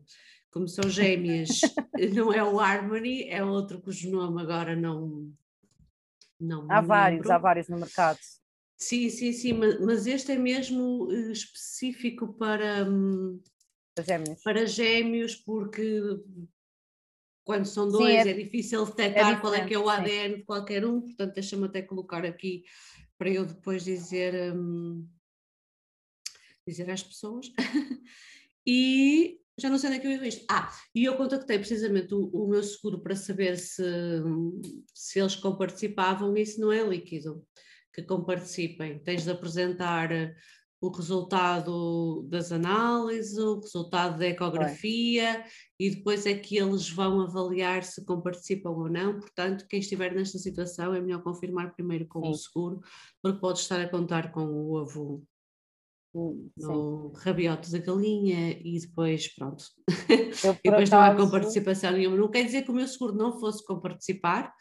como 0.50 0.68
são 0.68 0.88
gêmeas, 0.90 1.48
não 2.14 2.30
é 2.32 2.44
o 2.44 2.60
Harmony, 2.60 3.24
é 3.28 3.42
outro 3.42 3.80
cujo 3.80 4.10
nome 4.10 4.42
agora 4.42 4.76
não. 4.76 5.32
não 6.38 6.66
Há 6.70 6.80
vários, 6.82 7.20
lembro. 7.20 7.32
há 7.32 7.38
vários 7.38 7.68
no 7.68 7.78
mercado. 7.78 8.18
Sim, 8.76 9.08
sim, 9.08 9.32
sim, 9.32 9.52
ma- 9.54 9.78
mas 9.80 10.06
este 10.06 10.32
é 10.32 10.36
mesmo 10.38 11.08
eh, 11.10 11.32
específico 11.32 12.34
para, 12.34 12.84
hum, 12.84 13.40
As 13.96 14.04
gêmeos. 14.04 14.42
para 14.42 14.66
gêmeos, 14.66 15.36
porque 15.36 16.00
quando 17.44 17.66
são 17.66 17.90
Sim, 17.90 17.92
dois 17.98 18.26
é- 18.26 18.30
é, 18.30 18.32
difícil 18.32 18.84
detectar 18.86 19.40
qual 19.40 19.54
é 19.54 19.66
que 19.66 19.74
é 19.74 19.78
o 19.78 19.84
sim. 19.84 19.90
ADN 19.90 20.36
de 20.36 20.44
qualquer 20.44 20.84
um, 20.84 21.00
portanto 21.00 21.34
deixa-me 21.34 21.66
até 21.66 21.82
colocar 21.82 22.24
aqui 22.24 22.64
para 23.18 23.30
eu 23.30 23.44
depois 23.44 23.84
dizer, 23.84 24.54
hum, 24.54 25.06
dizer 26.66 26.90
às 26.90 27.02
pessoas. 27.02 27.52
e 28.66 29.38
já 29.58 29.70
não 29.70 29.78
sei 29.78 29.90
onde 29.90 29.98
é 29.98 30.00
que 30.00 30.06
eu 30.06 30.12
ia 30.12 30.26
isto. 30.28 30.44
Ah, 30.50 30.72
e 30.94 31.04
eu 31.04 31.16
contactei 31.16 31.58
precisamente 31.58 32.12
o, 32.14 32.26
o 32.26 32.48
meu 32.48 32.62
seguro 32.62 33.00
para 33.00 33.14
saber 33.14 33.56
se, 33.56 33.84
se 34.92 35.20
eles 35.20 35.36
comparticipavam, 35.36 36.36
e 36.36 36.42
isso 36.42 36.60
não 36.60 36.72
é 36.72 36.82
líquido, 36.82 37.46
que 37.92 38.02
comparticipem. 38.02 38.98
Tens 38.98 39.24
de 39.24 39.30
apresentar 39.30 40.10
o 40.80 40.88
resultado 40.88 42.26
das 42.28 42.52
análises, 42.52 43.38
o 43.38 43.60
resultado 43.60 44.18
da 44.18 44.26
ecografia 44.26 45.44
e 45.78 45.90
depois 45.90 46.26
é 46.26 46.34
que 46.34 46.58
eles 46.58 46.90
vão 46.90 47.20
avaliar 47.22 47.82
se 47.84 48.04
comparticipam 48.04 48.70
ou 48.70 48.88
não. 48.88 49.18
Portanto, 49.18 49.66
quem 49.68 49.80
estiver 49.80 50.14
nesta 50.14 50.38
situação 50.38 50.94
é 50.94 51.00
melhor 51.00 51.22
confirmar 51.22 51.74
primeiro 51.74 52.06
com 52.06 52.20
o 52.20 52.34
Sim. 52.34 52.42
seguro, 52.42 52.80
porque 53.22 53.40
pode 53.40 53.60
estar 53.60 53.80
a 53.80 53.88
contar 53.88 54.30
com 54.30 54.44
o 54.44 54.74
ovo 54.74 55.24
Hum, 56.14 56.48
Sim. 56.56 56.66
no 56.68 57.12
rabiote 57.16 57.72
da 57.72 57.78
galinha 57.78 58.56
e 58.64 58.78
depois 58.78 59.34
pronto. 59.34 59.64
Eu, 60.08 60.54
E 60.62 60.70
depois 60.70 60.88
não 60.88 61.00
há 61.00 61.14
comparticipação 61.16 61.90
nenhuma. 61.90 62.16
Não 62.16 62.30
quer 62.30 62.44
dizer 62.44 62.62
que 62.62 62.70
o 62.70 62.74
meu 62.74 62.86
seguro 62.86 63.16
não 63.16 63.38
fosse 63.40 63.64
comparticipar. 63.66 64.54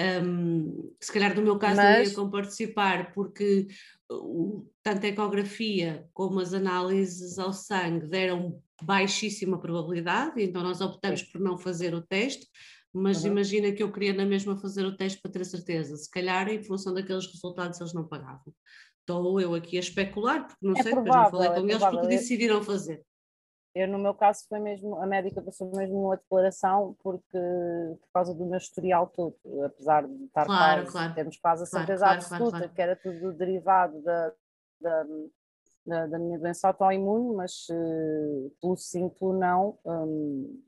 Hum, 0.00 0.92
se 1.00 1.12
calhar 1.12 1.34
no 1.34 1.42
meu 1.42 1.58
caso 1.58 1.76
não 1.76 1.82
Mas- 1.82 2.10
ia 2.10 2.14
comparticipar 2.14 3.12
porque 3.12 3.66
o- 4.08 4.64
tanto 4.82 5.04
a 5.04 5.08
ecografia 5.08 6.08
como 6.12 6.38
as 6.38 6.54
análises 6.54 7.36
ao 7.38 7.52
sangue 7.52 8.06
deram 8.06 8.62
baixíssima 8.82 9.58
probabilidade, 9.58 10.40
então 10.40 10.62
nós 10.62 10.80
optamos 10.80 11.22
por 11.24 11.40
não 11.40 11.58
fazer 11.58 11.94
o 11.94 12.00
teste, 12.02 12.46
mas 12.94 13.24
Uhum. 13.24 13.32
imagina 13.32 13.72
que 13.72 13.82
eu 13.82 13.90
queria 13.90 14.12
na 14.12 14.24
mesma 14.24 14.56
fazer 14.56 14.84
o 14.86 14.96
teste 14.96 15.20
para 15.20 15.32
ter 15.32 15.44
certeza, 15.44 15.96
se 15.96 16.08
calhar 16.08 16.48
em 16.48 16.62
função 16.62 16.94
daqueles 16.94 17.26
resultados 17.26 17.80
eles 17.80 17.92
não 17.92 18.06
pagavam. 18.06 18.54
Estou 19.00 19.40
eu 19.40 19.52
aqui 19.54 19.76
a 19.78 19.80
especular, 19.80 20.46
porque 20.46 20.64
não 20.64 20.74
É 20.76 20.82
sei, 20.82 20.94
depois 20.94 21.06
não 21.06 21.12
falei 21.30 21.30
provável, 21.30 21.52
é 21.52 21.54
com 21.60 21.66
eles 21.66 21.76
provável. 21.78 21.98
porque 22.00 22.14
Eu- 22.14 22.18
decidiram 22.18 22.62
fazer. 22.62 23.02
Eu, 23.74 23.86
no 23.86 23.98
meu 23.98 24.14
caso, 24.14 24.44
foi 24.48 24.58
mesmo, 24.58 24.96
a 25.00 25.06
médica 25.06 25.42
passou 25.42 25.70
mesmo 25.76 26.06
uma 26.06 26.16
declaração 26.16 26.96
porque, 27.02 27.38
por 28.00 28.08
causa 28.12 28.34
do 28.34 28.46
meu 28.46 28.56
historial 28.58 29.06
todo, 29.08 29.36
apesar 29.64 30.06
de 30.06 30.24
estar 30.24 30.46
Claro, 30.46 30.80
quase, 30.82 30.92
claro. 30.92 31.14
termos 31.14 31.36
quase 31.36 31.62
a 31.62 31.66
certeza 31.66 31.98
claro, 32.06 32.18
absoluta 32.20 32.68
que 32.68 32.82
era 32.82 32.96
tudo 32.96 33.32
derivado 33.34 34.00
da, 34.02 34.32
da, 34.80 35.06
da, 35.86 36.06
da 36.06 36.18
minha 36.18 36.38
doença 36.38 36.68
autoimune, 36.68 37.36
mas 37.36 37.66
eh, 37.70 38.50
pelo 38.60 38.76
sim, 38.76 39.08
pelo 39.10 39.34
não, 39.34 39.78
hum, 39.84 40.62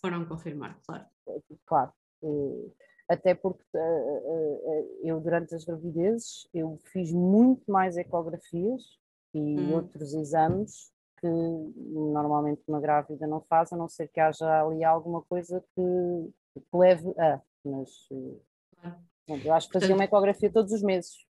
Foram 0.00 0.24
confirmar, 0.26 0.78
claro. 0.84 1.06
claro. 1.66 1.92
eh, 2.22 2.70
até 3.08 3.34
porque 3.34 3.64
eh, 3.74 4.84
eu, 5.04 5.20
durante 5.20 5.54
as 5.54 5.64
gravidezes, 5.64 6.48
eu 6.52 6.78
fiz 6.92 7.12
muito 7.12 7.70
mais 7.70 7.96
ecografias 7.96 8.82
e 9.32 9.38
Hum. 9.38 9.72
outros 9.74 10.12
exames 10.14 10.92
que 11.20 11.26
normalmente 11.26 12.62
uma 12.66 12.80
grávida 12.80 13.26
não 13.26 13.40
faz, 13.42 13.72
a 13.72 13.76
não 13.76 13.88
ser 13.88 14.08
que 14.08 14.20
haja 14.20 14.62
ali 14.62 14.82
alguma 14.82 15.22
coisa 15.22 15.62
que, 15.74 16.30
que 16.54 16.76
leve 16.76 17.08
a. 17.18 17.40
Mas 17.64 17.90
eh, 18.12 19.44
eu 19.44 19.52
acho 19.52 19.68
que 19.68 19.78
fazia 19.78 19.94
uma 19.94 20.04
ecografia 20.04 20.50
todos 20.50 20.72
os 20.72 20.82
meses. 20.82 21.26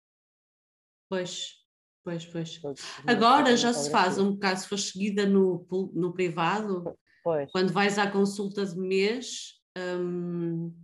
Pois, 1.08 1.64
pois, 2.02 2.26
pois. 2.26 2.60
Agora 3.06 3.56
já 3.56 3.72
se 3.72 3.90
faz 3.90 4.18
um 4.18 4.32
bocado, 4.32 4.60
se 4.60 4.68
for 4.68 4.78
seguida 4.78 5.26
no, 5.26 5.66
no 5.92 6.12
privado, 6.12 6.96
Pois, 7.22 7.50
quando 7.52 7.72
vais 7.72 7.98
à 7.98 8.10
consulta 8.10 8.66
de 8.66 8.76
mês, 8.76 9.54
hum, 9.78 10.74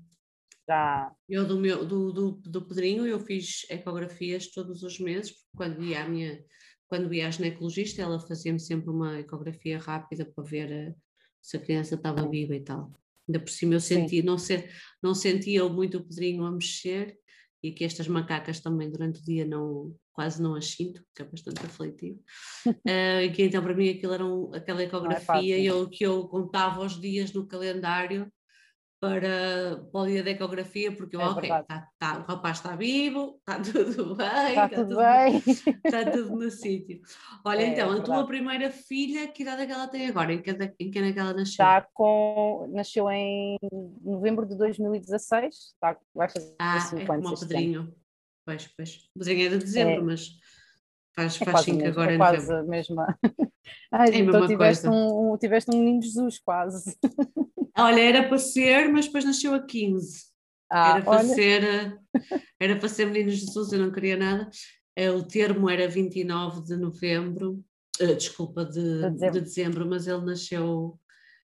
já. 0.67 1.13
eu 1.29 1.47
do, 1.47 1.59
meu, 1.59 1.85
do, 1.85 2.13
do, 2.13 2.31
do 2.33 2.67
Pedrinho, 2.67 3.07
eu 3.07 3.21
fiz 3.21 3.67
ecografias 3.69 4.51
todos 4.51 4.83
os 4.83 4.99
meses, 4.99 5.33
porque 5.33 5.57
quando 5.57 5.85
ia 5.85 6.03
à 6.03 6.09
minha, 6.09 6.43
quando 6.91 7.15
ia 7.15 7.29
à 7.29 7.31
ginecologista, 7.31 8.03
ela 8.03 8.19
fazia-me 8.19 8.59
sempre 8.59 8.91
uma 8.91 9.21
ecografia 9.21 9.79
rápida 9.79 10.25
para 10.25 10.43
ver 10.43 10.73
eh, 10.73 10.95
se 11.41 11.57
a 11.57 11.61
criança 11.61 11.95
estava 11.95 12.29
viva 12.29 12.55
e 12.55 12.61
tal. 12.61 12.93
Ainda 13.29 13.39
por 13.39 13.49
cima 13.49 13.75
eu 13.75 13.81
senti, 13.81 14.23
não, 14.25 14.37
se, 14.37 14.69
não 15.01 15.15
sentia 15.15 15.67
muito 15.69 15.99
o 15.99 16.05
Pedrinho 16.05 16.45
a 16.45 16.51
mexer, 16.51 17.17
e 17.63 17.71
que 17.71 17.85
estas 17.85 18.09
macacas 18.09 18.59
também 18.59 18.91
durante 18.91 19.21
o 19.21 19.25
dia 19.25 19.45
não, 19.45 19.95
quase 20.13 20.43
não 20.43 20.57
as 20.57 20.67
sinto, 20.67 21.05
que 21.15 21.23
é 21.23 21.25
bastante 21.25 21.65
aflitivo. 21.65 22.21
E 23.23 23.31
que 23.31 23.45
então 23.45 23.63
para 23.63 23.75
mim 23.75 23.91
aquilo 23.91 24.15
era 24.15 24.27
um, 24.27 24.53
aquela 24.53 24.83
ecografia 24.83 25.25
fácil. 25.25 25.65
eu, 25.65 25.89
que 25.89 26.05
eu 26.05 26.27
contava 26.27 26.85
os 26.85 27.01
dias 27.01 27.33
no 27.33 27.47
calendário 27.47 28.31
para, 29.01 29.83
para 29.91 30.01
o 30.03 30.07
dia 30.07 30.23
da 30.23 30.31
ecografia, 30.31 30.93
porque 30.95 31.17
eu, 31.17 31.21
É 31.23 31.25
ok, 31.25 31.49
tá, 31.49 31.89
tá, 31.99 32.19
o 32.19 32.23
rapaz 32.23 32.59
está 32.59 32.77
vivo, 32.77 33.39
está 33.39 33.59
tudo 33.73 34.15
bem, 34.15 34.29
Está 34.51 34.69
tudo 34.69 34.97
bem. 34.97 35.37
está 35.87 36.11
tudo 36.11 36.37
no 36.37 36.51
sítio. 36.51 37.01
Olha, 37.43 37.63
É, 37.63 37.67
então, 37.69 37.95
é 37.95 37.99
a 37.99 38.03
tua 38.03 38.27
primeira 38.27 38.71
filha, 38.71 39.27
que 39.29 39.43
idade 39.43 39.63
é 39.63 39.67
que 39.67 39.73
ela 39.73 39.89
tem 39.89 40.07
agora? 40.07 40.35
Em 40.35 40.43
que, 40.43 40.51
em 40.79 40.91
que 40.91 40.99
ano 40.99 41.09
é 41.09 41.13
que 41.15 41.19
ela 41.19 41.33
nasceu? 41.33 41.65
Está 41.65 41.81
com. 41.95 42.71
Nasceu 42.75 43.11
em 43.11 43.57
novembro 44.03 44.45
de 44.45 44.55
2016. 44.55 45.55
Está, 45.55 45.97
vai 46.15 46.29
fazer 46.29 46.55
ah, 46.59 46.77
é 46.77 46.81
5 46.81 47.07
como 47.07 47.13
anos 47.29 47.43
o. 47.43 47.49
Pedrinho. 47.49 47.95
Pois, 48.45 48.67
pois. 48.77 48.97
O 49.17 49.19
Pedrinho 49.21 49.47
é 49.47 49.49
de 49.51 49.59
dezembro, 49.59 49.95
É. 49.95 50.05
mas 50.05 50.29
faz, 51.17 51.41
É 51.41 51.45
faz 51.47 51.67
mesmo, 51.67 51.89
agora 51.89 52.13
é 52.13 52.17
quase 52.19 52.53
a 52.53 52.63
mesma. 52.65 53.19
Ai, 53.93 54.11
É 54.11 54.19
então 54.19 54.47
tiveste 54.47 54.87
coisa. 54.89 54.91
um- 54.91 55.37
tiveste 55.39 55.71
um 55.75 55.79
menino 55.79 56.03
Jesus 56.03 56.39
quase. 56.39 56.99
Olha, 57.77 58.01
era 58.01 58.29
para 58.29 58.39
ser, 58.39 58.89
mas 58.89 59.07
depois 59.07 59.25
nasceu 59.25 59.55
a 59.55 59.61
15. 59.61 60.31
Ah, 60.71 60.91
era 60.97 61.03
para 61.03 61.19
olha, 61.19 61.35
ser, 61.35 61.65
eh, 61.65 61.99
era 62.61 62.77
para 62.77 62.89
ser 62.89 63.07
menino 63.07 63.31
Jesus, 63.31 63.73
eu 63.73 63.81
não 63.81 63.91
queria 63.91 64.17
nada. 64.17 64.49
é, 64.95 65.11
o 65.11 65.23
termo 65.23 65.69
era 65.69 65.89
29 65.89 66.63
de 66.63 66.77
novembro, 66.77 67.65
uh, 68.01 68.15
desculpa, 68.15 68.65
de, 68.65 68.81
de, 68.81 69.11
dezembro. 69.11 69.33
de, 69.33 69.41
dezembro. 69.41 69.87
mas 69.87 70.07
ele 70.07 70.25
nasceu, 70.25 70.99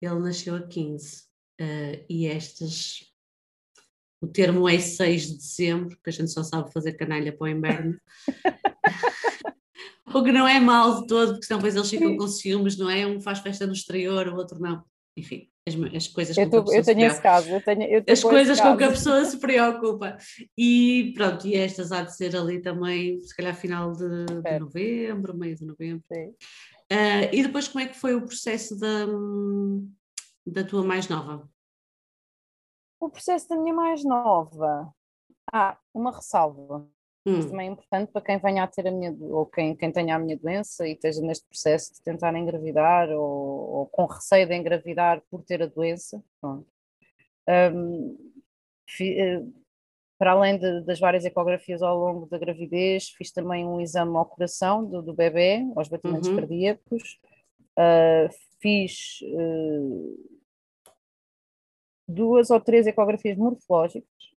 ele 0.02 0.20
nasceu 0.20 0.56
a 0.56 0.68
15. 0.68 1.24
Uh, 1.62 2.06
e 2.10 2.26
estas 2.26 3.14
o 4.24 4.28
termo 4.28 4.70
é 4.70 4.80
6 4.80 5.28
de 5.28 5.38
dezembro, 5.38 5.98
que 6.02 6.10
a 6.10 6.14
gente 6.14 6.32
só 6.32 6.44
sabe 6.44 6.72
fazer 6.72 6.94
canalha 6.94 7.36
para 7.36 7.44
o 7.44 7.48
inverno. 7.50 8.00
o 10.14 10.24
que 10.24 10.32
não 10.32 10.48
é 10.48 10.62
mal 10.62 11.02
de 11.02 11.08
todo, 11.08 11.34
porque 11.34 11.46
senão 11.46 11.60
depois 11.60 11.76
eles 11.76 11.90
ficam 11.90 12.16
com 12.16 12.28
ciúmes, 12.28 12.78
não 12.78 12.90
é? 12.90 13.06
Um 13.06 13.20
faz 13.20 13.40
festa 13.40 13.68
no 13.68 13.74
exterior, 13.74 14.30
o 14.30 14.38
outro 14.38 14.58
não. 14.62 14.82
Enfim, 15.18 15.50
as, 15.68 15.96
as 15.96 16.08
coisas 16.08 16.38
eu, 16.38 16.50
tô, 16.50 16.74
eu 16.74 16.84
tenho 16.84 17.06
esse 17.06 17.22
caso, 17.22 17.50
eu 17.50 17.64
tenho, 17.64 17.84
eu 17.84 18.04
as 18.08 18.22
coisas 18.22 18.60
com 18.60 18.76
que 18.76 18.84
a 18.84 18.90
pessoa 18.90 19.24
se 19.24 19.38
preocupa. 19.38 20.18
E 20.58 21.14
pronto, 21.16 21.48
e 21.48 21.56
estas 21.56 21.92
há 21.92 22.02
de 22.02 22.16
ser 22.16 22.36
ali 22.36 22.62
também, 22.62 23.20
se 23.20 23.36
calhar 23.36 23.56
final 23.56 23.94
de, 23.94 24.26
de 24.26 24.60
novembro, 24.60 25.36
meio 25.36 25.56
de 25.56 25.66
novembro. 25.66 26.04
Uh, 26.12 27.32
e 27.32 27.44
depois 27.44 27.68
como 27.68 27.84
é 27.84 27.88
que 27.88 27.98
foi 27.98 28.14
o 28.14 28.26
processo 28.26 28.78
da, 28.78 29.06
da 30.46 30.64
tua 30.64 30.84
mais 30.84 31.08
nova? 31.08 31.50
O 33.00 33.10
processo 33.10 33.48
da 33.50 33.58
minha 33.58 33.74
mais 33.74 34.04
nova. 34.04 34.94
Ah, 35.52 35.78
uma 35.94 36.12
ressalva. 36.12 36.88
Hum. 37.26 37.40
Isso 37.40 37.50
também 37.50 37.70
é 37.70 37.72
importante 37.72 38.12
para 38.12 38.22
quem 38.22 38.38
venha 38.38 38.64
a 38.64 38.68
ter 38.68 38.86
a 38.88 38.92
minha, 38.92 39.16
ou 39.22 39.46
quem, 39.46 39.76
quem 39.76 39.92
tenha 39.92 40.16
a 40.16 40.20
minha 40.20 40.38
doença 40.38 40.86
e 40.88 40.92
esteja 40.92 41.22
neste 41.22 41.48
processo 41.48 41.94
de 41.94 42.02
tentar 42.02 42.36
engravidar 42.36 43.10
ou, 43.10 43.22
ou 43.22 43.86
com 43.88 44.06
receio 44.06 44.46
de 44.46 44.56
engravidar 44.56 45.22
por 45.30 45.42
ter 45.44 45.62
a 45.64 45.68
doença. 45.68 46.22
Um, 47.48 48.18
fi, 48.90 49.18
uh, 49.22 49.54
para 50.18 50.32
além 50.32 50.58
de, 50.58 50.82
das 50.82 51.00
várias 51.00 51.26
ecografias 51.26 51.82
ao 51.82 51.98
longo 51.98 52.26
da 52.28 52.38
gravidez, 52.38 53.10
fiz 53.10 53.32
também 53.32 53.66
um 53.66 53.80
exame 53.80 54.16
ao 54.16 54.26
coração 54.26 54.86
do, 54.86 55.02
do 55.02 55.14
bebê, 55.14 55.66
aos 55.76 55.88
batimentos 55.88 56.30
uhum. 56.30 56.36
cardíacos. 56.36 57.20
Uh, 57.78 58.30
fiz 58.62 59.20
uh, 59.24 60.30
duas 62.08 62.50
ou 62.50 62.60
três 62.60 62.86
ecografias 62.86 63.38
morfológicas, 63.38 64.33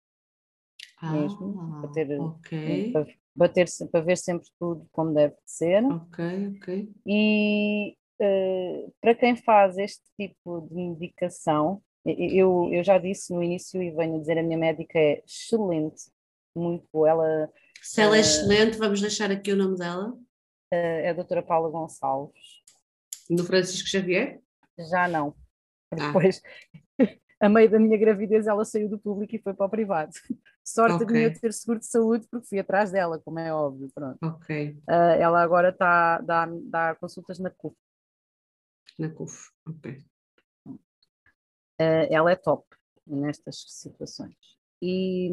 ah, 1.04 1.12
mesmo, 1.12 1.82
para, 1.82 1.92
ter, 1.92 2.20
okay. 2.20 2.92
para, 2.92 3.08
bater, 3.36 3.68
para 3.92 4.02
ver 4.02 4.18
sempre 4.18 4.48
tudo 4.60 4.88
como 4.92 5.14
deve 5.14 5.36
ser. 5.46 5.84
Ok, 5.84 6.56
ok. 6.58 6.92
E 7.06 7.98
uh, 8.22 8.94
para 9.02 9.16
quem 9.16 9.36
faz 9.36 9.78
este 9.78 10.04
tipo 10.18 10.68
de 10.70 10.76
medicação, 10.76 11.82
eu, 12.06 12.70
eu 12.72 12.84
já 12.84 12.98
disse 12.98 13.34
no 13.34 13.44
início 13.44 13.82
e 13.82 13.92
venho 13.92 14.20
dizer, 14.20 14.38
a 14.38 14.44
minha 14.44 14.58
médica 14.58 14.98
é 14.98 15.24
excelente, 15.28 16.04
muito 16.56 16.88
boa. 16.92 17.10
Ela, 17.10 17.54
Se 17.82 18.02
ela 18.02 18.16
é 18.16 18.20
uh, 18.20 18.22
excelente, 18.22 18.78
vamos 18.78 19.02
deixar 19.02 19.32
aqui 19.32 19.52
o 19.52 19.58
nome 19.58 19.78
dela. 19.78 20.12
Uh, 20.12 21.02
é 21.04 21.10
a 21.10 21.14
doutora 21.14 21.44
Paula 21.44 21.70
Gonçalves. 21.70 22.64
Do 23.30 23.44
Francisco 23.44 23.90
Xavier? 23.90 24.40
Já 24.90 25.08
não. 25.08 25.36
Ah. 25.92 26.08
Depois, 26.08 26.42
a 27.40 27.50
meio 27.50 27.70
da 27.70 27.80
minha 27.80 27.98
gravidez 27.98 28.48
ela 28.48 28.66
saiu 28.66 28.90
do 28.90 29.00
público 29.00 29.36
e 29.36 29.42
foi 29.42 29.54
para 29.54 29.66
o 29.66 29.70
privado. 29.70 30.12
Sorte 30.64 31.04
okay. 31.04 31.08
de 31.08 31.14
mim 31.14 31.34
ter 31.34 31.52
seguro 31.52 31.80
de 31.80 31.86
saúde 31.86 32.26
porque 32.30 32.48
fui 32.48 32.60
atrás 32.60 32.92
dela, 32.92 33.20
como 33.20 33.40
é 33.40 33.54
óbvio. 33.54 33.92
Pronto. 33.94 34.18
Uh, 34.88 35.16
ela 35.20 35.42
agora 35.42 35.70
está 35.70 36.20
dá, 36.20 36.48
dá 36.64 36.96
consultas 36.96 37.38
na 37.38 37.50
CUF. 37.50 37.76
Na 38.98 39.10
CUF, 39.10 39.50
ok. 39.68 40.06
Uh, 40.66 40.78
ela 42.10 42.32
é 42.32 42.36
top 42.36 42.66
nestas 43.06 43.66
situações. 43.68 44.36
E 44.82 45.30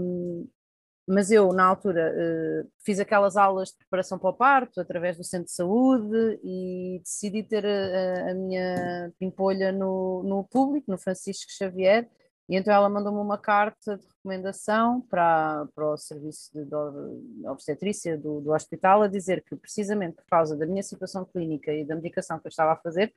mas 1.07 1.33
eu, 1.33 1.53
na 1.53 1.65
altura, 1.65 2.15
uh, 2.15 2.71
fiz 2.85 3.01
aquelas 3.01 3.37
aulas 3.37 3.71
de 3.71 3.79
preparação 3.79 4.17
para 4.17 4.31
o 4.31 4.35
parto 4.35 4.81
através 4.81 5.17
do 5.17 5.25
centro 5.25 5.47
de 5.47 5.53
saúde 5.53 6.41
e 6.45 7.01
decidi 7.03 7.43
ter 7.43 7.67
a, 7.67 8.31
a 8.31 8.35
minha 8.35 9.13
pimpolha 9.19 9.73
no, 9.73 10.23
no 10.23 10.45
público, 10.45 10.89
no 10.89 10.97
Francisco 10.97 11.51
Xavier, 11.51 12.09
e 12.51 12.57
então 12.57 12.75
ela 12.75 12.89
mandou-me 12.89 13.21
uma 13.21 13.39
carta 13.39 13.97
de 13.97 14.05
recomendação 14.05 15.03
para, 15.03 15.69
para 15.73 15.93
o 15.93 15.97
serviço 15.97 16.51
de, 16.53 16.65
de 16.65 17.47
obstetrícia 17.47 18.19
do, 18.19 18.41
do 18.41 18.51
hospital 18.51 19.03
a 19.03 19.07
dizer 19.07 19.45
que, 19.45 19.55
precisamente 19.55 20.17
por 20.17 20.27
causa 20.27 20.57
da 20.57 20.67
minha 20.67 20.83
situação 20.83 21.25
clínica 21.25 21.73
e 21.73 21.85
da 21.85 21.95
medicação 21.95 22.41
que 22.41 22.49
eu 22.49 22.51
estava 22.51 22.73
a 22.73 22.77
fazer, 22.77 23.15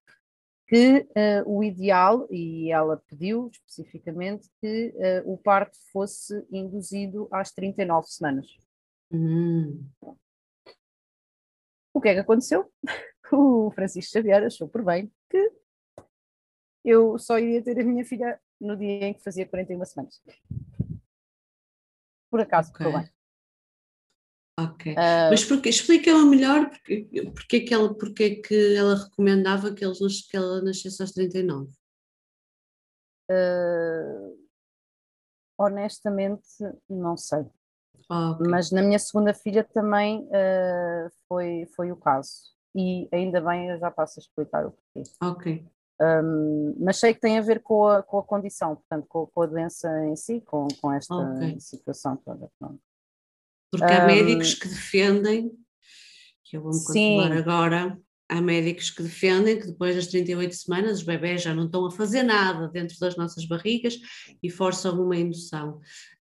que 0.67 0.99
uh, 0.99 1.51
o 1.51 1.63
ideal, 1.63 2.27
e 2.29 2.71
ela 2.71 3.01
pediu 3.09 3.49
especificamente, 3.51 4.47
que 4.61 4.93
uh, 5.25 5.33
o 5.33 5.35
parto 5.35 5.79
fosse 5.91 6.45
induzido 6.51 7.27
às 7.31 7.51
39 7.51 8.07
semanas. 8.09 8.55
Hum. 9.11 9.83
O 11.91 11.99
que 11.99 12.09
é 12.09 12.13
que 12.13 12.19
aconteceu? 12.19 12.71
O 13.31 13.71
Francisco 13.71 14.11
Xavier 14.11 14.43
achou 14.43 14.67
por 14.67 14.83
bem 14.83 15.11
que 15.27 15.51
eu 16.85 17.17
só 17.17 17.39
iria 17.39 17.63
ter 17.63 17.79
a 17.79 17.83
minha 17.83 18.05
filha 18.05 18.39
no 18.59 18.77
dia 18.77 19.07
em 19.07 19.13
que 19.13 19.23
fazia 19.23 19.47
41 19.47 19.85
semanas. 19.85 20.21
Por 22.29 22.41
acaso, 22.41 22.71
okay. 22.71 22.91
bem. 22.91 23.09
Ok. 24.59 24.93
Uh, 24.93 25.29
Mas 25.31 25.43
porque, 25.43 25.69
explica-me 25.69 26.25
melhor 26.25 26.69
porque, 26.69 27.07
porque, 27.33 27.59
que 27.61 27.73
ela, 27.73 27.93
porque 27.93 28.35
que 28.35 28.75
ela 28.75 28.95
recomendava 28.95 29.73
que, 29.73 29.83
eles, 29.83 30.27
que 30.27 30.37
ela 30.37 30.61
nascesse 30.61 31.01
aos 31.01 31.11
39? 31.11 31.71
Uh, 33.31 34.37
honestamente, 35.57 36.47
não 36.87 37.17
sei. 37.17 37.39
okay. 38.09 38.47
Mas 38.47 38.71
na 38.71 38.83
minha 38.83 38.99
segunda 38.99 39.33
filha 39.33 39.63
também 39.63 40.21
uh, 40.25 41.11
foi, 41.27 41.65
foi 41.75 41.91
o 41.91 41.97
caso. 41.97 42.53
E 42.75 43.07
ainda 43.11 43.39
bem, 43.41 43.69
eu 43.69 43.79
já 43.79 43.89
passo 43.91 44.19
a 44.19 44.21
explicar 44.21 44.65
o 44.65 44.71
porquê. 44.71 45.03
Ok. 45.21 45.72
Um, 46.01 46.75
mas 46.79 46.97
sei 46.97 47.13
que 47.13 47.21
tem 47.21 47.37
a 47.37 47.41
ver 47.41 47.61
com 47.61 47.87
a, 47.87 48.01
com 48.01 48.17
a 48.17 48.23
condição, 48.23 48.75
portanto, 48.75 49.05
com, 49.07 49.27
com 49.27 49.41
a 49.41 49.45
doença 49.45 49.87
em 50.05 50.15
si, 50.15 50.41
com, 50.41 50.67
com 50.81 50.91
esta 50.91 51.15
okay. 51.15 51.59
situação 51.59 52.17
toda. 52.17 52.49
Pronto. 52.59 52.79
Porque 53.71 53.85
há 53.85 54.03
um, 54.03 54.07
médicos 54.07 54.53
que 54.55 54.67
defendem, 54.67 55.51
que 56.43 56.57
eu 56.57 56.61
vou 56.61 56.71
me 56.71 56.83
controlar 56.83 57.31
agora, 57.31 57.99
há 58.29 58.41
médicos 58.41 58.89
que 58.89 59.03
defendem 59.03 59.59
que 59.59 59.67
depois 59.67 59.95
das 59.95 60.07
38 60.07 60.53
semanas 60.55 60.99
os 60.99 61.03
bebés 61.03 61.41
já 61.41 61.53
não 61.53 61.65
estão 61.65 61.85
a 61.85 61.91
fazer 61.91 62.23
nada 62.23 62.67
dentro 62.67 62.97
das 62.99 63.15
nossas 63.15 63.45
barrigas 63.45 63.99
e 64.41 64.49
forçam 64.49 65.01
uma 65.01 65.15
indução. 65.15 65.79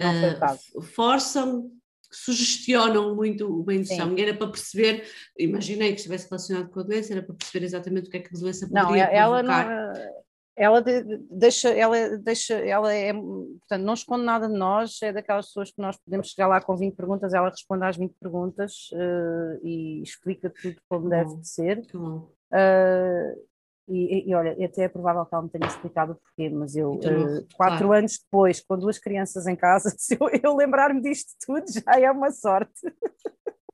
Uh, 0.01 0.83
forçam, 0.83 1.71
sugestionam 2.17 3.15
muito 3.15 3.65
indução. 3.71 4.11
Sim. 4.11 4.23
Era 4.23 4.35
para 4.35 4.49
perceber, 4.49 5.05
imaginei 5.39 5.91
que 5.93 5.99
estivesse 5.99 6.29
relacionado 6.29 6.71
com 6.71 6.81
a 6.81 6.83
doença, 6.83 7.13
era 7.13 7.23
para 7.23 7.35
perceber 7.35 7.65
exatamente 7.65 8.09
o 8.09 8.11
que 8.11 8.17
é 8.19 8.21
que 8.21 8.35
a 8.35 8.39
doença 8.39 8.69
poderia 8.69 9.07
não, 9.07 9.13
ela 9.13 9.39
provocar. 9.39 9.95
Não, 9.95 10.23
ela 10.55 10.85
deixa, 11.31 11.71
ela 11.71 12.19
deixa, 12.19 12.55
ela 12.55 12.93
é, 12.93 13.13
portanto, 13.13 13.83
não 13.83 13.95
esconde 13.95 14.25
nada 14.25 14.49
de 14.49 14.55
nós, 14.55 15.01
é 15.03 15.13
daquelas 15.13 15.47
pessoas 15.47 15.71
que 15.71 15.81
nós 15.81 15.97
podemos 15.97 16.29
chegar 16.29 16.47
lá 16.47 16.61
com 16.61 16.77
20 16.77 16.95
perguntas, 16.95 17.33
ela 17.33 17.49
responde 17.49 17.85
às 17.85 17.97
20 17.97 18.15
perguntas 18.21 18.91
uh, 18.93 19.67
e 19.67 20.03
explica 20.03 20.51
tudo 20.51 20.77
como 20.89 21.09
deve 21.09 21.37
de 21.37 21.49
ser. 21.49 21.79
Uh, 21.95 23.52
e, 23.89 24.31
e, 24.31 24.35
olha, 24.35 24.53
até 24.65 24.85
é 24.85 24.89
provável 24.89 25.27
que 25.27 25.35
ela 25.35 25.43
me 25.43 25.51
tenha 25.51 25.67
explicado 25.67 26.13
o 26.13 26.15
porquê, 26.15 26.49
mas 26.49 26.77
eu, 26.77 26.93
uh, 26.93 27.47
quatro 27.57 27.87
claro. 27.87 27.93
anos 27.93 28.19
depois, 28.19 28.61
com 28.61 28.79
duas 28.79 28.99
crianças 28.99 29.47
em 29.47 29.57
casa, 29.57 29.93
se 29.99 30.17
eu, 30.19 30.29
eu 30.43 30.57
lembrar-me 30.57 31.01
disto 31.01 31.33
tudo, 31.45 31.65
já 31.69 32.01
é 32.01 32.11
uma 32.11 32.31
sorte. 32.31 32.81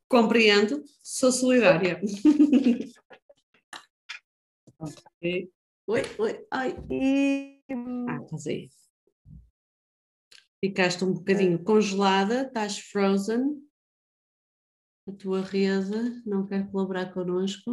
Compreendo, 0.09 0.83
sou 1.03 1.31
solidária. 1.31 2.01
Oi, 5.89 6.03
oi, 6.19 6.47
ai. 6.53 6.77
E... 6.91 7.63
Ah, 8.09 8.23
estás 8.23 8.47
aí. 8.47 8.71
Ficaste 10.63 11.05
um 11.05 11.15
bocadinho 11.15 11.63
congelada, 11.65 12.43
estás 12.43 12.79
frozen. 12.79 13.57
A 15.09 15.13
tua 15.13 15.41
rede 15.41 16.23
não 16.27 16.47
quer 16.47 16.71
colaborar 16.71 17.13
connosco. 17.13 17.73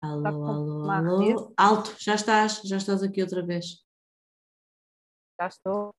Alô, 0.00 0.26
alô, 0.26 0.90
alô. 0.90 1.54
Alto, 1.56 1.96
já 1.98 2.14
estás, 2.14 2.62
já 2.62 2.76
estás 2.76 3.02
aqui 3.02 3.20
outra 3.20 3.44
vez. 3.44 3.84
Já 5.40 5.48
estou. 5.48 5.94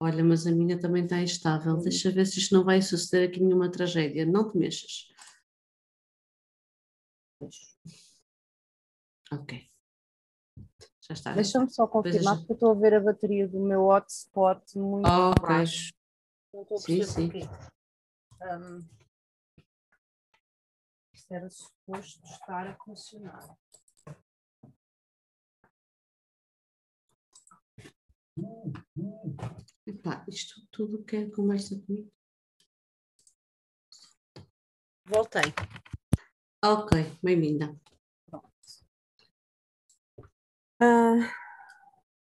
Olha, 0.00 0.24
mas 0.24 0.46
a 0.46 0.52
minha 0.52 0.80
também 0.80 1.04
está 1.04 1.20
instável. 1.20 1.74
Hum. 1.74 1.82
Deixa 1.82 2.10
ver 2.10 2.24
se 2.26 2.38
isto 2.38 2.54
não 2.54 2.64
vai 2.64 2.80
suceder 2.80 3.28
aqui 3.28 3.40
nenhuma 3.40 3.70
tragédia. 3.70 4.24
Não 4.24 4.50
te 4.50 4.56
mexas. 4.56 5.08
Ok. 9.32 9.68
Já 11.00 11.14
está. 11.14 11.32
Deixa-me 11.34 11.70
só 11.70 11.86
confirmar, 11.86 12.36
porque 12.38 12.52
eu 12.52 12.54
estou 12.54 12.70
a 12.70 12.74
ver 12.74 12.94
a 12.94 13.00
bateria 13.00 13.48
do 13.48 13.60
meu 13.60 13.86
hotspot 13.86 14.78
muito 14.78 15.08
oh, 15.08 15.40
baixo. 15.40 15.92
Não 16.54 16.62
estou 16.62 16.78
a 16.78 16.82
perceber 16.82 17.06
sim, 17.06 17.30
sim. 17.30 17.48
Um, 18.42 18.98
era 21.30 21.48
suposto 21.50 22.24
estar 22.24 22.66
a 22.66 22.76
funcionar. 22.76 23.56
Hum, 28.36 28.72
hum. 28.96 29.36
Pá, 30.02 30.24
isto 30.28 30.66
tudo 30.70 31.04
que 31.04 31.16
é 31.16 31.30
conversa 31.30 31.78
comigo. 31.80 32.10
Voltei. 35.04 35.52
Ok, 36.64 37.18
bem-vinda. 37.22 37.78
Uh, 40.80 41.24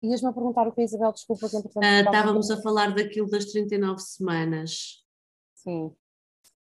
Ias-me 0.04 0.30
a 0.30 0.34
perguntar 0.34 0.68
o 0.68 0.74
que 0.74 0.82
é 0.82 0.84
Isabel, 0.84 1.14
desculpa 1.14 1.50
que 1.50 1.56
entretanto. 1.56 1.86
Uh, 1.86 2.06
estávamos 2.06 2.52
a 2.52 2.62
falar 2.62 2.94
daquilo 2.94 3.30
das 3.30 3.46
39 3.46 4.00
semanas. 4.00 5.06
Sim. 5.54 5.96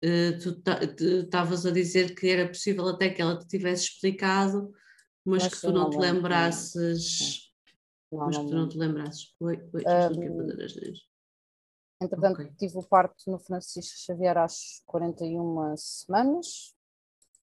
Uh, 0.04 0.38
tu 0.38 1.04
estavas 1.22 1.64
a 1.64 1.70
dizer 1.70 2.14
que 2.14 2.28
era 2.28 2.46
possível 2.46 2.86
até 2.88 3.08
que 3.08 3.22
ela 3.22 3.38
te 3.38 3.46
tivesse 3.46 3.84
explicado, 3.84 4.70
mas, 5.24 5.44
mas 5.44 5.54
que 5.54 5.60
tu 5.62 5.72
não, 5.72 5.84
não 5.84 5.90
te 5.90 5.96
lembrasses. 5.96 7.50
Não, 8.12 8.26
mas 8.26 8.36
que 8.36 8.44
tu 8.44 8.54
não 8.54 8.68
te 8.68 8.76
lembrasses. 8.76 9.34
Oi, 9.40 9.56
oi, 9.72 9.82
um, 9.82 10.94
Entretanto, 12.02 12.42
okay. 12.42 12.52
tive 12.58 12.76
o 12.76 12.82
parto 12.82 13.30
no 13.30 13.38
Francisco 13.38 13.98
Xavier 13.98 14.36
às 14.36 14.82
41 14.84 15.74
semanas, 15.76 16.74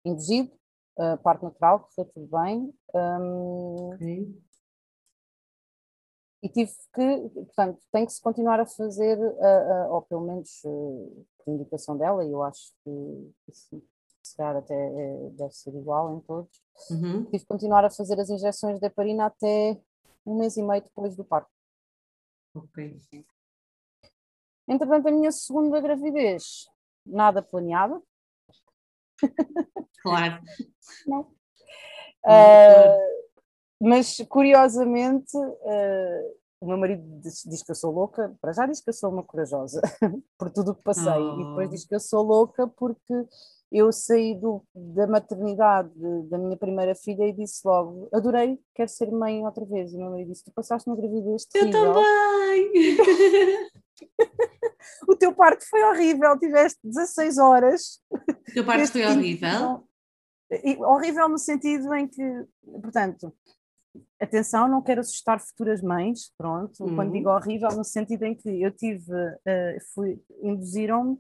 induzido, 0.03 0.51
uh, 0.99 1.19
parto 1.23 1.45
natural, 1.45 1.81
correu 1.95 2.11
tudo 2.15 2.29
bem. 2.29 2.73
Um, 2.95 3.93
okay. 3.93 4.48
E 6.43 6.49
tive 6.49 6.71
que, 6.95 7.29
portanto, 7.35 7.81
tem 7.91 8.07
que 8.07 8.13
se 8.13 8.23
continuar 8.23 8.61
a 8.61 8.67
fazer, 8.67 9.19
uh, 9.19 9.89
uh, 9.89 9.95
ou 9.95 10.03
pelo 10.03 10.21
menos 10.21 10.63
uh, 10.65 11.27
por 11.39 11.53
indicação 11.53 11.97
dela, 11.99 12.25
e 12.25 12.31
eu 12.31 12.43
acho 12.45 12.73
que 12.85 13.33
isso, 13.49 13.83
se 14.23 14.37
calhar 14.37 14.57
até 14.57 14.75
é, 14.75 15.31
deve 15.31 15.53
ser 15.53 15.75
igual 15.75 16.17
em 16.17 16.21
todos, 16.21 16.63
uhum. 16.91 17.25
tive 17.25 17.41
que 17.41 17.47
continuar 17.47 17.85
a 17.85 17.91
fazer 17.91 18.21
as 18.21 18.31
injeções 18.31 18.79
de 18.79 18.87
heparina 18.87 19.27
até 19.27 19.81
um 20.25 20.37
mês 20.37 20.57
e 20.57 20.63
meio 20.63 20.83
depois 20.83 21.17
do 21.17 21.25
parto. 21.25 21.51
Ok. 22.55 23.01
Entretanto, 24.69 25.09
a 25.09 25.11
minha 25.11 25.33
segunda 25.33 25.81
gravidez, 25.81 26.69
nada 27.05 27.43
planeada. 27.43 28.01
Claro. 30.03 30.41
Não. 31.07 31.21
Uh, 32.25 33.28
mas, 33.81 34.17
curiosamente, 34.29 35.37
uh, 35.37 36.39
o 36.61 36.67
meu 36.67 36.77
marido 36.77 37.03
diz, 37.21 37.45
diz, 37.45 37.63
que 37.63 37.71
eu 37.71 37.75
sou 37.75 37.93
louca, 37.93 38.35
para 38.41 38.53
já 38.53 38.67
diz 38.67 38.81
que 38.81 38.91
eu 38.91 38.95
sou 38.95 39.11
uma 39.11 39.23
corajosa, 39.23 39.81
por 40.37 40.51
tudo 40.51 40.73
o 40.73 40.75
que 40.75 40.83
passei, 40.83 41.13
oh. 41.13 41.41
e 41.41 41.45
depois 41.45 41.71
diz 41.71 41.87
que 41.87 41.95
eu 41.95 42.01
sou 42.01 42.23
louca 42.23 42.67
porque 42.67 43.15
eu 43.71 43.93
saí 43.93 44.35
do, 44.35 44.65
da 44.75 45.07
maternidade 45.07 45.93
da 46.31 46.39
minha 46.39 46.57
primeira 46.57 46.95
filha 46.95 47.29
e 47.29 47.33
disse 47.33 47.61
logo: 47.67 48.09
adorei, 48.13 48.59
quero 48.75 48.89
ser 48.89 49.11
mãe 49.11 49.45
outra 49.45 49.65
vez. 49.65 49.93
E 49.93 49.97
o 49.97 49.99
meu 49.99 50.11
marido 50.11 50.33
disse: 50.33 50.45
Tu 50.45 50.53
passaste 50.53 50.89
uma 50.89 50.97
gravidez 50.97 51.45
terrível. 51.45 51.85
Eu 51.85 51.93
também! 51.93 52.97
o 55.07 55.17
teu 55.17 55.35
parto 55.35 55.69
foi 55.69 55.83
horrível, 55.85 56.39
tiveste 56.39 56.81
16 56.83 57.39
horas. 57.39 58.01
O 58.11 58.53
teu 58.55 58.65
parto 58.65 58.91
foi 58.91 59.07
horrível? 59.07 59.85
horrível 60.81 61.29
no 61.29 61.39
sentido 61.39 61.95
em 61.95 62.09
que, 62.09 62.23
portanto, 62.81 63.35
atenção, 64.21 64.69
não 64.69 64.83
quero 64.83 65.01
assustar 65.01 65.41
futuras 65.41 65.83
mães, 65.83 66.33
pronto, 66.37 66.85
uhum. 66.85 66.95
quando 66.95 67.13
digo 67.13 67.31
horrível, 67.31 67.69
no 67.71 67.85
sentido 67.85 68.25
em 68.25 68.35
que 68.35 68.63
eu 68.63 68.71
tive, 68.71 69.13
uh, 69.13 69.85
fui, 69.95 70.21
induziram-me 70.43 71.19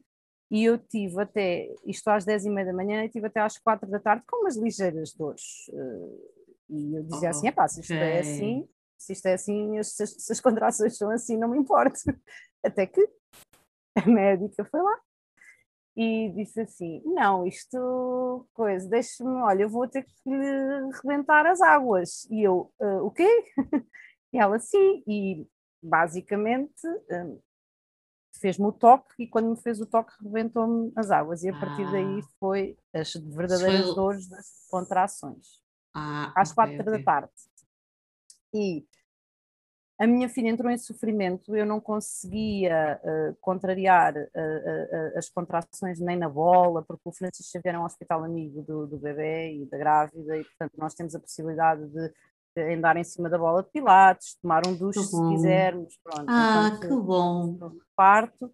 e 0.50 0.64
eu 0.64 0.78
tive 0.78 1.20
até, 1.20 1.68
isto 1.84 2.08
às 2.08 2.24
10 2.24 2.46
e 2.46 2.50
meia 2.50 2.66
da 2.66 2.72
manhã, 2.72 3.04
e 3.04 3.08
tive 3.08 3.26
até 3.26 3.40
às 3.40 3.58
4 3.58 3.88
da 3.90 4.00
tarde 4.00 4.24
com 4.26 4.40
umas 4.40 4.56
ligeiras 4.56 5.12
dores. 5.12 5.68
Uh, 5.68 6.38
e 6.70 6.94
eu 6.94 7.02
dizia 7.02 7.28
oh, 7.28 7.30
assim, 7.30 7.48
é 7.48 7.52
pá, 7.52 7.68
se 7.68 7.80
isto 7.80 7.92
okay. 7.92 8.04
é 8.04 8.20
assim, 8.20 8.68
se 8.98 9.12
isto 9.12 9.26
é 9.26 9.34
assim, 9.34 9.82
se 9.82 10.02
as, 10.02 10.10
se 10.10 10.32
as 10.32 10.40
contrações 10.40 10.96
são 10.96 11.10
assim, 11.10 11.36
não 11.36 11.48
me 11.48 11.58
importa. 11.58 11.98
Até 12.64 12.86
que 12.86 13.08
a 13.96 14.06
médica 14.06 14.64
foi 14.64 14.82
lá 14.82 15.00
e 15.98 16.30
disse 16.30 16.60
assim: 16.60 17.02
Não, 17.04 17.44
isto, 17.44 18.46
coisa, 18.54 18.88
deixe-me, 18.88 19.28
olha, 19.42 19.62
eu 19.62 19.68
vou 19.68 19.88
ter 19.88 20.04
que 20.04 20.30
lhe 20.30 20.90
rebentar 21.02 21.44
as 21.44 21.60
águas. 21.60 22.24
E 22.30 22.46
eu, 22.46 22.72
uh, 22.78 23.04
o 23.04 23.10
quê? 23.10 23.28
e 24.32 24.38
ela, 24.38 24.60
sim, 24.60 25.02
e 25.08 25.44
basicamente 25.82 26.86
um, 27.10 27.40
fez-me 28.40 28.66
o 28.66 28.72
toque, 28.72 29.12
e 29.18 29.26
quando 29.26 29.50
me 29.50 29.60
fez 29.60 29.80
o 29.80 29.86
toque, 29.86 30.12
rebentou-me 30.22 30.92
as 30.94 31.10
águas. 31.10 31.42
E 31.42 31.48
a 31.48 31.58
partir 31.58 31.82
ah. 31.82 31.90
daí 31.90 32.22
foi 32.38 32.78
as 32.94 33.12
verdadeiras 33.14 33.86
foi... 33.86 33.94
dores 33.96 34.28
das 34.28 34.68
contrações. 34.70 35.60
Ah, 35.92 36.32
às 36.36 36.52
okay, 36.52 36.54
quatro 36.54 36.80
okay. 36.80 36.98
da 36.98 37.04
tarde. 37.04 37.32
E 38.54 38.86
a 39.98 40.06
minha 40.06 40.28
filha 40.28 40.48
entrou 40.48 40.70
em 40.70 40.78
sofrimento, 40.78 41.56
eu 41.56 41.66
não 41.66 41.80
conseguia 41.80 43.00
uh, 43.02 43.36
contrariar 43.40 44.14
uh, 44.16 44.18
uh, 44.18 45.18
as 45.18 45.28
contrações 45.28 45.98
nem 45.98 46.16
na 46.16 46.28
bola, 46.28 46.84
porque 46.84 47.08
o 47.08 47.12
Francisco 47.12 47.50
Xavier 47.50 47.74
é 47.74 47.78
um 47.78 47.84
hospital 47.84 48.22
amigo 48.22 48.62
do, 48.62 48.86
do 48.86 48.96
bebê 48.96 49.54
e 49.54 49.66
da 49.66 49.76
grávida, 49.76 50.36
e 50.36 50.44
portanto 50.44 50.74
nós 50.78 50.94
temos 50.94 51.16
a 51.16 51.20
possibilidade 51.20 51.84
de, 51.88 52.12
andar 52.74 52.96
em 52.96 53.04
cima 53.04 53.28
da 53.28 53.38
bola 53.38 53.62
de 53.62 53.70
pilates, 53.70 54.36
tomar 54.40 54.66
um 54.66 54.74
duche 54.74 55.00
se 55.00 55.28
quisermos. 55.28 55.96
Pronto, 56.02 56.24
ah, 56.26 56.72
então, 56.74 56.80
que 56.80 57.04
bom! 57.04 57.72
Parto 57.94 58.52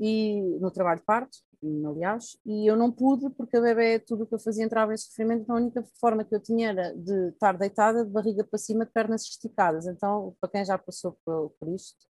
e 0.00 0.58
no 0.60 0.70
trabalho 0.70 0.98
de 0.98 1.06
parto, 1.06 1.38
aliás, 1.62 2.38
e 2.44 2.66
eu 2.70 2.76
não 2.76 2.90
pude 2.90 3.28
porque 3.30 3.56
a 3.56 3.60
bebê, 3.60 3.98
tudo 3.98 4.24
o 4.24 4.26
que 4.26 4.34
eu 4.34 4.38
fazia 4.38 4.64
entrava 4.64 4.94
em 4.94 4.96
sofrimento, 4.96 5.42
então 5.42 5.56
a 5.56 5.60
única 5.60 5.84
forma 6.00 6.24
que 6.24 6.34
eu 6.34 6.40
tinha 6.40 6.70
era 6.70 6.94
de 6.94 7.28
estar 7.28 7.56
deitada, 7.56 8.04
de 8.04 8.10
barriga 8.10 8.44
para 8.44 8.58
cima, 8.58 8.86
de 8.86 8.92
pernas 8.92 9.22
esticadas. 9.22 9.86
Então, 9.86 10.34
para 10.40 10.50
quem 10.50 10.64
já 10.64 10.78
passou 10.78 11.18
por, 11.24 11.50
por 11.58 11.68
isto, 11.68 12.10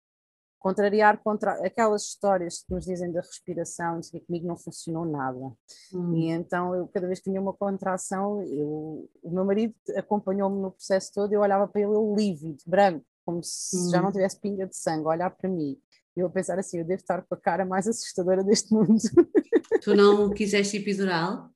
contrariar 0.65 1.21
contra 1.21 1.51
aquelas 1.63 2.01
histórias 2.05 2.63
que 2.63 2.73
nos 2.73 2.85
dizem 2.85 3.11
da 3.11 3.21
respiração, 3.21 4.01
que 4.01 4.19
comigo 4.21 4.47
não 4.47 4.57
funcionou 4.57 5.05
nada. 5.05 5.53
Hum. 5.93 6.15
E 6.15 6.29
então, 6.31 6.73
eu, 6.73 6.87
cada 6.87 7.05
vez 7.05 7.19
que 7.19 7.29
tinha 7.29 7.39
uma 7.39 7.53
contração, 7.53 8.41
eu, 8.41 9.07
o 9.21 9.29
meu 9.29 9.45
marido 9.45 9.75
acompanhou-me 9.95 10.59
no 10.59 10.71
processo 10.71 11.11
todo, 11.13 11.31
eu 11.31 11.41
olhava 11.41 11.67
para 11.67 11.81
ele, 11.81 11.93
eu 11.93 12.15
lívido, 12.17 12.63
branco, 12.65 13.05
como 13.23 13.43
se 13.43 13.77
hum. 13.77 13.91
já 13.91 14.01
não 14.01 14.11
tivesse 14.11 14.39
pinga 14.39 14.65
de 14.65 14.75
sangue, 14.75 15.05
olhar 15.05 15.29
para 15.29 15.47
mim. 15.47 15.79
E 16.15 16.21
eu 16.21 16.27
a 16.27 16.29
pensar 16.29 16.57
assim, 16.57 16.79
eu 16.79 16.85
devo 16.85 17.01
estar 17.01 17.21
com 17.23 17.35
a 17.35 17.37
cara 17.37 17.65
mais 17.65 17.87
assustadora 17.87 18.43
deste 18.43 18.73
mundo. 18.73 18.95
Tu 19.83 19.95
não 19.95 20.31
quiseste 20.31 20.77
epidural? 20.77 21.49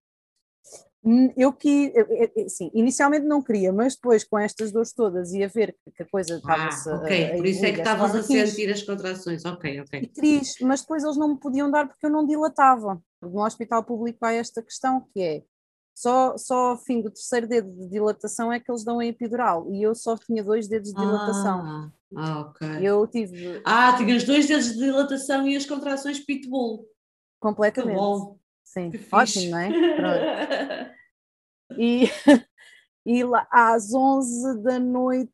Hum, 1.03 1.31
eu 1.37 1.53
que, 1.53 1.93
sim, 2.49 2.69
inicialmente 2.73 3.25
não 3.25 3.41
queria, 3.41 3.71
mas 3.71 3.95
depois 3.95 4.23
com 4.23 4.37
estas 4.37 4.71
dores 4.71 4.93
todas 4.93 5.31
e 5.31 5.43
a 5.43 5.47
ver 5.47 5.75
que 5.95 6.03
a 6.03 6.05
coisa 6.05 6.35
estava-se. 6.35 6.89
Ah, 6.89 6.95
ok, 6.95 7.23
a, 7.23 7.33
a 7.33 7.37
por 7.37 7.45
isso 7.45 7.65
é 7.65 7.71
que 7.71 7.77
estavas 7.77 8.15
a 8.15 8.23
sentir 8.23 8.69
as 8.69 8.83
contrações, 8.83 9.45
ok, 9.45 9.81
ok. 9.81 10.01
E 10.01 10.07
quis, 10.07 10.55
mas 10.59 10.81
depois 10.81 11.03
eles 11.03 11.15
não 11.15 11.29
me 11.29 11.39
podiam 11.39 11.71
dar 11.71 11.87
porque 11.87 12.05
eu 12.05 12.09
não 12.09 12.25
dilatava. 12.25 13.01
No 13.21 13.43
hospital 13.43 13.83
público 13.83 14.19
há 14.25 14.33
esta 14.33 14.61
questão 14.61 15.07
que 15.13 15.21
é 15.21 15.43
só, 15.99 16.37
só 16.37 16.69
ao 16.69 16.77
fim 16.77 17.01
do 17.01 17.11
terceiro 17.11 17.45
dedo 17.45 17.69
de 17.73 17.89
dilatação 17.89 18.53
é 18.53 18.57
que 18.57 18.71
eles 18.71 18.85
dão 18.85 18.99
a 18.99 19.05
epidural 19.05 19.69
e 19.69 19.83
eu 19.83 19.93
só 19.93 20.15
tinha 20.15 20.41
dois 20.41 20.65
dedos 20.65 20.93
de 20.93 20.95
dilatação. 20.97 21.59
Ah, 21.61 21.91
ah 22.15 22.39
ok. 22.39 22.67
Eu 22.81 23.05
tive. 23.05 23.61
Ah, 23.65 23.97
tinhas 23.97 24.23
dois 24.23 24.47
dedos 24.47 24.71
de 24.71 24.79
dilatação 24.79 25.45
e 25.45 25.57
as 25.57 25.65
contrações 25.65 26.17
pitbull. 26.17 26.87
Completamente. 27.37 27.95
Que 27.95 27.99
bom. 27.99 28.39
Sim, 28.63 28.91
que 28.91 29.05
ótimo, 29.11 29.51
não 29.51 29.57
é? 29.57 29.95
Pronto. 29.95 30.99
E, 31.77 32.09
e 33.05 33.23
lá, 33.23 33.47
às 33.49 33.93
11 33.93 34.61
da 34.61 34.77
noite 34.77 35.31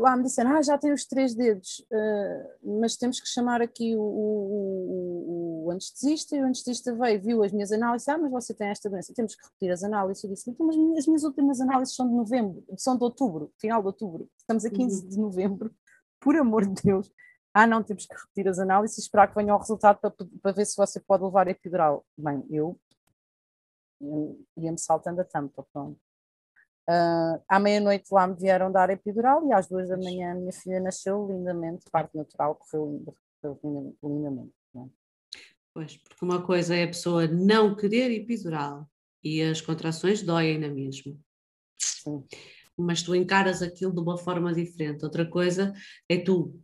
lá 0.00 0.16
me 0.16 0.24
disseram, 0.24 0.56
ah, 0.56 0.62
já 0.62 0.76
tem 0.76 0.92
os 0.92 1.06
três 1.06 1.34
dedos, 1.34 1.84
uh, 1.92 2.78
mas 2.80 2.96
temos 2.96 3.20
que 3.20 3.28
chamar 3.28 3.62
aqui 3.62 3.96
o, 3.96 4.02
o, 4.02 5.64
o, 5.66 5.70
anestesista, 5.70 6.36
e 6.36 6.40
o 6.40 6.44
anestesista 6.44 6.94
veio, 6.94 7.22
viu 7.22 7.42
as 7.42 7.52
minhas 7.52 7.70
análises, 7.70 8.08
ah, 8.08 8.18
mas 8.18 8.30
você 8.30 8.52
tem 8.52 8.68
esta 8.68 8.90
doença, 8.90 9.14
temos 9.14 9.34
que 9.34 9.44
repetir 9.44 9.70
as 9.70 9.84
análises, 9.84 10.24
eu 10.24 10.30
disse, 10.30 10.50
então, 10.50 10.66
mas 10.66 10.76
as 10.98 11.06
minhas 11.06 11.22
últimas 11.22 11.60
análises 11.60 11.94
são 11.94 12.08
de 12.08 12.14
novembro, 12.14 12.64
são 12.76 12.96
de 12.96 13.04
outubro, 13.04 13.52
final 13.58 13.80
de 13.80 13.86
outubro, 13.86 14.28
estamos 14.36 14.64
a 14.64 14.70
15 14.70 15.02
uhum. 15.02 15.08
de 15.08 15.18
novembro, 15.18 15.74
por 16.20 16.36
amor 16.36 16.66
de 16.66 16.82
Deus, 16.82 17.10
ah, 17.54 17.66
não, 17.66 17.82
temos 17.82 18.06
que 18.06 18.14
repetir 18.14 18.48
as 18.48 18.58
análises 18.58 18.98
e 18.98 19.00
esperar 19.00 19.28
que 19.28 19.34
venha 19.34 19.54
o 19.54 19.58
resultado 19.58 19.98
para, 19.98 20.12
para 20.42 20.52
ver 20.52 20.64
se 20.66 20.76
você 20.76 21.00
pode 21.00 21.24
levar 21.24 21.48
epidural. 21.48 22.04
Bem, 22.16 22.44
eu 22.50 22.78
ia-me 24.56 24.78
saltando 24.78 25.20
a 25.20 25.24
tampa, 25.24 25.66
pronto. 25.72 25.98
Uh, 26.88 27.38
à 27.46 27.60
meia-noite 27.60 28.06
lá 28.10 28.26
me 28.26 28.34
vieram 28.34 28.72
dar 28.72 28.88
epidural 28.88 29.46
e 29.46 29.52
às 29.52 29.68
duas 29.68 29.90
da 29.90 29.96
manhã 29.98 30.32
a 30.32 30.34
minha 30.34 30.52
filha 30.52 30.80
nasceu 30.80 31.26
lindamente, 31.26 31.84
parte 31.90 32.16
natural, 32.16 32.54
correu, 32.54 33.04
correu 33.42 33.94
lindamente. 34.02 34.52
É? 34.74 34.80
Pois, 35.74 35.98
porque 35.98 36.24
uma 36.24 36.40
coisa 36.40 36.74
é 36.74 36.84
a 36.84 36.88
pessoa 36.88 37.26
não 37.26 37.76
querer 37.76 38.10
epidural 38.10 38.88
e 39.22 39.42
as 39.42 39.60
contrações 39.60 40.22
doem 40.22 40.58
na 40.58 40.68
mesma. 40.68 41.14
Sim. 41.78 42.24
Mas 42.74 43.02
tu 43.02 43.14
encaras 43.14 43.60
aquilo 43.60 43.92
de 43.92 44.00
uma 44.00 44.16
forma 44.16 44.54
diferente. 44.54 45.04
Outra 45.04 45.28
coisa 45.28 45.74
é 46.08 46.16
tu 46.16 46.58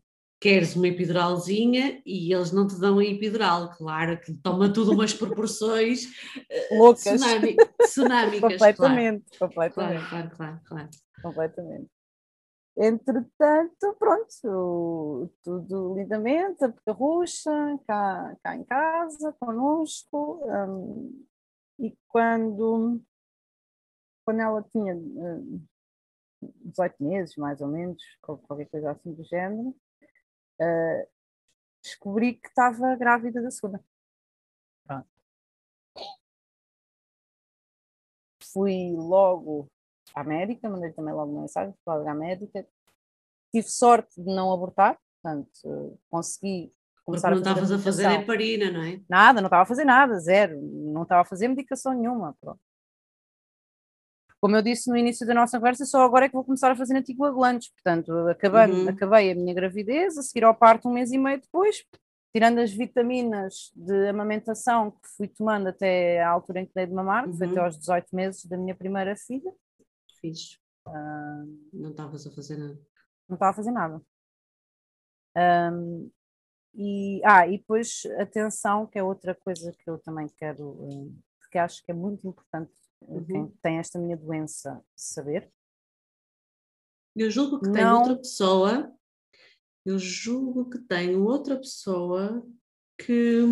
queres 0.45 0.77
uma 0.77 0.89
epiduralzinha 0.89 2.03
e 2.05 2.31
eles 2.31 2.53
não 2.53 2.67
te 2.67 2.79
dão 2.79 2.99
a 2.99 3.05
epidural, 3.05 3.71
claro, 3.79 4.21
que 4.21 4.31
toma 4.35 4.71
tudo 4.71 4.93
umas 4.93 5.15
proporções 5.15 6.05
eh, 6.51 6.77
loucas, 6.77 7.19
tsunâmicas. 7.79 8.53
completamente, 8.53 9.39
claro. 9.39 9.55
completamente. 9.55 10.09
Claro, 10.11 10.31
claro, 10.37 10.61
claro. 10.67 10.91
Completamente. 11.23 11.91
Entretanto, 12.77 13.97
pronto, 13.99 15.33
tudo 15.43 15.95
lindamente, 15.97 16.63
a 16.63 16.69
pecarrucha, 16.69 17.51
cá, 17.87 18.37
cá 18.45 18.55
em 18.55 18.65
casa, 18.65 19.35
connosco, 19.41 20.43
um, 20.45 21.25
e 21.79 21.97
quando, 22.07 23.01
quando 24.27 24.41
ela 24.41 24.63
tinha 24.71 24.95
um, 24.95 25.65
18 26.67 27.03
meses, 27.03 27.37
mais 27.37 27.63
ou 27.63 27.69
menos, 27.69 28.03
qualquer 28.21 28.69
coisa 28.69 28.91
assim 28.91 29.15
do 29.15 29.25
género, 29.25 29.75
uh, 30.61 31.09
descobri 31.83 32.35
que 32.35 32.49
estava 32.49 32.97
grávida 32.97 33.43
da 33.43 33.51
segunda. 33.51 33.83
Pronto. 34.87 35.09
Fui 38.53 38.93
logo 38.97 39.69
à 40.15 40.23
médica, 40.25 40.69
mandei 40.69 40.93
também 40.93 41.13
logo 41.15 41.33
uma 41.33 41.43
mensagem, 41.43 41.75
fui 41.85 41.95
logo 41.95 42.09
à 42.09 42.15
médica. 42.15 42.67
Tive 43.53 43.69
sorte 43.69 44.21
de 44.21 44.35
não 44.35 44.53
abortar, 44.53 44.99
portanto, 45.23 45.99
consegui 46.11 46.75
começar 47.05 47.31
Porque 47.31 47.45
não 47.45 47.53
a 47.53 47.55
fazer. 47.55 47.73
Não 47.73 47.79
estavas 47.79 48.03
a 48.03 48.09
fazer 48.09 48.23
heparina, 48.23 48.71
não 48.71 48.83
é? 48.83 49.01
Nada, 49.09 49.41
não 49.41 49.47
estava 49.47 49.63
a 49.63 49.67
fazer 49.67 49.85
nada, 49.85 50.19
zero. 50.19 50.61
Não 50.61 51.03
estava 51.03 51.23
a 51.23 51.25
fazer 51.25 51.49
medicação 51.49 51.93
nenhuma. 51.93 52.37
Pronto. 52.41 52.61
Como 54.45 54.57
eu 54.57 54.61
disse 54.61 54.91
no 54.91 54.97
início 54.99 55.27
da 55.27 55.33
nossa 55.33 55.57
conversa, 55.57 55.87
só 55.87 56.05
agora 56.05 56.27
é 56.27 56.29
que 56.29 56.35
vou 56.35 56.45
começar 56.45 56.71
a 56.71 56.77
fazer 56.77 56.95
anticoagulantes. 56.95 57.71
Portanto, 57.71 58.13
acabei, 58.29 58.75
uhum. 58.75 58.89
acabei 58.91 59.33
a 59.33 59.35
minha 59.35 59.55
gravidez, 59.55 60.19
a 60.19 60.23
seguir 60.23 60.45
ao 60.45 60.55
parto 60.55 60.87
um 60.87 60.93
mês 60.93 61.11
e 61.13 61.17
meio 61.17 61.41
depois, 61.41 61.83
tirando 62.31 62.59
as 62.59 62.71
vitaminas 62.71 63.73
de 63.75 64.07
amamentação 64.07 64.91
que 64.91 65.09
fui 65.17 65.29
tomando 65.29 65.69
até 65.69 66.23
à 66.23 66.29
altura 66.29 66.61
em 66.61 66.67
que 66.67 66.75
dei 66.75 66.85
de 66.85 66.93
mamar, 66.93 67.27
uhum. 67.27 67.33
foi 67.33 67.47
até 67.47 67.59
aos 67.59 67.79
18 67.79 68.15
meses 68.15 68.45
da 68.45 68.59
minha 68.59 68.75
primeira 68.75 69.17
filha. 69.17 69.51
Fiz. 70.21 70.59
Uh, 70.87 71.71
não 71.73 71.93
estavas 71.93 72.27
a 72.27 72.31
fazer 72.31 72.59
nada. 72.59 72.79
Não 73.27 73.37
estava 73.37 73.51
a 73.51 73.55
fazer 73.55 73.71
nada. 73.71 74.03
Um, 75.73 76.11
e, 76.75 77.23
ah, 77.25 77.49
e 77.49 77.57
depois 77.57 78.03
atenção, 78.19 78.87
que 78.87 78.99
é 78.99 79.03
outra 79.03 79.35
coisa 79.35 79.73
que 79.73 79.89
eu 79.89 79.99
também 80.01 80.29
quero, 80.37 80.77
porque 81.41 81.57
acho 81.57 81.83
que 81.83 81.91
é 81.91 81.95
muito 81.95 82.29
importante 82.29 82.84
uhum. 83.03 83.25
quem 83.25 83.49
tem 83.63 83.79
esta 83.79 83.99
minha 83.99 84.17
doença 84.17 84.83
saber. 84.97 85.51
Eu 87.17 87.31
julgo 87.31 87.61
que 87.61 87.67
não... 87.67 87.73
tem 87.73 87.87
outra 87.87 88.17
pessoa, 88.17 88.93
eu 89.87 89.99
julgo 89.99 90.69
que 90.69 90.79
tem 90.79 91.17
outra 91.17 91.57
pessoa 91.57 92.45
que, 92.99 93.43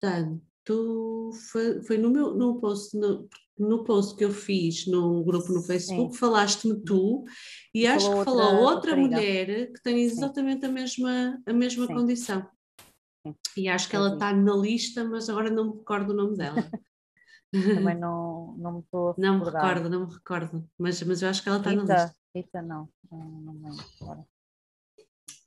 portanto, 0.00 1.30
foi, 1.50 1.82
foi 1.82 1.98
no 1.98 2.10
meu 2.10 2.34
no 2.34 2.58
post, 2.58 2.96
no, 2.96 3.28
no 3.58 3.84
post 3.84 4.16
que 4.16 4.24
eu 4.24 4.30
fiz 4.30 4.86
num 4.86 5.22
grupo 5.22 5.52
no 5.52 5.62
Facebook, 5.62 6.16
falaste-me 6.16 6.80
tu 6.82 7.24
e 7.74 7.86
acho 7.86 8.10
que 8.10 8.24
falou 8.24 8.62
outra, 8.62 8.96
mulher 8.96 9.72
que 9.72 9.82
tem 9.82 10.02
exatamente 10.02 10.60
Sim. 10.60 10.66
a 10.66 10.72
mesma, 10.72 11.42
a 11.46 11.52
mesma 11.52 11.86
condição. 11.86 12.48
Sim. 13.26 13.34
E 13.56 13.68
acho 13.68 13.88
que 13.88 13.96
ela 13.96 14.14
está 14.14 14.32
na 14.32 14.54
lista, 14.54 15.04
mas 15.04 15.28
agora 15.28 15.50
não 15.50 15.72
me 15.72 15.78
recordo 15.78 16.10
o 16.10 16.16
nome 16.16 16.36
dela. 16.36 16.56
Também 17.74 17.94
não, 17.98 18.54
não 18.58 18.72
me 18.72 18.80
estou 18.80 19.10
a 19.10 19.14
Não 19.16 19.38
me 19.38 19.44
recordo, 19.44 19.90
não 19.90 20.06
me 20.06 20.12
recordo, 20.12 20.68
mas, 20.78 21.02
mas 21.02 21.22
eu 21.22 21.28
acho 21.28 21.42
que 21.42 21.48
ela 21.48 21.58
está 21.58 21.72
na 21.72 21.82
lista. 21.82 22.14
Rita 22.34 22.62
não, 22.62 22.88
não, 23.10 23.18
não 23.18 23.54
me 23.54 23.62
lembro 23.62 23.84
agora 24.00 24.24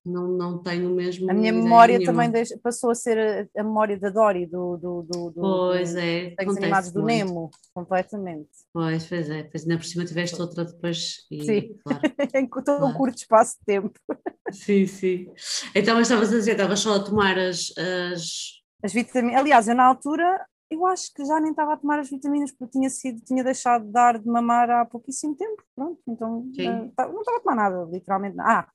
não, 0.08 0.28
não 0.28 0.58
tenho 0.58 0.90
mesmo. 0.90 1.30
A 1.30 1.34
minha 1.34 1.52
memória 1.52 1.98
nenhuma. 1.98 2.14
também 2.14 2.32
deixa, 2.32 2.58
passou 2.64 2.90
a 2.90 2.96
ser 2.96 3.18
a, 3.18 3.60
a, 3.60 3.64
memória 3.64 4.00
da 4.00 4.10
Dory, 4.10 4.46
do, 4.46 4.78
do, 4.78 5.04
do, 5.04 5.30
do 5.32 5.42
pois 5.42 5.96
é, 5.96 6.30
desenhos 6.30 6.58
animados 6.58 6.92
do 6.92 7.04
Nemo, 7.04 7.52
completamente. 7.74 8.50
Pois, 8.74 9.06
pois 9.06 9.30
é, 9.30 9.44
pois 9.44 9.64
ainda 9.64 9.78
por 9.78 9.86
cima 9.86 10.06
tiveste 10.06 10.42
outra 10.42 10.66
depois. 10.66 11.26
E, 11.30 11.44
sim, 11.44 11.76
claro, 11.84 12.02
em 12.34 12.48
todo 12.48 12.64
claro. 12.64 12.86
um 12.86 12.94
curto 12.94 13.18
espaço 13.18 13.58
de 13.60 13.66
tempo. 13.66 14.00
Sim, 14.50 14.88
sim. 14.88 15.30
Então, 15.76 15.96
mas 15.96 16.08
estavas 16.08 16.32
a 16.32 16.38
dizer, 16.38 16.52
estavas 16.54 16.80
só 16.80 16.96
a 16.96 17.04
tomar 17.04 17.38
as. 17.38 17.74
As, 17.78 18.62
as 18.82 18.94
vitaminas. 18.94 19.42
Aliás, 19.42 19.68
eu 19.68 19.76
na 19.76 19.84
altura. 19.84 20.46
Eu 20.70 20.86
acho 20.86 21.14
que 21.14 21.24
já 21.24 21.40
nem 21.40 21.52
estava 21.52 21.74
a 21.74 21.78
tomar 21.78 22.00
as 22.00 22.10
vitaminas 22.10 22.52
porque 22.52 22.74
tinha 22.74 22.90
sido, 22.90 23.22
tinha 23.22 23.44
deixado 23.44 23.86
de 23.86 23.92
dar 23.92 24.20
de 24.20 24.28
mamar 24.28 24.70
há 24.70 24.86
pouquíssimo 24.86 25.36
tempo, 25.36 25.64
pronto, 25.74 26.02
então 26.08 26.40
uh, 26.40 27.10
não 27.10 27.22
estava 27.22 27.38
a 27.38 27.42
tomar 27.42 27.56
nada, 27.56 27.84
literalmente. 27.90 28.36
Ah, 28.40 28.70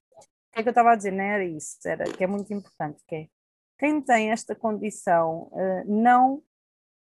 que 0.53 0.61
é 0.61 0.63
que 0.63 0.69
eu 0.69 0.73
estava 0.73 0.93
a 0.93 0.97
dizer? 0.97 1.13
Não 1.13 1.25
era 1.25 1.45
isso, 1.45 1.79
era 1.85 2.05
que 2.05 2.23
é 2.23 2.27
muito 2.27 2.53
importante, 2.53 3.03
que 3.07 3.15
é 3.15 3.29
quem 3.79 4.01
tem 4.01 4.31
esta 4.31 4.55
condição 4.55 5.51
uh, 5.53 5.85
não 5.87 6.43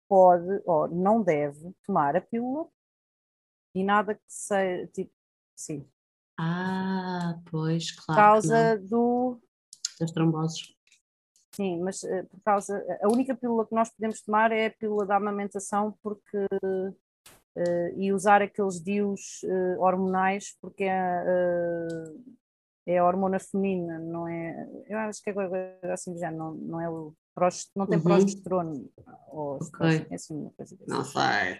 pode 0.08 0.62
ou 0.64 0.88
não 0.88 1.22
deve 1.22 1.74
tomar 1.84 2.16
a 2.16 2.20
pílula 2.20 2.68
e 3.74 3.82
nada 3.82 4.14
que 4.14 4.22
seja 4.28 4.86
tipo, 4.88 5.12
sim. 5.56 5.86
Ah, 6.38 7.38
pois, 7.50 7.90
claro. 7.92 8.06
Por 8.06 8.14
causa 8.14 8.78
do 8.78 9.40
das 9.98 10.10
tromboses. 10.10 10.74
Sim, 11.54 11.80
mas 11.82 12.02
uh, 12.02 12.26
por 12.30 12.40
causa 12.44 12.84
a 13.02 13.08
única 13.08 13.34
pílula 13.34 13.66
que 13.66 13.74
nós 13.74 13.90
podemos 13.90 14.20
tomar 14.20 14.52
é 14.52 14.66
a 14.66 14.70
pílula 14.70 15.06
da 15.06 15.16
amamentação 15.16 15.96
porque 16.02 16.36
uh, 16.36 17.96
e 17.96 18.12
usar 18.12 18.42
aqueles 18.42 18.82
dios 18.82 19.40
hormonais 19.78 20.56
porque 20.60 20.84
é 20.84 21.24
é 22.86 22.98
a 22.98 23.04
hormona 23.04 23.38
feminina, 23.38 23.98
não 23.98 24.28
é? 24.28 24.68
Eu 24.86 24.98
acho 24.98 25.22
que 25.22 25.30
é 25.30 25.92
assim 25.92 26.18
já 26.18 26.30
não, 26.30 26.54
não 26.54 26.80
é 26.80 26.88
o 26.88 27.14
não 27.74 27.86
tem 27.86 27.98
uhum. 27.98 28.04
progesterona 28.04 28.84
ou 29.28 29.56
okay. 29.56 30.06
é 30.08 30.14
assim 30.14 30.34
uma 30.34 30.50
coisa 30.56 30.76
Não 30.86 31.04
sei. 31.04 31.58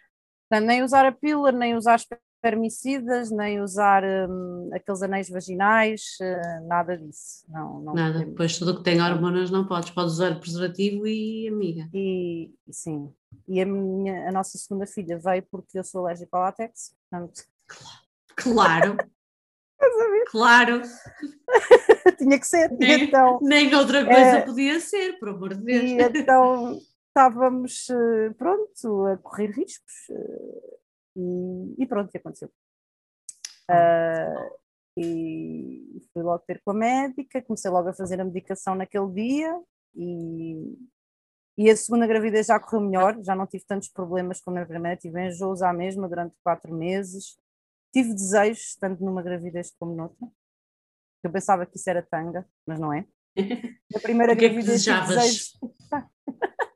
Portanto, 0.48 0.66
nem 0.68 0.82
usar 0.82 1.04
a 1.04 1.12
pílula, 1.12 1.50
nem 1.50 1.74
usar 1.74 1.98
espermicidas, 2.44 3.30
nem 3.30 3.60
usar 3.62 4.04
um, 4.04 4.68
aqueles 4.72 5.02
anéis 5.02 5.30
vaginais, 5.30 6.02
uh, 6.20 6.68
nada 6.68 6.96
disso. 6.96 7.44
Não, 7.48 7.80
não 7.80 7.94
nada, 7.94 8.12
podemos. 8.18 8.34
pois 8.36 8.58
tudo 8.58 8.76
que 8.76 8.82
tem 8.82 9.00
hormonas 9.00 9.50
não 9.50 9.66
podes, 9.66 9.90
podes 9.90 10.14
usar 10.14 10.38
preservativo 10.38 11.06
e 11.06 11.48
amiga. 11.48 11.88
E 11.94 12.52
sim, 12.70 13.10
e 13.48 13.60
a, 13.60 13.66
minha, 13.66 14.28
a 14.28 14.32
nossa 14.32 14.58
segunda 14.58 14.86
filha 14.86 15.18
veio 15.18 15.42
porque 15.50 15.78
eu 15.78 15.84
sou 15.84 16.04
alérgica 16.04 16.36
ao 16.36 16.42
látex, 16.42 16.94
portanto. 17.10 17.42
Claro. 18.36 18.96
Claro. 20.30 20.80
Tinha 22.18 22.40
que 22.40 22.46
ser. 22.46 22.70
Nem, 22.72 23.04
então, 23.04 23.38
nem 23.42 23.72
outra 23.74 24.04
coisa 24.04 24.38
é, 24.38 24.40
podia 24.40 24.80
ser, 24.80 25.18
por 25.18 25.28
amor 25.28 25.54
de 25.54 25.62
Deus. 25.62 25.82
E 25.82 26.18
então 26.18 26.78
estávamos, 27.08 27.88
eh, 27.90 28.30
pronto, 28.30 29.06
a 29.06 29.18
correr 29.18 29.50
riscos. 29.50 29.92
E, 31.16 31.82
e 31.82 31.86
pronto, 31.86 32.08
o 32.08 32.10
que 32.10 32.18
aconteceu? 32.18 32.50
Uh, 33.70 34.58
e 34.96 36.02
fui 36.12 36.22
logo 36.22 36.44
ter 36.46 36.60
com 36.64 36.72
a 36.72 36.74
médica, 36.74 37.42
comecei 37.42 37.70
logo 37.70 37.88
a 37.88 37.94
fazer 37.94 38.20
a 38.20 38.24
medicação 38.24 38.74
naquele 38.74 39.10
dia 39.12 39.62
e, 39.94 40.76
e 41.58 41.70
a 41.70 41.76
segunda 41.76 42.06
gravidez 42.06 42.46
já 42.46 42.60
correu 42.60 42.86
melhor, 42.86 43.22
já 43.22 43.34
não 43.34 43.46
tive 43.46 43.64
tantos 43.64 43.88
problemas 43.88 44.40
como 44.40 44.58
na 44.58 44.66
primeira, 44.66 44.96
tive 44.96 45.26
enjoos 45.26 45.62
à 45.62 45.72
mesma 45.72 46.08
durante 46.08 46.36
quatro 46.42 46.74
meses, 46.74 47.38
Tive 47.94 48.12
desejos, 48.12 48.74
tanto 48.80 49.04
numa 49.04 49.22
gravidez 49.22 49.72
como 49.78 49.94
noutra. 49.94 50.26
Eu 51.22 51.30
pensava 51.30 51.64
que 51.64 51.76
isso 51.76 51.88
era 51.88 52.02
tanga, 52.02 52.44
mas 52.66 52.80
não 52.80 52.92
é. 52.92 53.06
Na 53.94 54.00
primeira 54.00 54.34
gravidez 54.34 54.82
tive 54.82 55.00
desejos. 55.06 55.56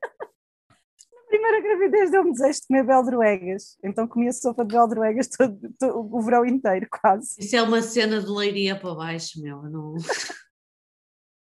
Primeira 1.29 1.61
gravidez 1.61 2.11
deu-me 2.11 2.33
desejo 2.33 2.61
de 2.61 2.67
comer 2.67 2.85
beldroegas. 2.85 3.77
Então 3.85 4.09
comia 4.09 4.33
sopa 4.33 4.65
de 4.65 4.75
beldroegas 4.75 5.29
todo, 5.29 5.75
todo, 5.79 6.17
o 6.17 6.23
verão 6.23 6.45
inteiro, 6.47 6.87
quase. 6.91 7.37
Isso 7.39 7.55
é 7.55 7.63
uma 7.63 7.83
cena 7.83 8.21
de 8.21 8.31
leiria 8.31 8.79
para 8.79 8.95
baixo, 8.95 9.41
meu. 9.43 9.63
Não... 9.63 9.95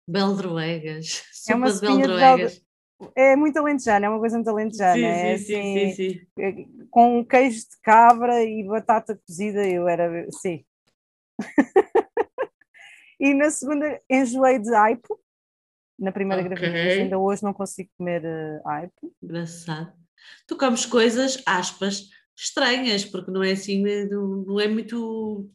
beldroegas. 0.08 1.24
Sopa 1.32 1.54
é 1.54 1.56
uma 1.56 1.72
de 1.72 1.82
beldroegas. 1.82 2.62
É 3.16 3.36
muito 3.36 3.58
alentejana, 3.58 4.06
é 4.06 4.10
uma 4.10 4.20
coisa 4.20 4.38
muito 4.38 4.50
alentejana. 4.50 4.96
Sim, 4.96 5.04
é 5.04 5.38
sim, 5.38 5.56
assim, 5.56 5.74
sim, 5.74 5.92
sim, 5.96 6.28
sim. 6.38 6.88
Com 6.90 7.26
queijo 7.26 7.60
de 7.60 7.82
cabra 7.82 8.44
e 8.44 8.64
batata 8.64 9.20
cozida, 9.28 9.68
eu 9.68 9.88
era. 9.88 10.28
Sim. 10.32 10.64
e 13.20 13.34
na 13.34 13.50
segunda 13.50 14.02
enjoei 14.10 14.60
de 14.60 14.74
aipo. 14.74 15.20
Na 16.04 16.12
primeira 16.12 16.44
okay. 16.44 16.56
gravidez, 16.56 17.00
ainda 17.00 17.18
hoje 17.18 17.44
não 17.44 17.54
consigo 17.54 17.90
comer 17.98 18.24
uh, 18.26 18.68
aipo. 18.68 19.14
Engraçado. 19.22 19.94
Tu 20.48 20.58
comes 20.58 20.86
coisas, 20.86 21.42
aspas, 21.46 22.10
estranhas, 22.36 23.06
porque 23.06 23.32
não 23.32 23.44
é 23.44 23.52
assim, 23.52 23.84
não, 24.10 24.28
não 24.46 24.60
é 24.60 24.68
muito 24.68 25.50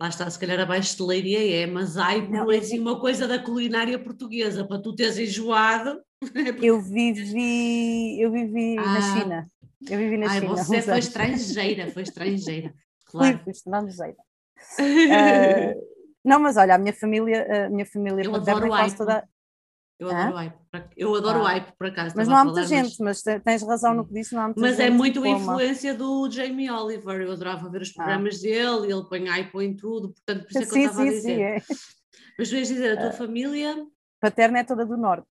lá 0.00 0.08
está, 0.08 0.28
se 0.28 0.38
calhar 0.38 0.60
abaixo 0.60 0.96
de 0.96 1.02
leiria 1.02 1.62
é, 1.62 1.66
mas 1.66 1.96
ai, 1.96 2.20
não, 2.20 2.44
não 2.44 2.52
é 2.52 2.58
assim 2.58 2.78
uma 2.78 3.00
coisa 3.00 3.26
da 3.26 3.38
culinária 3.38 3.98
portuguesa, 3.98 4.66
para 4.66 4.80
tu 4.80 4.94
teres 4.94 5.18
enjoado. 5.18 6.00
É 6.34 6.66
eu 6.66 6.80
vivi, 6.80 8.18
eu 8.18 8.32
vivi 8.32 8.78
ah, 8.78 8.82
na 8.82 9.00
China. 9.02 9.50
Eu 9.88 9.98
vivi 9.98 10.16
na 10.16 10.30
ai, 10.30 10.40
China. 10.40 10.56
Você 10.56 10.80
foi 10.80 10.98
estrangeira, 10.98 11.90
foi 11.90 12.02
estrangeira. 12.02 12.74
Claro. 13.08 13.38
Fui, 13.44 13.52
estrangeira. 13.52 14.16
uh, 14.80 15.86
não, 16.24 16.40
mas 16.40 16.56
olha, 16.56 16.74
a 16.74 16.78
minha 16.78 16.92
família, 16.92 17.66
a 17.66 17.70
minha 17.70 17.86
família 17.86 18.24
eu 18.24 18.34
adoro 18.34 18.66
quase 18.66 18.96
toda. 18.96 19.28
Eu 19.98 20.10
adoro 20.10 20.36
hype. 20.36 20.54
Eu 20.96 21.14
adoro 21.14 21.38
Ah. 21.40 21.48
hype, 21.48 21.72
por 21.78 21.86
acaso. 21.86 22.14
Mas 22.16 22.28
estava 22.28 22.30
não 22.30 22.36
há 22.36 22.40
a 22.40 22.44
muita 22.44 22.68
falar, 22.68 22.82
gente, 22.82 23.02
mas 23.02 23.22
te- 23.22 23.40
tens 23.40 23.62
razão 23.62 23.94
no 23.94 24.06
que 24.06 24.12
disse, 24.12 24.34
não 24.34 24.42
há 24.42 24.44
muita 24.46 24.60
Mas 24.60 24.76
gente. 24.76 24.86
é 24.86 24.90
muito 24.90 25.22
a 25.24 25.28
influência 25.28 25.94
do 25.94 26.30
Jamie 26.30 26.70
Oliver. 26.70 27.20
Eu 27.22 27.32
adorava 27.32 27.68
ver 27.70 27.80
os 27.80 27.90
Ah. 27.90 27.94
programas 27.94 28.40
dele, 28.40 28.92
ele 28.92 29.04
põe 29.08 29.26
hype 29.26 29.54
em 29.62 29.74
tudo, 29.74 30.10
portanto, 30.10 30.42
por 30.44 30.50
isso 30.50 30.58
é 30.58 30.62
que 30.66 30.68
eu 30.68 30.72
Sim, 30.74 30.80
estava 30.84 31.00
a 31.00 31.04
sim, 31.04 31.10
dizer. 31.10 31.34
sim, 31.36 31.42
é. 31.42 31.62
Mas 32.38 32.48
tu 32.50 32.56
ias 32.56 32.68
dizer, 32.68 32.98
a 32.98 33.00
tua 33.00 33.12
família. 33.12 33.86
Paterna 34.20 34.58
é 34.58 34.64
toda 34.64 34.84
do 34.84 34.96
norte, 34.98 35.28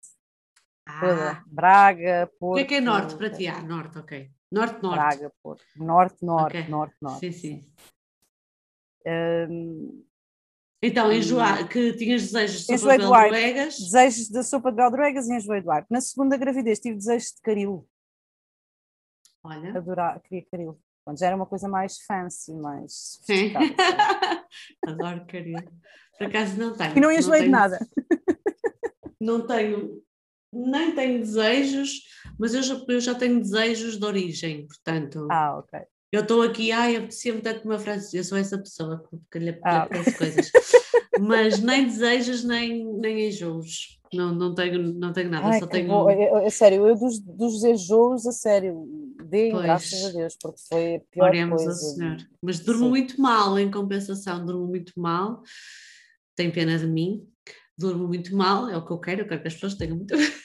toda. 0.99 1.31
Ah, 1.31 1.43
Braga, 1.45 2.29
o 2.33 2.37
Porto. 2.39 2.55
que 2.55 2.61
é 2.61 2.65
que 2.65 2.75
é 2.75 2.81
norte 2.81 3.15
para 3.15 3.29
ti? 3.29 3.47
Ah, 3.47 3.61
norte, 3.61 3.97
ok. 3.99 4.31
Norte, 4.51 4.81
norte. 4.81 4.95
Braga, 4.97 5.31
Porto. 5.43 5.63
Norte, 5.75 6.25
norte, 6.25 6.57
Ok. 6.57 6.67
norte, 6.69 6.95
norte. 7.01 7.19
Sim, 7.19 7.31
sim. 7.31 7.71
Hum, 9.05 10.03
Então, 10.87 11.07
Hum. 11.07 11.13
enjoar, 11.13 11.67
que 11.67 11.93
tinhas 11.93 12.21
desejos 12.23 12.65
de 12.67 12.73
Enjoei 12.73 12.97
sopa 12.97 13.07
do 13.07 13.11
hype. 13.13 13.31
belduegas. 13.31 13.77
desejos 13.79 14.29
da 14.29 14.43
sopa 14.43 14.69
de 14.71 14.77
beldroegas 14.77 15.27
e 15.27 15.33
enjoei 15.35 15.61
do 15.61 15.71
ar. 15.71 15.85
Na 15.89 15.99
segunda 15.99 16.37
gravidez 16.37 16.79
tive 16.79 16.95
desejos 16.97 17.29
de 17.29 17.41
caril. 17.41 17.87
Olha. 19.43 19.77
Adorar, 19.77 20.21
queria 20.21 20.45
caril. 20.51 20.79
Quando 21.03 21.19
já 21.19 21.27
era 21.27 21.35
uma 21.35 21.45
coisa 21.45 21.67
mais 21.67 21.99
fancy, 22.01 22.53
mais 22.53 23.19
Sim. 23.23 23.51
Adoro 24.85 25.25
caril. 25.27 25.55
Por 26.17 26.27
acaso 26.27 26.57
não 26.57 26.75
tenho. 26.75 26.97
E 26.97 26.99
não 26.99 27.11
enjoei 27.11 27.43
de 27.43 27.49
nada. 27.49 27.79
Não 29.19 29.47
tenho, 29.47 30.03
nem 30.51 30.93
tenho 30.93 31.19
desejos, 31.19 32.01
mas 32.37 32.53
eu 32.53 32.61
já, 32.61 32.75
eu 32.87 32.99
já 32.99 33.15
tenho 33.15 33.39
desejos 33.39 33.97
de 33.97 34.05
origem, 34.05 34.67
portanto. 34.67 35.27
Ah, 35.31 35.57
ok. 35.57 35.79
Eu 36.15 36.21
estou 36.21 36.41
aqui, 36.43 36.71
ai, 36.71 36.95
apetecia-me 36.95 37.41
tanto 37.41 37.61
comer 37.63 37.77
francês, 37.79 38.13
eu 38.13 38.23
sou 38.23 38.37
essa 38.37 38.57
pessoa 38.57 39.03
que 39.29 39.37
lhe 39.37 39.59
Ah. 39.63 39.83
apetece 39.83 40.17
coisas. 40.17 40.49
Mas 41.19 41.59
nem 41.59 41.85
desejos, 41.85 42.41
nem, 42.45 42.85
nem 42.99 43.27
enjoos. 43.27 43.99
Não, 44.13 44.33
não, 44.33 44.55
tenho, 44.55 44.93
não 44.93 45.11
tenho 45.11 45.29
nada, 45.29 45.47
Ai, 45.47 45.59
só 45.59 45.67
tenho. 45.67 45.89
bom. 45.89 46.09
Eu- 46.09 46.19
eu- 46.39 46.47
a 46.47 46.49
sério, 46.49 46.87
eu 46.87 46.95
dos, 46.97 47.19
dos 47.19 47.63
enjoos, 47.65 48.25
a 48.25 48.31
sério, 48.31 48.85
deem 49.25 49.51
Pois. 49.51 49.63
graças 49.65 50.05
a 50.05 50.09
Deus, 50.11 50.37
porque 50.41 50.61
foi 50.69 50.95
a 50.95 50.99
pior 51.11 51.27
Oremos 51.27 51.59
ao 51.61 51.65
coisa. 51.67 51.79
Senhor. 51.95 52.17
Mas 52.41 52.59
durmo 52.61 52.83
Sim. 52.85 52.89
muito 52.89 53.21
mal, 53.21 53.59
em 53.59 53.69
compensação, 53.69 54.45
durmo 54.45 54.67
muito 54.67 54.93
mal. 54.95 55.41
Tem 56.33 56.49
pena 56.49 56.77
de 56.79 56.87
mim. 56.87 57.27
Durmo 57.77 58.07
muito 58.07 58.33
mal, 58.33 58.69
é 58.69 58.77
o 58.77 58.85
que 58.85 58.91
eu 58.93 58.99
quero, 58.99 59.21
eu 59.23 59.27
quero 59.27 59.41
que 59.41 59.47
as 59.49 59.53
pessoas 59.55 59.75
tenham 59.75 59.97
muito. 59.97 60.13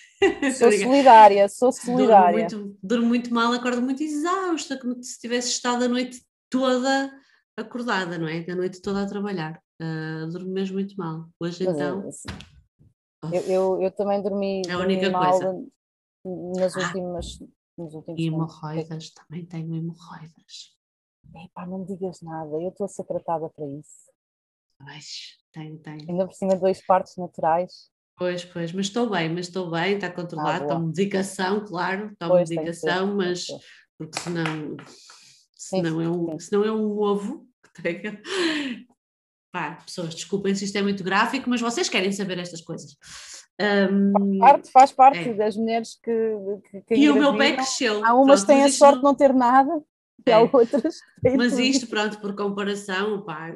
Sou 0.59 0.71
solidária, 0.73 1.49
sou 1.49 1.71
Durmo 1.71 1.83
solidária. 1.97 2.39
muito, 2.41 2.79
durmo 2.83 3.07
muito 3.07 3.33
mal, 3.33 3.53
acordo 3.53 3.81
muito 3.81 4.03
exausta, 4.03 4.79
como 4.79 5.03
se 5.03 5.19
tivesse 5.19 5.49
estado 5.49 5.85
a 5.85 5.89
noite 5.89 6.23
toda 6.51 7.11
acordada, 7.57 8.19
não 8.19 8.29
é? 8.29 8.45
A 8.51 8.55
noite 8.55 8.83
toda 8.83 9.03
a 9.03 9.07
trabalhar. 9.07 9.63
Ah, 9.81 10.27
durmo 10.31 10.51
mesmo 10.51 10.75
muito 10.75 10.95
mal. 10.97 11.29
Hoje 11.41 11.65
Mas, 11.65 11.77
então. 11.77 12.07
assim, 12.09 12.29
eu, 13.33 13.43
eu, 13.51 13.83
eu 13.83 13.91
também 13.93 14.23
dormi, 14.23 14.63
É 14.67 14.73
a 14.73 14.77
dormi 14.77 14.95
única 14.95 15.11
mal 15.11 15.31
coisa. 15.31 15.65
nas 16.59 16.77
Ah. 16.77 16.81
últimas. 16.87 17.39
Nos 17.79 17.95
últimos 17.95 18.21
E 18.21 18.27
hemorroidas, 18.27 19.11
também 19.11 19.47
tenho 19.47 19.75
hemorroidas. 19.75 20.77
Epá, 21.35 21.65
não 21.67 21.79
me 21.79 21.87
digas 21.87 22.21
nada, 22.21 22.51
eu 22.61 22.69
estou 22.69 22.85
a 22.85 22.89
ser 22.89 23.05
tratada 23.05 23.49
para 23.49 23.65
isso. 23.67 24.11
Pois, 24.79 25.39
tenho, 25.53 25.79
tenho. 25.79 26.11
Ainda 26.11 26.27
por 26.27 26.35
cima, 26.35 26.57
dois 26.57 26.85
partos 26.85 27.17
naturais. 27.17 27.90
Pois, 28.21 28.45
pois, 28.45 28.71
mas 28.75 28.85
estou 28.85 29.09
bem, 29.09 29.31
mas 29.31 29.47
estou 29.47 29.71
bem, 29.71 29.95
está 29.95 30.11
controlado, 30.11 30.65
Ah, 30.65 30.69
tomo 30.69 30.89
medicação, 30.89 31.65
claro, 31.65 32.15
tomo 32.19 32.33
Pois, 32.33 32.51
tem 32.51 32.59
medicação, 32.59 33.07
tem 33.07 33.17
mas 33.17 33.47
porque 33.97 34.21
senão, 34.21 34.77
senão, 35.57 36.01
é 36.03 36.07
um, 36.11 36.31
sim. 36.33 36.39
senão 36.39 36.65
é 36.67 36.71
um 36.71 36.99
ovo 36.99 37.47
que 37.75 37.83
tenha. 37.83 38.21
Pá, 39.51 39.77
pessoas, 39.87 40.15
desculpem 40.15 40.55
se 40.55 40.67
isto 40.67 40.77
é 40.77 40.83
muito 40.83 41.03
gráfico, 41.03 41.49
mas 41.49 41.63
vocês 41.63 41.89
querem 41.89 42.13
saber 42.13 42.39
estas 42.39 42.61
coisas. 42.61 42.95
Ahm, 43.59 44.13
Parte, 44.39 44.71
faz 44.71 44.93
parte 44.93 45.19
É. 45.31 45.33
das 45.33 45.57
mulheres 45.57 45.99
que, 46.03 46.13
que, 46.71 46.81
que 46.83 46.95
e 46.97 47.09
o 47.09 47.15
meu 47.17 47.35
pé 47.39 47.55
cresceu. 47.55 48.05
Há 48.05 48.13
umas 48.13 48.43
que 48.43 48.49
têm 48.49 48.65
a 48.65 48.71
sorte 48.71 48.99
de 48.99 49.03
não 49.03 49.15
ter 49.15 49.33
nada 49.33 49.83
e 50.27 50.31
há 50.31 50.41
É. 50.41 50.51
outras 50.53 50.99
Mas 51.39 51.59
isto, 51.59 51.87
pronto, 51.87 52.21
por 52.21 52.37
comparação, 52.37 53.23
pá, 53.25 53.51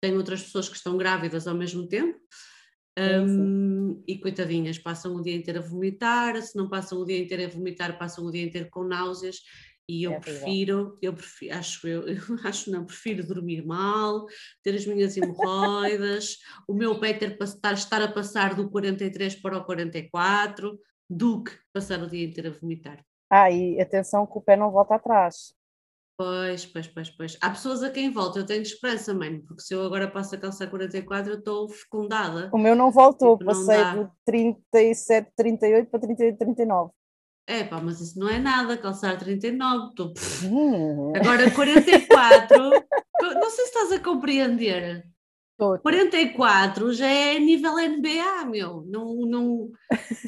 tem 0.00 0.16
outras 0.16 0.42
pessoas 0.42 0.70
que 0.70 0.76
estão 0.76 0.96
grávidas 0.96 1.46
ao 1.46 1.54
mesmo 1.54 1.86
tempo. 1.86 2.18
Hum, 2.98 4.02
e 4.06 4.18
coitadinhas, 4.18 4.78
passam 4.78 5.14
o 5.16 5.22
dia 5.22 5.34
inteiro 5.34 5.60
a 5.60 5.62
vomitar, 5.62 6.40
se 6.42 6.56
não 6.56 6.68
passam 6.68 6.98
o 6.98 7.04
dia 7.04 7.18
inteiro 7.18 7.44
a 7.44 7.48
vomitar, 7.48 7.98
passam 7.98 8.24
o 8.26 8.30
dia 8.30 8.42
inteiro 8.42 8.68
com 8.70 8.84
náuseas, 8.84 9.36
e 9.88 10.04
eu 10.04 10.12
É 10.12 10.20
prefiro, 10.20 10.98
eu 11.02 11.12
prefiro, 11.12 11.56
acho 11.56 11.88
eu, 11.88 12.06
eu 12.08 12.20
acho 12.44 12.70
não, 12.70 12.84
prefiro 12.84 13.26
dormir 13.26 13.64
mal, 13.64 14.26
ter 14.62 14.74
as 14.74 14.86
minhas 14.86 15.16
hemorroidas, 15.16 16.36
o 16.68 16.74
meu 16.74 16.98
pé 17.00 17.14
ter, 17.14 17.36
estar, 17.40 17.72
estar 17.72 18.02
a 18.02 18.12
passar 18.12 18.54
do 18.54 18.70
43 18.70 19.34
para 19.36 19.58
o 19.58 19.64
44, 19.64 20.78
do 21.08 21.42
que 21.42 21.52
passar 21.72 22.02
o 22.02 22.08
dia 22.08 22.26
inteiro 22.26 22.50
a 22.50 22.52
vomitar. 22.52 23.04
Ah, 23.28 23.50
e 23.50 23.80
atenção 23.80 24.26
que 24.26 24.38
o 24.38 24.40
pé 24.40 24.56
não 24.56 24.70
volta 24.70 24.94
atrás. 24.96 25.54
Pois, 26.20 26.66
pois, 26.66 26.86
pois, 26.86 27.08
pois. 27.08 27.38
Há 27.40 27.48
pessoas 27.48 27.82
a 27.82 27.88
quem 27.88 28.10
volta, 28.10 28.40
eu 28.40 28.44
tenho 28.44 28.60
esperança, 28.60 29.14
mãe, 29.14 29.40
porque 29.40 29.62
se 29.62 29.72
eu 29.72 29.82
agora 29.86 30.06
passo 30.06 30.34
a 30.34 30.38
calçar 30.38 30.68
44, 30.68 31.32
eu 31.32 31.38
estou 31.38 31.66
fecundada. 31.66 32.50
O 32.52 32.58
meu 32.58 32.76
não 32.76 32.90
voltou, 32.90 33.38
Tipo, 33.38 33.46
passei 33.50 33.82
de 34.04 34.10
37, 34.26 35.32
38 35.34 35.88
para 35.90 36.00
38, 36.00 36.36
39. 36.36 36.90
É 37.46 37.64
pá, 37.64 37.80
mas 37.80 38.02
isso 38.02 38.18
não 38.18 38.28
é 38.28 38.38
nada, 38.38 38.76
calçar 38.76 39.18
39, 39.18 39.88
estou... 39.88 40.12
Hum, 40.44 41.10
Agora 41.16 41.50
44, 41.50 42.54
não 43.22 43.50
sei 43.50 43.64
se 43.64 43.70
estás 43.70 43.92
a 43.92 43.98
compreender. 43.98 45.06
tô- 45.56 45.78
44 45.78 46.92
já 46.92 47.06
é 47.08 47.38
nível 47.38 47.76
NBA, 47.78 48.44
meu. 48.44 48.84
Não, 48.86 49.14
não, 49.24 49.70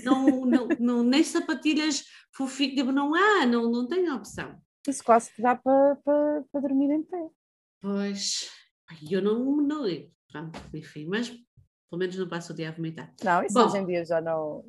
não, 0.03 0.47
não, 0.47 0.68
não- 0.80 1.03
nem 1.03 1.22
sapatilhas 1.22 2.03
fofinhas, 2.34 2.76
tipo, 2.76 2.90
não 2.93 3.14
há, 3.14 3.45
não, 3.45 3.70
não 3.70 3.86
tem 3.86 4.11
opção. 4.11 4.57
Isso 4.86 5.04
quase 5.04 5.32
que 5.32 5.40
dá 5.40 5.54
para, 5.54 5.96
para, 6.04 6.44
para 6.50 6.60
dormir 6.60 6.90
em 6.90 7.02
pé. 7.02 7.28
Pois, 7.80 8.50
eu 9.10 9.22
não, 9.22 9.56
não, 9.62 9.84
pronto, 10.30 10.58
enfim, 10.74 11.06
mas 11.06 11.28
pelo 11.28 11.98
menos 11.98 12.16
não 12.16 12.28
passo 12.28 12.52
o 12.52 12.56
dia 12.56 12.70
a 12.70 12.72
vomitar. 12.72 13.12
Não, 13.22 13.42
isso 13.42 13.54
Bom. 13.54 13.66
hoje 13.66 13.78
em 13.78 13.86
dia 13.86 14.04
já 14.04 14.20
não. 14.20 14.64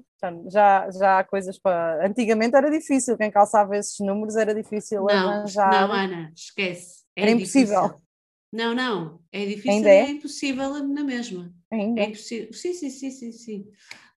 Já, 0.49 0.89
já, 0.91 1.19
há 1.19 1.23
coisas 1.23 1.57
para. 1.57 2.05
Antigamente 2.05 2.55
era 2.55 2.69
difícil, 2.69 3.17
quem 3.17 3.31
calçava 3.31 3.77
esses 3.77 3.99
números 3.99 4.35
era 4.35 4.53
difícil 4.53 5.03
Não, 5.05 5.29
arranjar. 5.29 5.87
não, 5.87 5.93
Ana, 5.93 6.31
esquece. 6.35 7.03
É 7.15 7.23
Era 7.23 7.31
impossível. 7.31 7.81
difícil. 7.81 8.03
Não, 8.51 8.75
não, 8.75 9.19
é 9.31 9.45
difícil 9.45 9.71
Ainda 9.71 9.89
é? 9.89 9.99
é 10.01 10.09
impossível 10.09 10.87
na 10.87 11.03
mesma. 11.03 11.53
Ainda. 11.71 12.01
É 12.01 12.05
impossível. 12.05 12.53
Sim, 12.53 12.73
sim, 12.73 12.89
sim, 12.89 13.11
sim, 13.11 13.31
sim. 13.31 13.71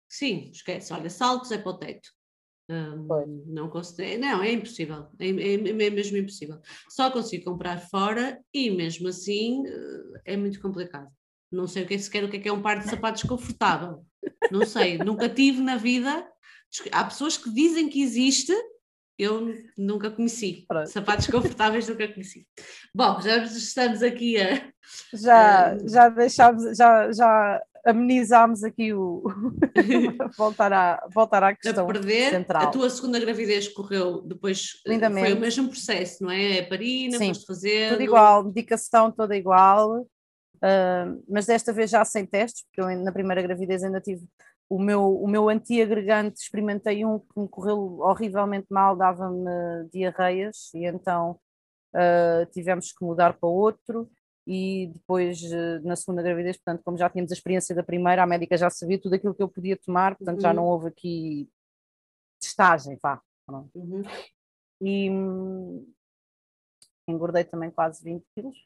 Sim, 0.09 0.49
esquece. 0.51 0.93
Olha, 0.93 1.09
saltos 1.09 1.51
é 1.51 1.57
para 1.57 1.71
o 1.71 1.77
teto. 1.77 2.09
Não 2.68 3.70
consigo. 3.70 4.20
Não, 4.20 4.41
é 4.41 4.51
impossível. 4.51 5.07
É, 5.20 5.28
é- 5.28 5.86
é 5.86 5.89
mesmo 5.89 6.18
impossível. 6.18 6.59
Só 6.89 7.11
consigo 7.11 7.45
comprar 7.45 7.78
fora 7.89 8.39
e 8.53 8.72
mesmo 8.72 9.07
assim 9.07 9.63
eh, 9.68 10.34
é 10.34 10.38
muito 10.38 10.59
complicado. 10.61 11.07
Não 11.51 11.68
sei 11.68 11.84
o 11.84 11.88
que 11.88 11.93
é 11.93 11.97
sequer 11.97 12.24
o 12.24 12.30
que 12.30 12.38
é, 12.38 12.39
que 12.39 12.49
é 12.49 12.53
um 12.53 12.61
par 12.61 12.80
de 12.80 12.89
sapatos 12.89 13.24
confortável. 13.24 14.03
Não 14.51 14.66
sei, 14.66 14.97
nunca 14.97 15.30
tive 15.30 15.61
na 15.61 15.78
vida. 15.78 16.28
Há 16.91 17.03
pessoas 17.03 17.38
que 17.38 17.53
dizem 17.53 17.88
que 17.88 18.01
existe, 18.01 18.51
eu 19.18 19.53
nunca 19.78 20.09
conheci. 20.09 20.66
Pronto. 20.68 20.89
Sapatos 20.89 21.28
confortáveis 21.28 21.88
nunca 21.88 22.07
conheci. 22.11 22.47
Bom, 22.93 23.22
já 23.22 23.38
estamos 23.43 24.01
aqui 24.01 24.41
a, 24.41 24.72
Já, 25.13 25.78
já 25.88 26.09
deixámos, 26.09 26.76
já, 26.76 27.11
já 27.11 27.61
amenizámos 27.86 28.63
aqui 28.63 28.93
o. 28.93 29.23
voltar, 30.38 30.73
à, 30.73 31.07
voltar 31.13 31.43
à 31.43 31.49
a 31.49 31.55
questão 31.55 31.86
perder. 31.86 32.31
central. 32.31 32.63
A 32.63 32.67
tua 32.67 32.89
segunda 32.89 33.19
gravidez 33.19 33.67
correu 33.67 34.21
depois, 34.21 34.81
eh, 34.86 34.89
Lindamente. 34.89 35.27
foi 35.27 35.38
o 35.38 35.39
mesmo 35.39 35.69
processo, 35.69 36.23
não 36.23 36.31
é? 36.31 36.59
A 36.59 36.67
parina, 36.67 37.17
Sim, 37.17 37.27
foste 37.27 37.45
fazer. 37.45 37.91
Tudo 37.91 38.03
igual, 38.03 38.43
medicação 38.43 39.11
toda 39.11 39.36
igual, 39.38 40.05
ah, 40.61 41.13
mas 41.29 41.45
desta 41.45 41.71
vez 41.71 41.89
já 41.89 42.03
sem 42.03 42.25
testes, 42.25 42.63
porque 42.63 42.81
eu 42.81 43.03
na 43.03 43.11
primeira 43.11 43.41
gravidez 43.41 43.83
ainda 43.83 44.01
tive 44.01 44.25
o 44.67 44.79
meu, 44.79 45.21
o 45.21 45.27
meu 45.27 45.47
antiagregante, 45.47 46.41
experimentei 46.41 47.05
um 47.05 47.19
que 47.19 47.39
me 47.39 47.47
correu 47.47 47.99
horrivelmente 47.99 48.65
mal, 48.71 48.95
dava-me 48.95 49.88
diarreias, 49.91 50.73
e 50.73 50.86
então 50.86 51.39
ah, 51.93 52.47
tivemos 52.51 52.91
que 52.91 53.05
mudar 53.05 53.33
para 53.33 53.47
outro. 53.47 54.09
E 54.47 54.91
depois, 54.93 55.41
eh, 55.43 55.79
na 55.79 55.95
segunda 55.95 56.21
gravidez, 56.21 56.57
portanto, 56.57 56.83
como 56.83 56.97
já 56.97 57.09
tínhamos 57.09 57.31
a 57.31 57.35
experiência 57.35 57.73
da 57.75 57.81
primeira, 57.83 58.21
a 58.23 58.27
médica 58.27 58.55
já 58.55 58.69
sabia 58.69 58.99
tudo 59.01 59.15
aquilo 59.15 59.33
que 59.33 59.41
eu 59.41 59.49
podia 59.49 59.75
tomar, 59.75 60.15
portanto, 60.15 60.39
já 60.41 60.49
Uhum. 60.49 60.55
não 60.55 60.65
houve 60.65 60.87
aqui 60.87 61.49
testagem, 62.39 62.97
vá. 63.01 63.21
Uhum. 63.73 64.03
E 64.81 65.09
hum, 65.09 65.91
engordei 67.07 67.43
também 67.43 67.71
quase 67.71 68.03
20 68.03 68.23
quilos. 68.35 68.57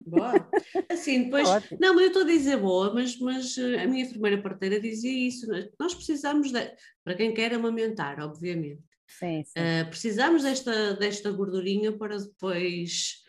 Boa. 0.00 0.50
Assim, 0.90 1.24
depois. 1.24 1.48
Ótimo. 1.48 1.78
Não, 1.80 1.94
mas 1.94 2.02
eu 2.02 2.08
estou 2.08 2.22
a 2.22 2.26
dizer 2.26 2.56
boa, 2.58 2.92
mas, 2.92 3.18
mas 3.18 3.56
eh, 3.58 3.82
a 3.82 3.86
minha 3.86 4.04
enfermeira 4.04 4.42
parteira 4.42 4.80
dizia 4.80 5.10
isso. 5.28 5.46
né? 5.48 5.68
Nós 5.78 5.94
precisamos, 5.94 6.52
de, 6.52 6.76
para 7.04 7.14
quem 7.14 7.32
quer 7.32 7.52
amamentar, 7.54 8.20
obviamente, 8.20 8.82
Sim, 9.08 9.42
sim. 9.44 9.52
eh, 9.56 9.84
precisamos 9.84 10.42
desta, 10.42 10.94
desta 10.94 11.30
gordurinha 11.32 11.96
para 11.96 12.18
depois 12.18 13.24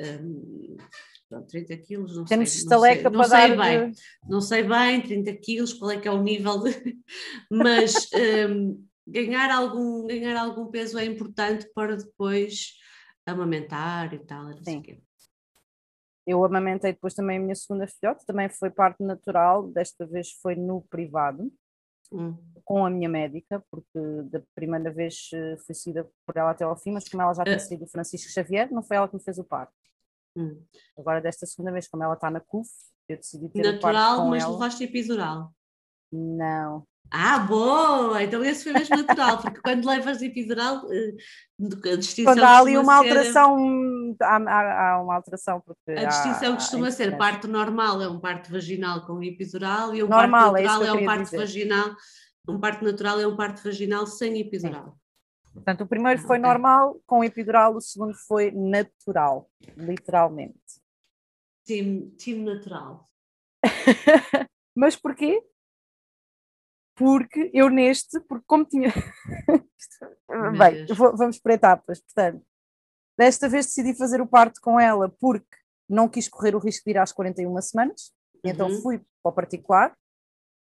hum, 0.00 0.76
pronto, 1.28 1.46
30 1.48 1.76
quilos, 1.78 2.16
não 2.16 2.24
Temos 2.24 2.50
sei. 2.50 2.60
estaleca 2.62 3.10
não 3.10 3.24
sei, 3.24 3.30
para 3.30 3.48
não 3.48 3.64
sei 3.64 3.78
bem, 3.78 3.92
não 4.28 4.40
sei 4.40 4.62
bem, 4.62 5.02
30 5.02 5.36
quilos, 5.36 5.72
qual 5.72 5.90
é 5.90 6.00
que 6.00 6.08
é 6.08 6.10
o 6.10 6.22
nível 6.22 6.62
de... 6.62 6.70
Mas 7.50 8.08
hum, 8.50 8.86
ganhar, 9.06 9.50
algum, 9.50 10.06
ganhar 10.06 10.36
algum 10.36 10.66
peso 10.70 10.98
é 10.98 11.04
importante 11.04 11.68
para 11.74 11.96
depois 11.96 12.74
amamentar 13.26 14.12
e 14.14 14.18
tal, 14.18 14.44
não 14.44 14.52
sei 14.62 14.74
Sim. 14.74 14.78
o 14.78 14.82
quê. 14.82 14.98
Eu 16.26 16.42
amamentei 16.42 16.92
depois 16.92 17.12
também 17.14 17.36
a 17.36 17.40
minha 17.40 17.54
segunda 17.54 17.86
filhote, 17.86 18.24
também 18.24 18.48
foi 18.48 18.70
parte 18.70 19.02
natural, 19.02 19.68
desta 19.68 20.06
vez 20.06 20.30
foi 20.42 20.54
no 20.54 20.80
privado, 20.82 21.52
Hum, 22.12 22.36
com 22.64 22.86
a 22.86 22.90
minha 22.90 23.08
médica, 23.08 23.62
porque 23.70 23.98
da 24.30 24.40
primeira 24.54 24.90
vez 24.90 25.28
eh, 25.34 25.56
fui 25.66 25.74
seguida 25.74 26.08
por 26.24 26.36
ela 26.36 26.52
até 26.52 26.64
ao 26.64 26.76
fim, 26.76 26.92
mas 26.92 27.08
como 27.08 27.22
ela 27.22 27.34
já 27.34 27.44
tinha 27.44 27.56
Eh. 27.56 27.58
sido 27.58 27.84
o 27.84 27.88
Francisco 27.88 28.30
Xavier, 28.30 28.70
não 28.72 28.82
foi 28.82 28.96
ela 28.96 29.08
que 29.08 29.16
me 29.16 29.22
fez 29.22 29.36
o 29.38 29.44
parto. 29.44 29.72
Hum. 30.36 30.62
Agora, 30.98 31.20
desta 31.20 31.46
segunda 31.46 31.72
vez, 31.72 31.88
como 31.88 32.02
ela 32.02 32.14
está 32.14 32.30
na 32.30 32.40
CUF, 32.40 32.68
eu 33.08 33.16
decidi 33.16 33.48
ter 33.48 33.62
Natural, 33.62 34.16
com 34.22 34.28
mas 34.30 34.42
ela. 34.42 34.52
levaste 34.52 34.84
epidural. 34.84 35.52
Não, 36.12 36.86
Ah, 37.10 37.38
boa! 37.38 38.22
Então 38.22 38.42
esse 38.42 38.64
foi 38.64 38.72
mesmo 38.72 38.96
natural, 38.96 39.40
porque 39.40 39.60
quando 39.60 39.86
levas 39.86 40.22
epidural, 40.22 40.90
eh, 40.92 41.14
a 41.92 41.96
distinção 41.96 42.32
quando 42.34 42.44
há 42.44 42.58
ali 42.58 42.78
uma 42.78 42.92
ser- 42.94 42.98
alteração, 43.08 44.16
há, 44.22 44.36
há- 44.36 44.90
há 44.94 45.02
uma 45.02 45.14
alteração, 45.16 45.60
porque 45.60 45.90
A 45.92 46.04
distinção 46.06 46.54
há 46.54 46.56
costuma 46.56 46.90
ser 46.90 47.16
parto 47.18 47.46
normal 47.46 48.00
é 48.02 48.08
um 48.08 48.18
parto 48.18 48.50
vaginal 48.50 49.04
com 49.06 49.22
epidural 49.22 49.94
e 49.94 50.02
um 50.02 50.08
Normal, 50.08 50.52
parto 50.54 50.56
é 50.56 50.62
natural 50.62 50.82
eu 50.82 50.98
é, 50.98 51.02
um 51.02 51.04
parto 51.04 51.24
dizer. 51.24 51.36
vaginal. 51.38 51.96
Um 52.48 52.60
parto 52.60 52.84
natural 52.84 53.20
é 53.20 53.26
um 53.26 53.36
parto 53.36 53.62
vaginal 53.62 54.06
sem 54.06 54.40
epidural. 54.40 54.98
Portanto, 55.54 55.82
o 55.82 55.86
primeiro 55.86 56.20
foi 56.20 56.38
normal, 56.38 57.00
com 57.06 57.24
epidural, 57.24 57.74
o 57.76 57.80
segundo 57.80 58.14
foi 58.26 58.50
natural, 58.50 59.48
literalmente. 59.76 60.58
Time, 61.64 62.10
time 62.16 62.44
natural. 62.44 63.08
Mas 64.76 64.96
porquê? 64.96 65.42
Porque 66.96 67.50
eu 67.52 67.68
neste, 67.70 68.20
porque 68.20 68.44
como 68.46 68.64
tinha. 68.64 68.88
Bem, 70.58 70.86
vou- 70.94 71.16
vamos 71.16 71.38
por 71.38 71.50
etapas. 71.52 72.00
Portanto, 72.00 72.44
desta 73.18 73.48
vez 73.48 73.66
decidi 73.66 73.94
fazer 73.94 74.20
o 74.20 74.26
parto 74.26 74.60
com 74.60 74.78
ela 74.78 75.08
porque 75.08 75.56
não 75.88 76.08
quis 76.08 76.28
correr 76.28 76.54
o 76.54 76.58
risco 76.58 76.84
de 76.84 76.90
ir 76.92 76.98
às 76.98 77.12
41 77.12 77.60
semanas, 77.62 78.12
então 78.44 78.68
Uhum. 78.68 78.82
fui 78.82 78.98
para 79.22 79.30
o 79.30 79.32
particular 79.32 79.96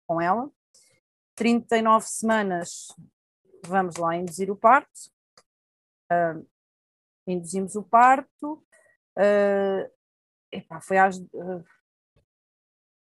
com 0.08 0.20
ela. 0.22 0.50
39 1.36 2.06
semanas, 2.08 2.88
vamos 3.68 3.96
lá 3.98 4.16
induzir 4.16 4.50
o 4.52 4.56
parto. 4.56 4.90
Ah, 6.12 6.40
induzimos 7.28 7.76
o 7.76 7.84
parto. 7.84 8.64
ah, 9.18 9.90
epá, 10.52 10.82
foi 10.82 10.98
às, 10.98 11.18
ah, 11.20 11.64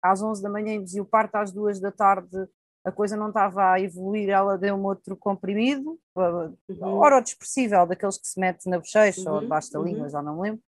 às 0.02 0.22
11 0.22 0.42
da 0.42 0.48
manhã 0.50 0.74
induzi 0.74 1.00
o 1.00 1.04
parto, 1.04 1.36
às 1.36 1.52
2 1.52 1.80
da 1.80 1.90
tarde 1.92 2.48
a 2.84 2.92
coisa 2.92 3.16
não 3.16 3.28
estava 3.28 3.72
a 3.72 3.80
evoluir, 3.80 4.30
ela 4.30 4.56
deu-me 4.56 4.84
outro 4.84 5.16
comprimido, 5.16 5.98
ah, 6.16 6.50
Uhum. 6.68 6.94
orodepressível, 6.98 7.86
daqueles 7.86 8.16
que 8.18 8.26
se 8.26 8.40
mete 8.40 8.68
na 8.68 8.78
bochecha 8.78 9.28
ou 9.30 9.36
Uhum, 9.36 9.42
debaixo 9.42 9.72
da 9.72 9.78
uhum. 9.80 9.84
língua, 9.84 10.08
já 10.08 10.22
não 10.22 10.36
me 10.36 10.42
lembro. 10.42 10.62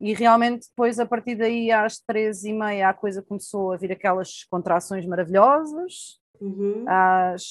E 0.00 0.12
realmente 0.14 0.68
depois, 0.68 0.98
a 0.98 1.06
partir 1.06 1.36
daí, 1.36 1.70
às 1.70 1.98
13 1.98 2.50
e 2.50 2.52
meia, 2.52 2.88
a 2.88 2.94
coisa 2.94 3.22
começou 3.22 3.72
a 3.72 3.76
vir 3.76 3.92
aquelas 3.92 4.44
contrações 4.50 5.06
maravilhosas. 5.06 6.18
Uhum. 6.40 6.84
Às 6.88 7.42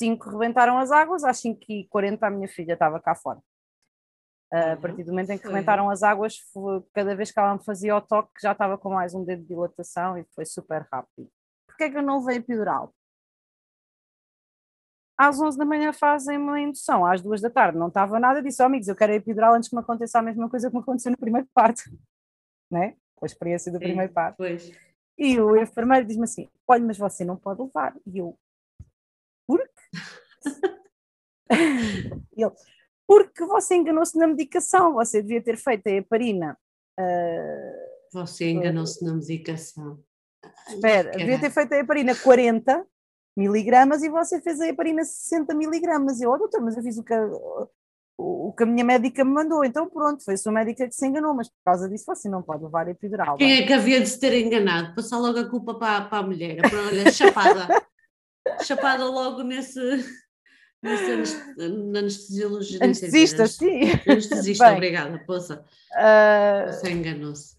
5 0.00 0.30
rebentaram 0.30 0.78
as 0.78 0.90
águas, 0.90 1.24
às 1.24 1.38
5 1.38 1.60
e 1.68 1.86
40 1.88 2.26
a 2.26 2.30
minha 2.30 2.48
filha 2.48 2.72
estava 2.72 2.98
cá 2.98 3.14
fora. 3.14 3.38
A 4.50 4.74
Uhum, 4.74 4.80
partir 4.80 5.04
do 5.04 5.10
momento 5.12 5.30
em 5.30 5.36
que 5.38 5.44
foi. 5.44 5.52
rebentaram 5.52 5.90
as 5.90 6.02
águas, 6.02 6.38
foi- 6.52 6.82
cada 6.92 7.14
vez 7.14 7.30
que 7.30 7.38
ela 7.38 7.54
me 7.54 7.62
fazia 7.64 7.94
o 7.94 8.00
toque, 8.00 8.32
já 8.42 8.52
estava 8.52 8.76
com 8.78 8.90
mais 8.90 9.14
um 9.14 9.22
dedo 9.24 9.42
de 9.42 9.48
dilatação 9.48 10.18
e 10.18 10.24
foi 10.34 10.44
super 10.44 10.88
rápido. 10.90 11.30
Porquê 11.66 11.84
é 11.84 11.90
que 11.90 11.98
eu 11.98 12.02
não 12.02 12.18
levei 12.18 12.38
epidural? 12.38 12.92
Às 15.16 15.38
11 15.38 15.58
da 15.58 15.66
manhã 15.66 15.92
fazem 15.92 16.38
uma 16.38 16.58
indução, 16.58 17.04
às 17.04 17.20
2 17.20 17.42
da 17.42 17.50
tarde 17.50 17.78
não 17.78 17.88
estava 17.88 18.18
nada, 18.18 18.42
disse, 18.42 18.62
oh, 18.62 18.66
amigos, 18.66 18.88
eu 18.88 18.96
quero 18.96 19.12
a 19.12 19.16
epidural 19.16 19.54
antes 19.54 19.68
que 19.68 19.76
me 19.76 19.82
aconteça 19.82 20.18
a 20.18 20.22
mesma 20.22 20.48
coisa 20.48 20.68
que 20.70 20.74
me 20.74 20.80
aconteceu 20.82 21.12
no 21.12 21.18
primeiro 21.18 21.46
parto, 21.54 21.82
né? 22.70 22.96
Com 23.14 23.24
a 23.24 23.26
experiência 23.26 23.70
do 23.70 23.78
Sim, 23.78 23.84
primeiro 23.84 24.12
parto. 24.12 24.36
Pois. 24.38 24.72
E 25.18 25.38
o 25.38 25.54
enfermeiro 25.56 26.06
diz-me 26.06 26.24
assim: 26.24 26.48
olha, 26.66 26.82
mas 26.84 26.96
você 26.96 27.22
não 27.24 27.36
pode 27.36 27.60
levar. 27.62 27.94
E 28.06 28.18
eu, 28.18 28.36
ele, 32.36 32.50
porque 33.06 33.44
você 33.44 33.74
enganou-se 33.74 34.16
na 34.16 34.28
medicação, 34.28 34.94
você 34.94 35.20
devia 35.20 35.42
ter 35.42 35.56
feito 35.56 35.86
a 35.88 35.90
heparina. 35.90 36.56
ah, 36.98 37.72
Você 38.12 38.50
enganou-se 38.50 39.04
na 39.04 39.14
medicação. 39.14 39.98
espera, 40.68 41.10
devia 41.10 41.40
ter 41.40 41.50
feito 41.50 41.72
a 41.72 41.78
heparina 41.78 42.14
40 42.14 42.86
miligramas 43.36 44.02
e 44.02 44.08
você 44.08 44.40
fez 44.40 44.60
a 44.60 44.68
heparina 44.68 45.04
60 45.04 45.54
miligramas. 45.54 46.20
Eu, 46.20 46.30
oh, 46.30 46.38
doutor, 46.38 46.60
mas 46.60 46.76
eu 46.76 46.82
fiz 46.82 46.98
o 46.98 47.04
que, 47.04 47.12
a, 47.12 47.28
o, 48.16 48.52
que 48.56 48.62
a 48.62 48.66
minha 48.66 48.84
médica 48.84 49.24
me 49.24 49.32
mandou. 49.32 49.64
Então, 49.64 49.88
pronto, 49.88 50.24
foi 50.24 50.34
a 50.34 50.36
sua 50.36 50.52
médica 50.52 50.86
que 50.86 50.94
se 50.94 51.06
enganou, 51.06 51.34
mas 51.34 51.48
por 51.48 51.58
causa 51.64 51.88
disso 51.88 52.04
você 52.06 52.28
não 52.28 52.42
pode 52.42 52.62
levar 52.62 52.86
a 52.86 52.90
epidural. 52.90 53.36
Quem 53.38 53.48
bem. 53.48 53.62
é 53.62 53.66
que 53.66 53.72
havia 53.72 54.00
de 54.00 54.08
se 54.08 54.20
ter 54.20 54.34
enganado? 54.34 54.94
Passar 54.94 55.18
logo 55.18 55.38
a 55.38 55.48
culpa 55.48 55.74
para, 55.74 56.04
para 56.04 56.18
a 56.18 56.22
mulher. 56.22 56.60
Para, 56.62 56.86
olha, 56.86 57.10
chapada. 57.14 57.66
Chapada 58.64 59.04
logo 59.04 59.42
nesse. 59.42 59.80
nesse 60.82 61.12
anestesiologia. 61.98 62.78
Anestesista, 62.82 63.46
sim. 63.46 63.80
Anestesista, 64.08 64.64
Bem. 64.68 64.74
obrigada, 64.74 65.18
poça. 65.26 65.64
Ah, 65.94 66.66
Você 66.68 66.90
enganou-se. 66.90 67.58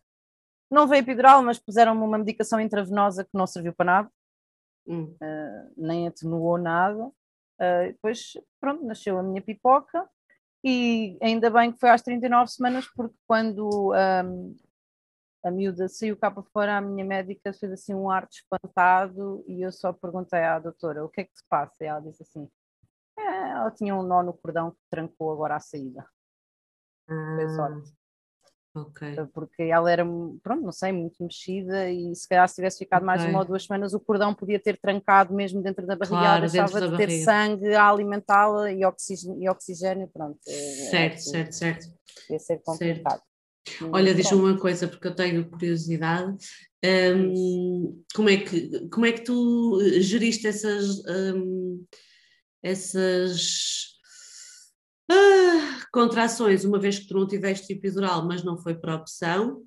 Não 0.70 0.88
veio 0.88 1.02
epidural, 1.02 1.44
mas 1.44 1.60
puseram-me 1.60 2.02
uma 2.02 2.18
medicação 2.18 2.60
intravenosa 2.60 3.24
que 3.26 3.32
não 3.34 3.46
serviu 3.46 3.74
para 3.74 3.86
nada, 3.86 4.12
Hum. 4.88 5.16
nem 5.78 6.08
atenuou 6.08 6.58
nada. 6.58 7.12
Ah, 7.60 7.84
depois, 7.88 8.34
pronto, 8.60 8.84
nasceu 8.86 9.18
a 9.20 9.24
minha 9.24 9.42
pipoca 9.42 10.08
e 10.64 11.18
ainda 11.22 11.50
bem 11.50 11.72
que 11.72 11.80
foi 11.80 11.90
às 11.90 12.02
39 12.02 12.52
semanas, 12.52 12.88
porque 12.96 13.16
quando 13.28 13.94
ahm, 13.94 14.56
a 15.44 15.52
miúda 15.52 15.88
saiu 15.88 16.16
cá 16.18 16.30
para 16.32 16.44
fora, 16.44 16.78
a 16.78 16.82
minha 16.82 17.04
médica 17.06 17.52
fez 17.54 17.72
assim 17.72 17.94
um 17.94 18.10
ar 18.10 18.28
de 18.28 18.36
espantado 18.36 19.44
e 19.48 19.62
eu 19.62 19.72
só 19.72 19.92
perguntei 19.94 20.40
à 20.44 20.60
doutora, 20.60 21.04
o 21.06 21.10
que 21.10 21.22
é 21.22 21.24
que 21.26 21.36
se 21.38 21.44
passa? 21.50 21.84
E 21.84 21.88
ela 21.88 22.00
disse 22.02 22.22
assim, 22.24 22.48
"É, 23.18 23.50
ela 23.52 23.72
tinha 23.72 23.96
um 23.96 24.04
nó 24.04 24.22
no 24.24 24.34
cordão 24.34 24.72
que 24.72 24.78
trancou 24.90 25.32
agora 25.32 25.56
à 25.56 25.60
saída. 25.60 26.06
Foi 27.08 27.50
sorte. 27.50 27.94
Ok. 28.74 29.18
porque 29.34 29.64
ela 29.64 29.92
era, 29.92 30.06
pronto, 30.42 30.62
não 30.64 30.72
sei, 30.72 30.94
muito 30.94 31.22
mexida 31.22 31.90
e 31.90 32.16
se 32.16 32.26
calhar 32.26 32.48
se 32.48 32.56
tivesse 32.56 32.78
ficado 32.80 33.06
mais 33.06 33.22
Ok. 33.22 33.30
uma 33.30 33.40
ou 33.40 33.46
duas 33.46 33.66
semanas 33.66 33.94
o 33.94 34.00
cordão 34.00 34.34
podia 34.34 34.62
ter 34.62 34.80
trancado 34.80 35.34
mesmo 35.34 35.62
dentro 35.62 35.86
da 35.86 35.94
barriga, 35.98 36.16
Claro, 36.20 36.38
ela 36.38 36.40
deixava 36.48 36.80
de 36.80 36.90
da 36.92 36.98
ter 36.98 37.08
barriga. 37.08 37.26
sangue 37.26 37.76
a 37.76 37.90
alimentá-la 37.90 38.72
e 38.72 38.86
oxigênio, 38.86 39.44
e 39.44 39.50
oxigênio 39.50 40.08
pronto. 40.08 40.40
é- 40.48 40.52
Certo, 40.90 41.16
é- 41.16 41.20
certo, 41.20 41.52
certo. 41.52 41.88
Ia 42.30 42.40
ser 42.40 42.62
complicado. 42.64 43.22
E 43.22 43.31
Olha, 43.92 44.14
diz-me 44.14 44.38
pronto, 44.38 44.46
uma 44.46 44.60
coisa, 44.60 44.88
porque 44.88 45.08
eu 45.08 45.16
tenho 45.16 45.50
curiosidade. 45.50 46.36
Hum, 46.84 48.04
como, 48.16 48.30
é 48.30 48.38
que, 48.38 48.88
como 48.90 49.06
é 49.06 49.12
que 49.12 49.24
tu 49.24 49.80
eh, 49.82 50.02
geriste 50.02 50.48
essas, 50.48 51.00
hum, 51.08 51.86
essas 52.64 53.98
ah, 55.10 55.86
contrações, 55.92 56.64
uma 56.66 56.80
vez 56.80 57.00
que 57.00 57.08
tu 57.08 57.14
não 57.14 57.28
tiveste 57.28 57.74
epidural, 57.74 58.26
mas 58.28 58.44
não 58.44 58.58
foi 58.58 58.76
por 58.76 58.90
opção? 58.90 59.64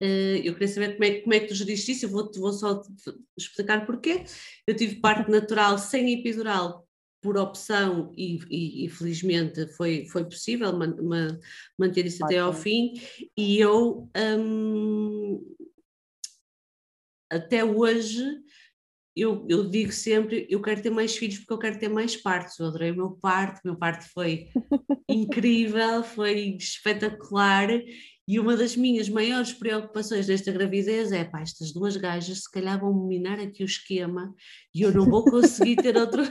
Eh, 0.00 0.40
eu 0.44 0.54
queria 0.54 0.68
saber 0.68 0.92
como 0.94 1.04
é, 1.04 1.10
que- 1.10 1.20
como 1.22 1.34
é 1.34 1.40
que 1.40 1.46
tu 1.48 1.54
geriste 1.54 1.92
isso, 1.92 2.06
eu 2.06 2.10
vou, 2.10 2.30
vou 2.36 2.52
só 2.52 2.82
explicar 3.36 3.84
porquê. 3.84 4.24
Eu 4.66 4.74
tive 4.76 4.96
parte 4.96 5.30
natural 5.30 5.78
sem 5.78 6.18
epidural 6.18 6.87
por 7.20 7.36
opção 7.36 8.12
e, 8.16 8.38
e- 8.50 8.84
e 8.84 8.88
felizmente 8.88 9.66
foi, 9.74 10.06
foi 10.06 10.24
possível 10.24 10.72
man- 10.72 10.96
ma- 11.02 11.38
manter 11.78 12.06
isso 12.06 12.24
até 12.24 12.38
ao 12.38 12.52
fim 12.52 12.92
e 13.36 13.58
eu 13.58 14.08
hum, 14.16 15.44
até 17.30 17.64
hoje 17.64 18.24
eu, 19.18 19.44
eu 19.48 19.68
digo 19.68 19.90
sempre, 19.92 20.46
eu 20.48 20.62
quero 20.62 20.80
ter 20.80 20.90
mais 20.90 21.16
filhos 21.16 21.38
porque 21.38 21.52
eu 21.52 21.58
quero 21.58 21.78
ter 21.78 21.88
mais 21.88 22.16
partos. 22.16 22.58
Eu 22.58 22.66
adorei 22.66 22.92
o 22.92 22.96
meu 22.96 23.10
parto, 23.10 23.58
o 23.64 23.68
meu 23.68 23.76
parto 23.76 24.08
foi 24.12 24.46
incrível, 25.10 26.04
foi 26.04 26.56
espetacular. 26.56 27.68
E 28.28 28.38
uma 28.38 28.56
das 28.56 28.76
minhas 28.76 29.08
maiores 29.08 29.52
preocupações 29.52 30.28
nesta 30.28 30.52
gravidez 30.52 31.10
é: 31.10 31.24
pá, 31.24 31.40
estas 31.40 31.72
duas 31.72 31.96
gajas 31.96 32.42
se 32.42 32.50
calhar 32.50 32.78
vão 32.78 33.06
minar 33.06 33.40
aqui 33.40 33.62
o 33.62 33.66
esquema 33.66 34.32
e 34.74 34.82
eu 34.82 34.92
não 34.92 35.04
vou 35.04 35.24
conseguir 35.24 35.76
ter 35.76 35.96
outro. 35.98 36.22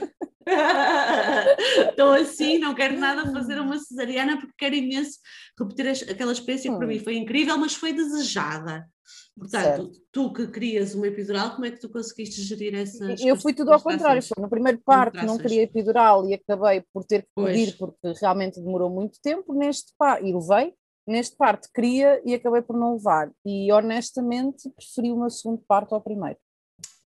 Estou 1.90 2.12
assim, 2.12 2.58
não 2.58 2.74
quero 2.74 2.98
nada 2.98 3.30
fazer 3.32 3.58
uma 3.60 3.78
cesariana 3.78 4.36
porque 4.38 4.54
quero 4.58 4.74
imenso 4.74 5.18
repetir 5.58 5.88
as- 5.88 6.02
aquela 6.02 6.32
experiência 6.32 6.70
que 6.70 6.76
para 6.78 6.86
mim 6.86 6.98
foi 6.98 7.16
incrível, 7.16 7.56
mas 7.58 7.74
foi 7.74 7.92
desejada. 7.92 8.88
Portanto, 9.36 9.92
tu 10.12 10.32
que 10.32 10.48
querias 10.48 10.94
uma 10.94 11.06
epidural, 11.06 11.52
como 11.54 11.64
é 11.64 11.70
que 11.70 11.80
tu 11.80 11.88
conseguiste 11.88 12.42
gerir 12.42 12.74
essas 12.74 13.20
Eu 13.20 13.36
fui 13.36 13.54
tudo 13.54 13.72
ao 13.72 13.80
contrário, 13.80 14.20
foi 14.22 14.42
no 14.42 14.50
primeiro 14.50 14.80
parto 14.84 15.24
não 15.24 15.38
queria 15.38 15.62
epidural 15.62 16.28
e 16.28 16.34
acabei 16.34 16.82
por 16.92 17.04
ter 17.04 17.22
que 17.22 17.28
Pois. 17.34 17.52
pedir 17.56 17.78
porque 17.78 18.12
realmente 18.20 18.60
demorou 18.60 18.90
muito 18.90 19.18
tempo 19.22 19.54
neste 19.54 19.94
parto, 19.96 20.26
e 20.26 20.32
levei, 20.34 20.74
neste 21.06 21.36
parte 21.36 21.68
queria 21.72 22.20
e 22.24 22.34
acabei 22.34 22.60
por 22.62 22.76
não 22.76 22.94
levar. 22.94 23.30
E 23.46 23.72
honestamente 23.72 24.68
preferi 24.70 25.12
o 25.12 25.16
meu 25.20 25.30
segundo 25.30 25.62
parto 25.66 25.94
ao 25.94 26.02
primeiro, 26.02 26.38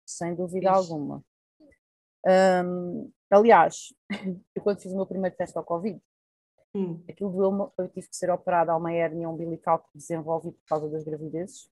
sem 0.06 0.36
dúvida 0.36 0.72
Isso. 0.72 0.78
alguma. 0.94 1.24
Um, 2.66 3.12
aliás, 3.36 3.94
eu 4.56 4.62
quando 4.62 4.82
fiz 4.82 4.92
o 4.92 4.96
meu 4.96 5.06
primeiro 5.06 5.36
teste 5.36 5.58
ao 5.58 5.64
Covid, 5.64 6.02
hum. 6.76 7.04
aquilo 7.10 7.32
doeu-me, 7.32 7.70
eu 7.78 7.90
tive 7.90 8.08
que 8.08 8.16
ser 8.16 8.30
operada 8.30 8.72
a 8.72 8.78
uma 8.78 8.94
hérnia 8.94 9.30
umbilical 9.30 9.80
que 9.80 9.98
desenvolvi 9.98 10.52
por 10.52 10.66
causa 10.68 10.90
das 10.90 11.04
gravidezes. 11.04 11.70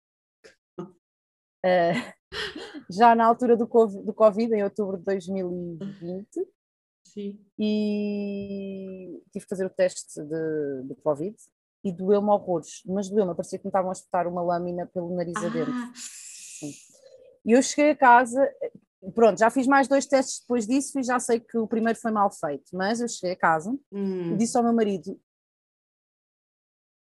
Uh, 0.79 2.13
já 2.89 3.15
na 3.15 3.25
altura 3.25 3.55
do 3.55 3.67
COVID, 3.67 4.03
do 4.03 4.13
COVID, 4.13 4.53
em 4.53 4.63
outubro 4.63 4.97
de 4.97 5.03
2020, 5.03 6.27
Sim. 7.05 7.39
e 7.59 9.21
tive 9.31 9.45
que 9.45 9.49
fazer 9.49 9.65
o 9.65 9.69
teste 9.69 10.21
de, 10.21 10.83
de 10.83 10.95
Covid 11.03 11.35
e 11.83 11.91
doeu-me 11.91 12.29
horrores, 12.29 12.81
mas 12.85 13.09
doeu-me, 13.09 13.35
parecia 13.35 13.59
que 13.59 13.65
me 13.65 13.69
estavam 13.69 13.89
a 13.89 13.93
espetar 13.93 14.27
uma 14.27 14.41
lâmina 14.41 14.87
pelo 14.87 15.15
nariz 15.15 15.35
ah. 15.37 15.47
adentro. 15.47 15.73
E 17.45 17.51
eu 17.51 17.61
cheguei 17.61 17.91
a 17.91 17.95
casa, 17.95 18.49
pronto, 19.11 19.39
já 19.39 19.49
fiz 19.49 19.67
mais 19.67 19.87
dois 19.87 20.05
testes 20.05 20.39
depois 20.41 20.67
disso 20.67 20.99
e 20.99 21.03
já 21.03 21.19
sei 21.19 21.39
que 21.39 21.57
o 21.57 21.67
primeiro 21.67 21.99
foi 21.99 22.11
mal 22.11 22.31
feito, 22.31 22.65
mas 22.73 23.01
eu 23.01 23.07
cheguei 23.07 23.31
a 23.31 23.39
casa 23.39 23.71
hum. 23.91 24.33
e 24.33 24.37
disse 24.37 24.57
ao 24.57 24.63
meu 24.63 24.73
marido: 24.73 25.19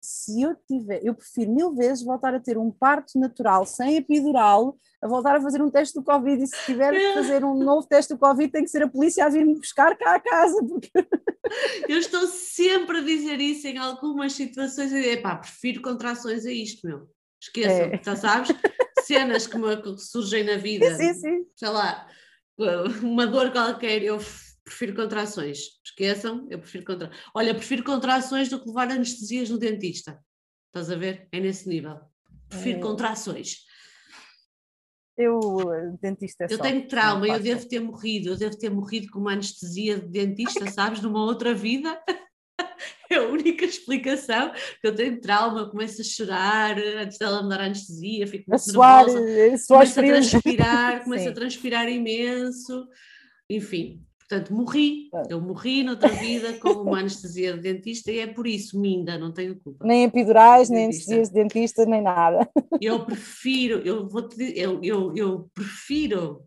se 0.06 0.40
eu 0.40 0.54
tiver, 0.54 1.04
eu 1.04 1.14
prefiro 1.14 1.50
mil 1.50 1.74
vezes 1.74 2.04
voltar 2.04 2.32
a 2.32 2.40
ter 2.40 2.56
um 2.56 2.70
parto 2.70 3.18
natural 3.18 3.66
sem 3.66 3.96
epidural, 3.96 4.78
a 5.02 5.08
voltar 5.08 5.34
a 5.34 5.40
fazer 5.40 5.60
um 5.60 5.70
teste 5.70 5.94
do 5.94 6.04
Covid 6.04 6.42
e 6.42 6.46
se 6.46 6.64
tiver 6.64 6.92
que 6.92 7.14
fazer 7.14 7.44
um 7.44 7.54
novo 7.58 7.86
teste 7.88 8.14
do 8.14 8.18
Covid 8.18 8.50
tem 8.50 8.62
que 8.62 8.70
ser 8.70 8.84
a 8.84 8.88
polícia 8.88 9.24
a 9.24 9.28
vir-me 9.28 9.56
buscar 9.56 9.96
cá 9.96 10.14
a 10.14 10.20
casa. 10.20 10.64
Porque... 10.64 10.90
Eu 11.88 11.98
estou 11.98 12.26
sempre 12.26 12.98
a 12.98 13.02
dizer 13.02 13.40
isso 13.40 13.66
em 13.66 13.78
algumas 13.78 14.32
situações, 14.32 14.92
epá, 14.92 15.36
prefiro 15.36 15.82
contrações 15.82 16.46
a 16.46 16.52
isto, 16.52 16.86
meu. 16.86 17.08
Esqueçam, 17.46 17.86
é. 17.86 18.00
já 18.04 18.16
sabes? 18.16 18.50
Cenas 19.06 19.46
que 19.46 19.56
me 19.56 19.98
surgem 19.98 20.42
na 20.44 20.56
vida. 20.56 20.94
Sim, 20.96 21.14
sim. 21.14 21.46
Sei 21.54 21.68
lá, 21.68 22.08
uma 23.02 23.26
dor 23.26 23.52
qualquer, 23.52 24.02
eu 24.02 24.18
prefiro 24.64 24.94
contrações. 24.94 25.58
Esqueçam, 25.84 26.46
eu 26.50 26.58
prefiro 26.58 26.84
contrações. 26.84 27.22
Olha, 27.34 27.54
prefiro 27.54 27.84
contrações 27.84 28.48
do 28.48 28.60
que 28.60 28.66
levar 28.66 28.90
anestesias 28.90 29.48
no 29.48 29.58
dentista. 29.58 30.20
Estás 30.66 30.90
a 30.90 30.96
ver? 30.96 31.28
É 31.30 31.38
nesse 31.38 31.68
nível. 31.68 32.00
Prefiro 32.48 32.78
é. 32.78 32.82
contrações. 32.82 33.64
Eu, 35.16 35.96
dentista 36.00 36.44
é 36.44 36.52
Eu 36.52 36.58
tenho 36.58 36.86
trauma, 36.88 37.26
eu 37.26 37.40
devo 37.40 37.66
ter 37.66 37.80
morrido, 37.80 38.30
eu 38.30 38.36
devo 38.36 38.58
ter 38.58 38.68
morrido 38.68 39.08
com 39.10 39.18
uma 39.18 39.32
anestesia 39.32 39.98
de 39.98 40.08
dentista, 40.08 40.66
sabes, 40.70 41.00
numa 41.00 41.24
outra 41.24 41.54
vida. 41.54 41.98
É 43.10 43.14
a 43.16 43.28
única 43.28 43.64
explicação 43.64 44.52
que 44.80 44.86
eu 44.86 44.94
tenho 44.94 45.20
trauma, 45.20 45.70
começo 45.70 46.00
a 46.00 46.04
chorar 46.04 46.78
antes 46.78 47.18
dela 47.18 47.42
me 47.42 47.48
dar 47.48 47.60
anestesia, 47.60 48.26
fico 48.26 48.44
muito 48.48 48.60
a 48.60 48.72
suar, 48.72 49.06
nervosa, 49.06 49.66
começo 49.66 50.00
a 50.00 50.02
transpirar, 50.02 51.04
começo 51.04 51.28
a 51.28 51.32
transpirar 51.32 51.88
imenso, 51.88 52.86
enfim, 53.48 54.06
Portanto, 54.28 54.52
morri, 54.52 55.08
é. 55.14 55.32
eu 55.32 55.40
morri 55.40 55.84
noutra 55.84 56.08
vida 56.08 56.52
com 56.54 56.70
uma 56.70 56.98
anestesia 56.98 57.54
de 57.54 57.60
dentista 57.60 58.10
e 58.10 58.18
é 58.18 58.26
por 58.26 58.44
isso, 58.44 58.78
Minda, 58.78 59.16
não 59.16 59.32
tenho 59.32 59.54
culpa. 59.54 59.86
Nem 59.86 60.02
epidurais, 60.02 60.68
nem 60.68 60.86
anestesias 60.86 61.28
de 61.28 61.34
dentista, 61.34 61.86
nem 61.86 62.02
nada. 62.02 62.48
Eu 62.82 63.06
prefiro, 63.06 63.78
eu 63.86 64.06
vou 64.06 64.28
te 64.28 64.36
dizer, 64.36 64.58
eu, 64.58 64.80
eu, 64.82 65.16
eu 65.16 65.50
prefiro 65.54 66.42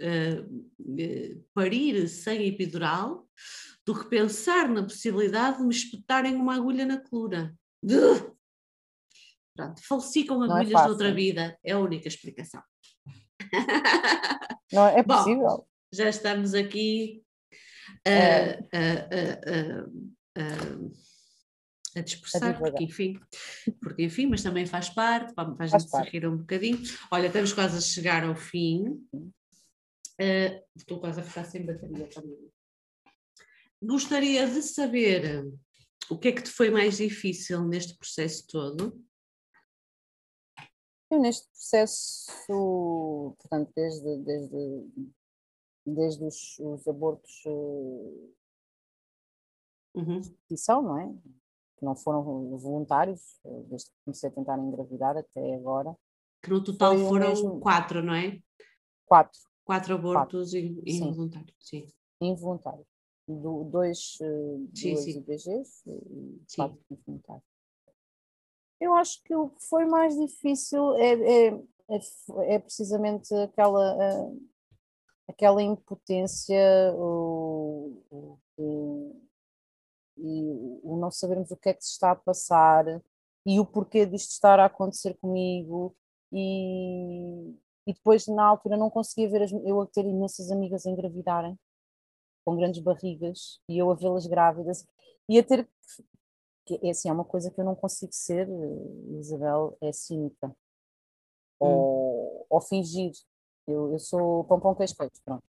uh, 0.00 1.44
parir 1.52 2.06
sem 2.06 2.46
epidural 2.46 3.26
do 3.86 3.98
que 3.98 4.08
pensar 4.08 4.68
na 4.68 4.82
possibilidade 4.82 5.58
de 5.58 5.64
me 5.64 5.74
espetarem 5.74 6.34
uma 6.34 6.54
agulha 6.56 6.86
na 6.86 6.98
coluna. 6.98 7.54
Pronto, 9.54 9.86
faleci 9.86 10.24
com 10.24 10.42
é 10.42 10.46
agulhas 10.46 10.82
é 10.82 10.86
noutra 10.86 11.14
vida, 11.14 11.58
é 11.62 11.72
a 11.72 11.78
única 11.78 12.08
explicação. 12.08 12.62
Não 14.72 14.86
é 14.86 15.02
possível. 15.04 15.46
Bom, 15.46 15.66
já 15.92 16.08
estamos 16.08 16.54
aqui 16.54 17.22
a, 18.06 18.54
a, 18.76 18.84
a, 20.36 21.98
a 21.98 22.00
dispersar, 22.00 22.58
porque 22.58 22.84
enfim, 22.84 23.20
porque 23.80 24.04
enfim, 24.04 24.26
mas 24.26 24.42
também 24.42 24.66
faz 24.66 24.90
parte, 24.90 25.32
para 25.34 25.54
a 25.58 25.66
gente 25.66 25.88
se 25.88 26.02
rir 26.02 26.26
um 26.26 26.38
bocadinho. 26.38 26.82
Olha, 27.10 27.28
estamos 27.28 27.52
quase 27.52 27.78
a 27.78 27.80
chegar 27.80 28.24
ao 28.24 28.34
fim. 28.34 28.88
Uh, 30.20 30.62
estou 30.76 30.98
quase 31.00 31.20
a 31.20 31.22
ficar 31.22 31.44
sem 31.44 31.64
bateria 31.64 32.08
também. 32.08 32.53
Gostaria 33.86 34.46
de 34.46 34.62
saber 34.62 35.44
o 36.10 36.18
que 36.18 36.28
é 36.28 36.32
que 36.32 36.42
te 36.42 36.50
foi 36.50 36.70
mais 36.70 36.96
difícil 36.96 37.64
neste 37.66 37.96
processo 37.96 38.46
todo? 38.46 39.04
Eu 41.10 41.20
neste 41.20 41.48
processo, 41.48 43.36
portanto, 43.38 43.70
desde, 43.74 44.18
desde 44.24 45.14
desde 45.86 46.24
os, 46.24 46.58
os 46.58 46.86
abortos 46.88 47.42
uh, 47.46 48.34
uhum. 49.94 50.20
de 50.50 50.56
são, 50.56 50.82
não 50.82 50.98
é? 50.98 51.14
Que 51.76 51.84
não 51.84 51.94
foram 51.94 52.22
voluntários, 52.56 53.20
eh, 53.44 53.62
desde 53.68 53.90
que 53.90 53.96
comecei 54.04 54.28
a 54.30 54.32
tentar 54.32 54.58
engravidar 54.58 55.16
até 55.16 55.54
agora. 55.54 55.94
Que 56.42 56.50
no 56.50 56.62
total 56.62 56.96
foram 56.96 57.28
mesmo... 57.30 57.60
quatro, 57.60 58.02
não 58.02 58.14
é? 58.14 58.40
Quatro. 59.06 59.40
Quatro 59.64 59.94
abortos 59.94 60.52
quatro. 60.52 60.82
involuntários, 60.86 61.56
sim. 61.58 61.86
Involuntários. 62.20 62.86
Do, 63.26 63.64
dois, 63.64 64.18
sim, 64.74 64.96
sim. 64.96 65.18
IBGs 65.18 65.82
e 65.86 66.42
sim. 66.46 66.56
quatro. 67.22 67.42
Eu 68.80 68.92
acho 68.94 69.22
que 69.22 69.34
o 69.34 69.48
que 69.48 69.64
foi 69.64 69.86
mais 69.86 70.14
difícil 70.14 70.94
é, 70.96 71.12
é, 71.14 71.46
é, 71.88 72.54
é 72.54 72.58
precisamente 72.58 73.32
aquela. 73.34 73.96
Uh, 73.96 74.54
aquela 75.28 75.62
impotência 75.62 76.92
o, 76.96 78.38
o, 78.58 79.20
e 80.16 80.80
o 80.82 80.96
não 80.96 81.10
sabermos 81.10 81.50
o 81.50 81.56
que 81.56 81.70
é 81.70 81.74
que 81.74 81.84
se 81.84 81.92
está 81.92 82.12
a 82.12 82.16
passar 82.16 82.84
e 83.44 83.58
o 83.58 83.66
porquê 83.66 84.06
disto 84.06 84.30
estar 84.30 84.60
a 84.60 84.66
acontecer 84.66 85.14
comigo 85.14 85.94
e, 86.32 87.54
e 87.86 87.92
depois 87.92 88.26
na 88.26 88.44
altura 88.44 88.76
não 88.76 88.90
conseguia 88.90 89.28
ver 89.28 89.42
as, 89.42 89.52
eu 89.52 89.80
a 89.80 89.86
ter 89.86 90.04
imensas 90.04 90.50
amigas 90.50 90.86
engravidarem 90.86 91.58
com 92.44 92.56
grandes 92.56 92.80
barrigas 92.80 93.60
e 93.68 93.78
eu 93.78 93.90
a 93.90 93.94
vê-las 93.94 94.26
grávidas 94.26 94.86
e 95.28 95.38
a 95.38 95.42
ter 95.42 95.68
que 96.66 96.80
é 96.82 96.90
assim, 96.90 97.10
é 97.10 97.12
uma 97.12 97.24
coisa 97.24 97.50
que 97.50 97.60
eu 97.60 97.64
não 97.64 97.74
consigo 97.74 98.12
ser, 98.12 98.48
Isabel, 99.18 99.76
é 99.82 99.92
cínica 99.92 100.48
hum. 101.60 101.66
ou, 101.66 102.46
ou 102.48 102.60
fingir 102.60 103.12
eu, 103.66 103.92
eu 103.92 103.98
sou 103.98 104.44
pompom 104.44 104.74
queijo 104.74 104.96
peixe, 104.96 105.20
pronto. 105.24 105.42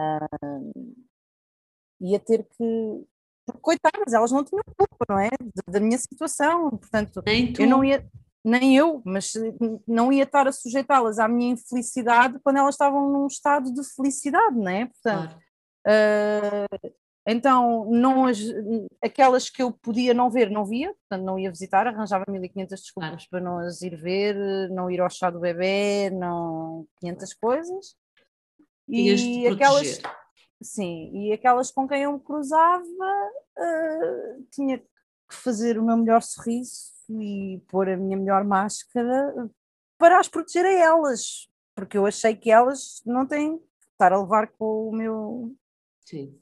Uh, 0.00 0.94
ia 2.00 2.18
ter 2.20 2.44
que. 2.44 3.04
Coitadas, 3.60 4.14
elas 4.14 4.32
não 4.32 4.42
tinham 4.42 4.62
culpa, 4.76 5.04
não 5.08 5.18
é? 5.18 5.28
Da 5.68 5.78
minha 5.78 5.98
situação, 5.98 6.70
portanto, 6.70 7.22
nem 7.26 7.52
tu. 7.52 7.62
eu 7.62 7.68
não 7.68 7.84
ia. 7.84 8.06
Nem 8.46 8.76
eu, 8.76 9.00
mas 9.06 9.32
não 9.88 10.12
ia 10.12 10.24
estar 10.24 10.46
a 10.46 10.52
sujeitá-las 10.52 11.18
à 11.18 11.26
minha 11.26 11.52
infelicidade 11.52 12.38
quando 12.40 12.58
elas 12.58 12.74
estavam 12.74 13.10
num 13.10 13.26
estado 13.26 13.72
de 13.72 13.82
felicidade, 13.94 14.54
não 14.54 14.68
é? 14.68 14.84
Portanto, 14.84 15.30
claro. 15.30 15.43
Uh, 15.86 16.94
então, 17.26 17.86
não 17.86 18.26
as, 18.26 18.38
aquelas 19.02 19.48
que 19.48 19.62
eu 19.62 19.72
podia 19.72 20.12
não 20.12 20.28
ver, 20.28 20.50
não 20.50 20.64
via, 20.64 20.94
portanto 20.94 21.24
não 21.24 21.38
ia 21.38 21.50
visitar, 21.50 21.86
arranjava 21.86 22.24
1500 22.28 22.80
desculpas 22.80 23.26
claro. 23.26 23.26
para 23.30 23.40
não 23.40 23.58
as 23.58 23.80
ir 23.80 23.96
ver, 23.96 24.36
não 24.70 24.90
ir 24.90 25.00
ao 25.00 25.08
chá 25.08 25.30
do 25.30 25.40
bebê, 25.40 26.10
não 26.10 26.86
500 27.00 27.34
coisas. 27.34 27.96
E 28.86 29.46
aquelas, 29.48 30.02
sim, 30.62 31.10
e 31.14 31.32
aquelas 31.32 31.70
com 31.70 31.88
quem 31.88 32.02
eu 32.02 32.12
me 32.12 32.20
cruzava, 32.20 32.84
uh, 32.84 34.46
tinha 34.50 34.78
que 34.78 34.86
fazer 35.30 35.78
o 35.78 35.84
meu 35.84 35.96
melhor 35.96 36.20
sorriso 36.20 36.92
e 37.08 37.62
pôr 37.68 37.88
a 37.88 37.96
minha 37.96 38.18
melhor 38.18 38.44
máscara 38.44 39.50
para 39.96 40.18
as 40.18 40.28
proteger 40.28 40.66
a 40.66 40.72
elas, 40.72 41.48
porque 41.74 41.96
eu 41.96 42.04
achei 42.04 42.36
que 42.36 42.50
elas 42.50 43.00
não 43.06 43.26
têm 43.26 43.56
que 43.56 43.64
estar 43.92 44.12
a 44.12 44.20
levar 44.20 44.48
com 44.48 44.90
o 44.90 44.92
meu 44.92 45.56
Sim 46.04 46.40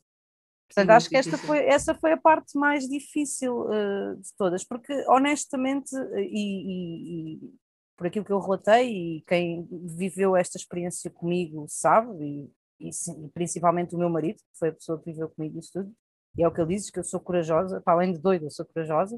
Portanto, 0.74 0.90
acho 0.90 1.08
que 1.08 1.16
esta 1.16 1.36
foi, 1.36 1.58
essa 1.66 1.94
foi 1.94 2.12
a 2.12 2.16
parte 2.16 2.56
mais 2.58 2.88
difícil 2.88 3.66
uh, 3.66 4.16
de 4.16 4.34
todas, 4.38 4.64
porque 4.64 4.92
honestamente, 5.06 5.94
e, 6.16 6.32
e, 6.32 7.34
e, 7.34 7.54
por 7.94 8.06
aquilo 8.06 8.24
que 8.24 8.32
eu 8.32 8.40
relatei, 8.40 8.88
e 8.88 9.24
quem 9.26 9.68
viveu 9.70 10.34
esta 10.34 10.56
experiência 10.56 11.10
comigo 11.10 11.66
sabe, 11.68 12.50
e, 12.80 12.88
e, 12.88 13.28
principalmente 13.34 13.94
o 13.94 13.98
meu 13.98 14.08
marido, 14.08 14.38
que 14.38 14.58
foi 14.58 14.70
a 14.70 14.72
pessoa 14.72 14.98
que 14.98 15.10
viveu 15.12 15.28
comigo 15.28 15.58
isso 15.58 15.72
tudo, 15.74 15.92
e 16.38 16.42
é 16.42 16.48
o 16.48 16.52
que 16.52 16.60
ele 16.62 16.74
diz, 16.74 16.90
que 16.90 16.98
eu 16.98 17.04
sou 17.04 17.20
corajosa, 17.20 17.82
para 17.82 17.92
além 17.92 18.14
de 18.14 18.18
doida, 18.18 18.46
eu 18.46 18.50
sou 18.50 18.64
corajosa. 18.64 19.16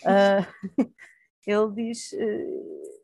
Uh, 0.00 0.46
ele 1.46 1.72
diz: 1.74 2.10
uh, 2.12 2.95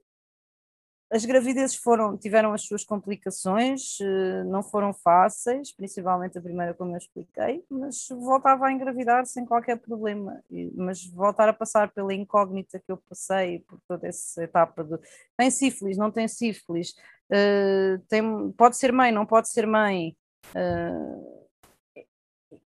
as 1.12 1.26
gravidezes 1.26 1.76
foram, 1.76 2.16
tiveram 2.16 2.54
as 2.54 2.62
suas 2.62 2.84
complicações, 2.84 4.00
uh, 4.00 4.44
não 4.46 4.62
foram 4.62 4.94
fáceis, 4.94 5.70
principalmente 5.70 6.38
a 6.38 6.40
primeira, 6.40 6.72
como 6.72 6.92
eu 6.92 6.96
expliquei, 6.96 7.62
mas 7.70 8.08
voltava 8.08 8.66
a 8.66 8.72
engravidar 8.72 9.26
sem 9.26 9.44
qualquer 9.44 9.78
problema. 9.78 10.42
Mas 10.74 11.04
voltar 11.04 11.50
a 11.50 11.52
passar 11.52 11.92
pela 11.92 12.14
incógnita 12.14 12.78
que 12.78 12.90
eu 12.90 12.96
passei, 12.96 13.60
por 13.68 13.78
toda 13.86 14.08
essa 14.08 14.42
etapa 14.42 14.82
de 14.82 14.98
tem 15.36 15.50
sífilis, 15.50 15.98
não 15.98 16.10
tem 16.10 16.26
sífilis, 16.26 16.94
uh, 17.30 17.98
tem, 18.08 18.50
pode 18.52 18.78
ser 18.78 18.90
mãe, 18.90 19.12
não 19.12 19.26
pode 19.26 19.50
ser 19.50 19.66
mãe. 19.66 20.16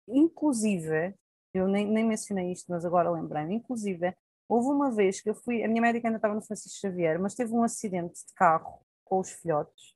inclusive, 0.08 1.16
eu 1.52 1.68
nem, 1.68 1.88
nem 1.88 2.06
mencionei 2.06 2.52
isto, 2.52 2.72
mas 2.72 2.86
agora 2.86 3.10
lembrei-me, 3.10 3.56
inclusive 3.56 4.16
Houve 4.48 4.70
uma 4.70 4.92
vez 4.92 5.22
que 5.22 5.30
eu 5.30 5.36
fui, 5.36 5.64
a 5.64 5.68
minha 5.68 5.82
médica 5.82 6.08
ainda 6.08 6.18
estava 6.18 6.36
no 6.36 6.42
Francisco 6.42 6.80
Xavier, 6.80 7.20
mas 7.20 7.34
teve 7.34 7.54
um 7.54 7.64
acidente 7.64 8.26
de 8.26 8.34
carro 8.36 8.80
com 9.04 9.20
os 9.20 9.32
filhotes 9.32 9.96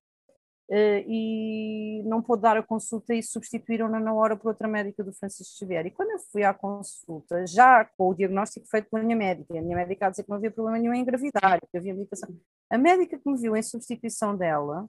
uh, 0.70 1.04
e 1.08 2.04
não 2.06 2.22
pôde 2.22 2.44
dar 2.44 2.58
a 2.58 2.64
consulta 2.64 3.14
e 3.14 3.24
substituíram-na 3.24 4.00
na 4.00 4.14
hora 4.14 4.38
por 4.38 4.50
outra 4.50 4.68
médica 4.68 5.04
do 5.04 5.14
Francisco 5.14 5.58
Xavier. 5.58 5.86
E 5.88 5.92
quando 5.92 6.12
eu 6.12 6.20
fui 6.20 6.44
à 6.44 6.54
consulta, 6.54 7.46
já 7.48 7.84
com 7.86 8.10
o 8.10 8.14
diagnóstico 8.14 8.68
feito 8.68 8.90
pela 8.90 9.04
minha 9.04 9.18
médica, 9.18 9.58
a 9.58 9.62
minha 9.62 9.78
médica 9.78 10.08
a 10.08 10.10
dizer 10.10 10.24
que 10.24 10.30
não 10.30 10.38
havia 10.38 10.52
problema 10.52 10.78
nenhum 10.78 10.94
em 10.94 11.02
engravidar, 11.02 11.60
que 11.60 11.78
havia 11.78 11.94
medicação. 11.94 12.30
A 12.70 12.78
médica 12.78 13.18
que 13.20 13.30
me 13.30 13.40
viu 13.40 13.56
em 13.56 13.64
substituição 13.64 14.38
dela 14.38 14.88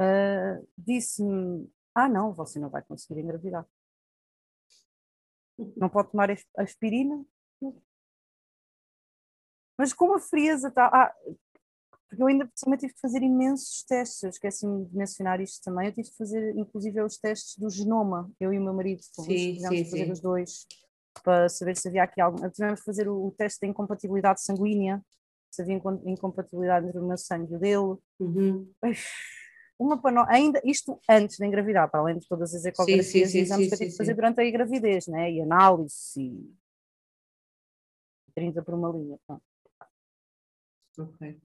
uh, 0.00 0.68
disse-me: 0.78 1.68
Ah, 1.94 2.08
não, 2.08 2.32
você 2.32 2.58
não 2.58 2.70
vai 2.70 2.82
conseguir 2.82 3.20
engravidar. 3.20 3.66
Não 5.76 5.88
pode 5.90 6.10
tomar 6.10 6.30
aspirina? 6.56 7.22
Mas 9.80 9.94
como 9.94 10.14
a 10.14 10.20
frieza 10.20 10.68
está. 10.68 10.88
Ah, 10.88 11.10
porque 12.06 12.22
eu 12.22 12.26
ainda 12.26 12.50
também 12.62 12.78
tive 12.78 12.92
que 12.92 13.00
fazer 13.00 13.22
imensos 13.22 13.82
testes, 13.84 14.22
eu 14.22 14.28
esqueci-me 14.28 14.84
de 14.84 14.94
mencionar 14.94 15.40
isto 15.40 15.62
também. 15.64 15.86
Eu 15.86 15.94
tive 15.94 16.10
que 16.10 16.16
fazer, 16.18 16.54
inclusive, 16.54 17.00
os 17.00 17.16
testes 17.16 17.56
do 17.56 17.70
genoma, 17.70 18.30
eu 18.38 18.52
e 18.52 18.58
o 18.58 18.62
meu 18.62 18.74
marido, 18.74 19.00
sim, 19.00 19.54
tivemos 19.54 19.78
sim, 19.78 19.84
fazer 19.84 20.04
sim. 20.04 20.12
os 20.12 20.20
dois 20.20 20.66
para 21.24 21.48
saber 21.48 21.78
se 21.78 21.88
havia 21.88 22.02
aqui 22.02 22.20
algo. 22.20 22.36
Tivemos 22.50 22.80
que 22.80 22.84
fazer 22.84 23.08
o, 23.08 23.28
o 23.28 23.30
teste 23.30 23.60
da 23.62 23.68
incompatibilidade 23.68 24.42
sanguínea, 24.42 25.00
se 25.50 25.62
havia 25.62 25.80
incompatibilidade 26.04 26.86
entre 26.86 26.98
o 26.98 27.06
meu 27.06 27.16
sangue 27.16 27.50
e 27.50 27.56
o 27.56 27.58
dele. 27.58 27.96
Uhum. 28.18 28.70
Uma 29.78 29.98
para 29.98 30.26
ainda 30.28 30.60
isto 30.62 31.00
antes 31.08 31.38
de 31.38 31.46
engravidar, 31.46 31.90
para 31.90 32.00
além 32.00 32.18
de 32.18 32.28
todas 32.28 32.54
as 32.54 32.66
ecografias 32.66 33.34
e 33.34 33.38
exames 33.38 33.68
que 33.68 33.74
eu 33.74 33.78
tive 33.78 33.90
que 33.92 33.96
fazer 33.96 34.12
durante 34.12 34.42
a 34.42 34.50
gravidez, 34.50 35.06
né? 35.06 35.32
e 35.32 35.40
análise, 35.40 36.20
e 36.20 36.50
30 38.34 38.62
por 38.62 38.74
uma 38.74 38.90
linha. 38.90 39.16
Pronto. 39.26 39.49
Ok. 40.98 41.40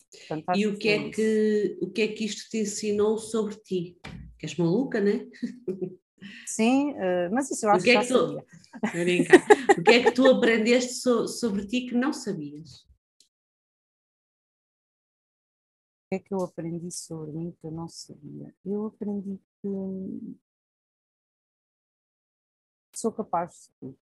E 0.55 0.67
o 0.67 0.77
que, 0.77 0.89
é 0.89 1.09
que, 1.09 1.77
o 1.81 1.89
que 1.89 2.01
é 2.01 2.07
que 2.07 2.25
isto 2.25 2.49
te 2.49 2.59
ensinou 2.59 3.17
sobre 3.17 3.55
ti? 3.55 3.97
Que 4.37 4.45
és 4.45 4.55
maluca, 4.57 4.99
né? 4.99 5.27
Sim, 6.47 6.93
uh, 6.93 7.31
mas 7.31 7.51
isso 7.51 7.65
eu 7.65 7.69
acho 7.69 7.81
o 7.81 7.83
que, 7.83 7.91
que, 7.91 7.97
é 7.97 8.01
que 8.01 8.07
tu... 8.07 8.37
o 9.79 9.83
que 9.83 9.91
é 9.91 10.03
que 10.03 10.11
tu 10.11 10.27
aprendeste 10.27 10.93
so, 10.93 11.27
sobre 11.27 11.65
ti 11.67 11.85
que 11.85 11.95
não 11.95 12.11
sabias? 12.11 12.85
O 16.05 16.09
que 16.09 16.15
é 16.15 16.19
que 16.19 16.33
eu 16.33 16.43
aprendi 16.43 16.91
sobre 16.91 17.31
mim 17.31 17.51
que 17.51 17.65
eu 17.65 17.71
não 17.71 17.87
sabia? 17.87 18.53
Eu 18.65 18.87
aprendi 18.87 19.39
que 19.61 19.67
sou 22.95 23.11
capaz 23.11 23.51
de 23.51 23.79
tudo. 23.79 23.99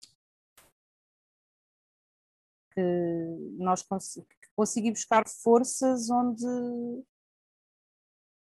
Que 2.74 2.82
nós 3.58 3.84
consegui 4.56 4.92
buscar 4.92 5.28
forças 5.28 6.10
onde, 6.10 6.46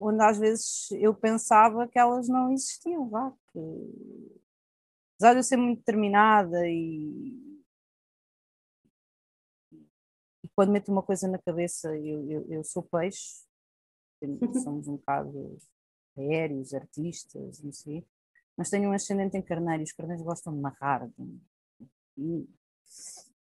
onde 0.01 0.23
às 0.23 0.39
vezes 0.39 0.91
eu 0.93 1.15
pensava 1.15 1.89
que 1.89 1.99
elas 1.99 2.29
não 2.29 2.53
existiam, 2.53 3.09
vá, 3.09 3.33
que, 3.53 3.59
apesar 5.16 5.33
de 5.35 5.39
eu 5.41 5.43
ser 5.43 5.57
muito 5.57 5.79
determinada 5.79 6.69
e, 6.69 7.62
e 10.43 10.49
quando 10.55 10.73
meto 10.73 10.91
uma 10.91 11.03
coisa 11.03 11.29
na 11.29 11.39
cabeça 11.39 11.97
eu, 11.97 12.31
eu, 12.31 12.47
eu 12.51 12.65
sou 12.65 12.83
peixe, 12.83 13.45
somos 14.62 14.89
um 14.89 14.97
bocado 14.97 15.59
aéreos, 16.16 16.75
artistas, 16.75 17.62
não 17.62 17.73
sei, 17.73 18.07
mas 18.57 18.71
tenho 18.71 18.89
um 18.89 18.93
ascendente 18.93 19.37
em 19.37 19.43
carneiro 19.43 19.83
e 19.83 19.85
os 19.85 19.93
carneiros 19.93 20.25
gostam 20.25 20.55
de 20.55 20.61
marrar. 20.61 21.09
De, 22.16 22.49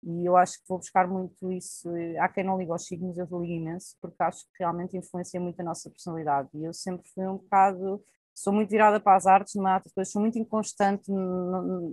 e 0.03 0.25
eu 0.27 0.37
acho 0.37 0.55
que 0.61 0.69
vou 0.69 0.79
buscar 0.79 1.07
muito 1.09 1.53
isso. 1.53 1.89
Há 2.19 2.29
quem 2.29 2.45
não 2.45 2.59
liga 2.59 2.73
aos 2.73 2.87
signos, 2.87 3.19
eu 3.19 3.25
ligo 3.25 3.45
imenso, 3.45 3.97
porque 4.01 4.23
acho 4.23 4.45
que 4.47 4.61
realmente 4.61 4.97
influencia 4.97 5.41
muito 5.41 5.61
a 5.61 5.65
nossa 5.65 5.91
personalidade. 5.91 6.49
E 6.55 6.65
eu 6.65 6.73
sempre 6.73 7.09
fui 7.15 7.27
um 7.27 7.37
bocado. 7.37 8.03
Sou 8.35 8.53
muito 8.53 8.71
virada 8.71 8.99
para 9.01 9.17
as 9.17 9.27
artes, 9.27 9.55
numa 9.55 9.81
coisas, 9.95 10.13
sou 10.13 10.23
muito 10.23 10.39
inconstante, 10.39 11.11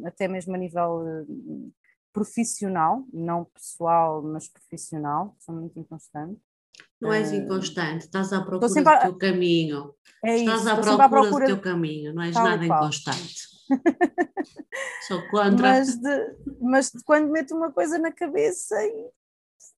até 0.05 0.27
mesmo 0.27 0.55
a 0.55 0.57
nível 0.57 1.05
eh, 1.07 1.25
profissional, 2.13 3.03
não 3.11 3.45
pessoal, 3.45 4.21
mas 4.23 4.47
profissional, 4.47 5.35
sou 5.39 5.53
muito 5.55 5.77
inconstante. 5.79 6.39
Não 6.99 7.13
és 7.13 7.31
eh, 7.31 7.37
inconstante, 7.37 8.05
estás 8.05 8.33
à 8.33 8.41
procura 8.41 8.83
do 8.83 9.01
teu 9.01 9.17
caminho. 9.17 9.93
É 10.23 10.35
estás 10.37 10.61
isso, 10.61 10.69
à, 10.69 10.75
procura 10.75 11.05
à, 11.05 11.09
procura 11.09 11.45
do 11.45 11.47
teu 11.47 11.61
caminho, 11.61 12.13
não 12.13 12.23
és 12.23 12.35
nada 12.35 12.65
inconstante. 12.65 13.47
Sou 15.07 15.21
contra. 15.29 15.69
Mas, 15.69 15.95
de, 15.95 16.35
mas 16.61 16.91
de 16.91 17.03
quando 17.03 17.29
meto 17.29 17.55
uma 17.55 17.71
coisa 17.71 17.97
na 17.97 18.11
cabeça 18.11 18.75
e 18.83 19.11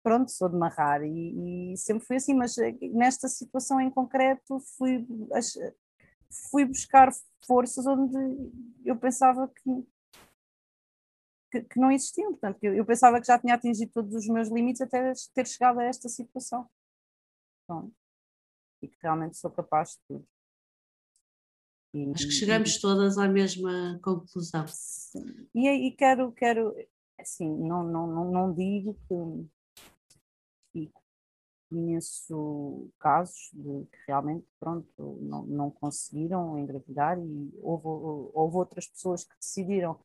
pronto, 0.02 0.32
sou 0.32 0.50
de 0.50 0.56
marrar 0.56 1.04
e, 1.04 1.74
e, 1.74 1.78
sempre 1.78 2.06
fui 2.06 2.16
assim, 2.16 2.34
mas 2.34 2.58
eh, 2.58 2.76
nesta 2.94 3.28
situação 3.28 3.80
em 3.82 3.90
concreto 3.90 4.60
fui, 4.78 5.06
fui 6.50 6.66
buscar 6.66 7.12
forças 7.46 7.86
onde 7.86 8.18
eu 8.86 8.96
pensava 8.96 9.48
que, 9.48 9.88
que, 11.52 11.62
que 11.62 11.80
não 11.80 11.92
existiam, 11.92 12.32
portanto, 12.32 12.58
eu, 12.64 12.74
eu, 12.74 12.86
pensava 12.86 13.20
que 13.20 13.28
já 13.28 13.38
tinha 13.38 13.56
atingido 13.56 13.92
todos 13.92 14.14
os 14.16 14.28
meus 14.28 14.50
limites 14.50 14.82
até 14.82 15.12
ter 15.34 15.48
chegado 15.48 15.80
a 15.80 15.84
esta 15.84 16.08
situação. 16.08 16.68
E 18.82 18.88
que 18.88 18.98
realmente 19.02 19.38
sou 19.38 19.52
capaz 19.52 19.92
de 19.92 20.00
tudo. 20.08 20.28
E, 21.94 22.12
Acho 22.12 22.26
que 22.28 22.32
chegamos 22.32 22.76
e, 22.76 22.82
todas 22.82 23.18
à 23.18 23.28
mesma 23.28 24.00
conclusão. 24.04 24.66
Sim. 24.68 25.48
E 25.54 25.68
aí 25.68 25.92
quero, 25.92 26.32
quero 26.32 26.76
assim, 27.20 27.50
não, 27.50 27.84
não, 27.84 28.08
não, 28.08 28.32
não 28.32 28.54
digo 28.54 28.98
que 29.08 29.50
conheço 31.70 32.90
casos 33.00 33.52
de 33.54 33.86
que 33.86 33.98
realmente 34.08 34.46
pronto, 34.60 35.20
não, 35.22 35.46
não 35.46 35.72
conseguiram 35.72 36.58
engravidar 36.58 37.18
e 37.20 37.52
houve, 37.62 37.86
houve 38.34 38.58
outras 38.58 38.88
pessoas 38.88 39.24
que 39.24 39.36
decidiram 39.40 40.00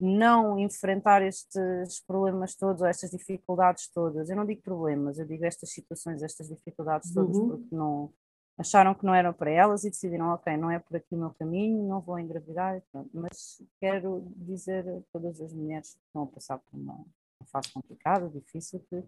não 0.00 0.58
enfrentar 0.58 1.22
estes 1.22 2.00
problemas 2.06 2.54
todos, 2.54 2.82
estas 2.82 3.10
dificuldades 3.10 3.88
todas. 3.92 4.30
Eu 4.30 4.36
não 4.36 4.46
digo 4.46 4.62
problemas, 4.62 5.18
eu 5.18 5.26
digo 5.26 5.44
estas 5.44 5.70
situações, 5.70 6.22
estas 6.22 6.48
dificuldades 6.48 7.12
todas, 7.12 7.36
uhum. 7.36 7.48
porque 7.48 7.74
não, 7.74 8.12
acharam 8.60 8.94
que 8.94 9.04
não 9.04 9.14
eram 9.14 9.32
para 9.32 9.50
elas 9.50 9.84
e 9.84 9.90
decidiram, 9.90 10.28
ok, 10.28 10.56
não 10.56 10.70
é 10.70 10.78
por 10.78 10.96
aqui 10.96 11.14
o 11.14 11.18
meu 11.18 11.30
caminho, 11.30 11.88
não 11.88 12.00
vou 12.00 12.18
engravidar, 12.18 12.82
mas 13.12 13.62
quero 13.80 14.22
dizer 14.36 14.86
a 14.88 15.00
todas 15.12 15.40
as 15.40 15.52
mulheres 15.52 15.94
que 15.94 16.00
estão 16.06 16.22
a 16.24 16.26
passar 16.26 16.58
por 16.58 16.78
uma, 16.78 16.94
uma 16.94 17.46
fase 17.46 17.72
complicada, 17.72 18.28
difícil, 18.28 18.80
que, 18.90 19.02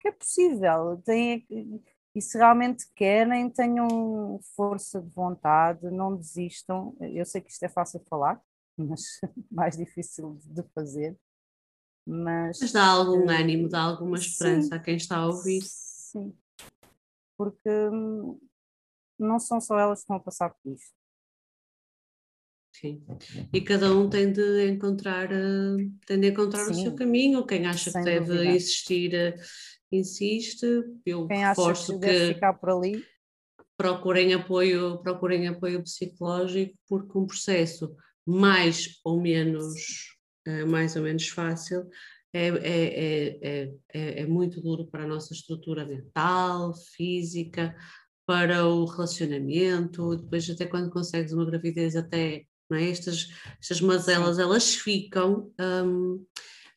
que 0.00 0.08
é 0.08 0.12
possível, 0.12 1.00
tem, 1.04 1.46
e 2.14 2.20
se 2.20 2.36
realmente 2.36 2.86
querem, 2.94 3.48
tenham 3.48 4.40
força 4.54 5.00
de 5.00 5.10
vontade, 5.10 5.90
não 5.90 6.14
desistam, 6.14 6.94
eu 7.00 7.24
sei 7.24 7.40
que 7.40 7.50
isto 7.50 7.62
é 7.62 7.68
fácil 7.68 8.00
de 8.00 8.06
falar, 8.06 8.40
mas 8.78 9.02
mais 9.50 9.76
difícil 9.76 10.38
de 10.44 10.62
fazer, 10.74 11.18
mas... 12.06 12.58
Mas 12.60 12.72
dá 12.72 12.86
algum 12.86 13.28
ânimo, 13.28 13.68
dá 13.68 13.82
alguma 13.82 14.16
esperança 14.16 14.68
sim, 14.68 14.74
a 14.74 14.78
quem 14.78 14.96
está 14.96 15.18
a 15.18 15.26
ouvir. 15.26 15.62
Sim, 15.62 16.34
porque 17.36 17.68
hum, 17.68 18.40
não 19.18 19.38
são 19.38 19.60
só 19.60 19.78
elas 19.78 19.98
que 19.98 20.04
estão 20.04 20.16
a 20.16 20.20
passar 20.20 20.50
por 20.50 20.72
isto. 20.72 20.98
Sim. 22.80 23.04
E 23.52 23.60
cada 23.60 23.92
um 23.92 24.08
tem 24.08 24.32
de 24.32 24.68
encontrar, 24.68 25.32
eh, 25.32 25.88
tem 26.06 26.20
de 26.20 26.28
encontrar 26.28 26.68
o 26.68 26.74
seu 26.74 26.94
caminho. 26.94 27.44
Quem 27.44 27.66
acha 27.66 27.92
que 27.92 28.02
deve 28.02 28.26
dúvida. 28.26 28.44
existir, 28.44 29.14
eh, 29.14 29.34
insiste. 29.90 30.64
Eu 31.04 31.26
Quem 31.26 31.44
reforço 31.44 31.92
acha 31.92 32.00
que, 32.00 32.06
que 32.06 32.34
ficar 32.34 32.54
por 32.54 32.70
ali. 32.70 33.04
Procurem 33.76 34.32
apoio, 34.34 34.98
procurem 35.02 35.48
apoio 35.48 35.82
psicológico, 35.82 36.76
porque 36.88 37.18
um 37.18 37.26
processo 37.26 37.96
mais 38.28 39.00
ou 39.02 39.18
menos, 39.18 39.74
eh, 40.46 40.64
mais 40.66 40.94
ou 40.96 41.02
menos 41.02 41.28
fácil 41.28 41.88
é, 42.30 42.48
é, 42.48 43.38
é, 43.40 43.74
é, 43.94 44.20
é 44.20 44.26
muito 44.26 44.60
duro 44.60 44.86
para 44.86 45.04
a 45.04 45.06
nossa 45.06 45.32
estrutura 45.32 45.86
mental, 45.86 46.74
física, 46.94 47.74
para 48.26 48.66
o 48.66 48.84
relacionamento, 48.84 50.14
depois 50.16 50.50
até 50.50 50.66
quando 50.66 50.90
consegues 50.90 51.32
uma 51.32 51.46
gravidez 51.46 51.96
até, 51.96 52.44
não 52.68 52.76
é? 52.76 52.90
Estas, 52.90 53.28
estas 53.58 53.80
mazelas, 53.80 54.38
elas 54.38 54.74
ficam, 54.74 55.50
um, 55.58 56.22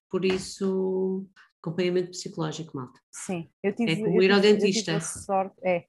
por 0.10 0.24
isso, 0.24 1.28
acompanhamento 1.62 2.12
psicológico, 2.12 2.78
malta. 2.78 2.98
Sim, 3.12 3.50
eu 3.62 3.76
tive... 3.76 3.92
É 3.92 3.96
como 3.98 4.22
ir 4.22 4.32
ao 4.32 4.40
dentista. 4.40 5.02
sorte, 5.02 5.58
é, 5.66 5.84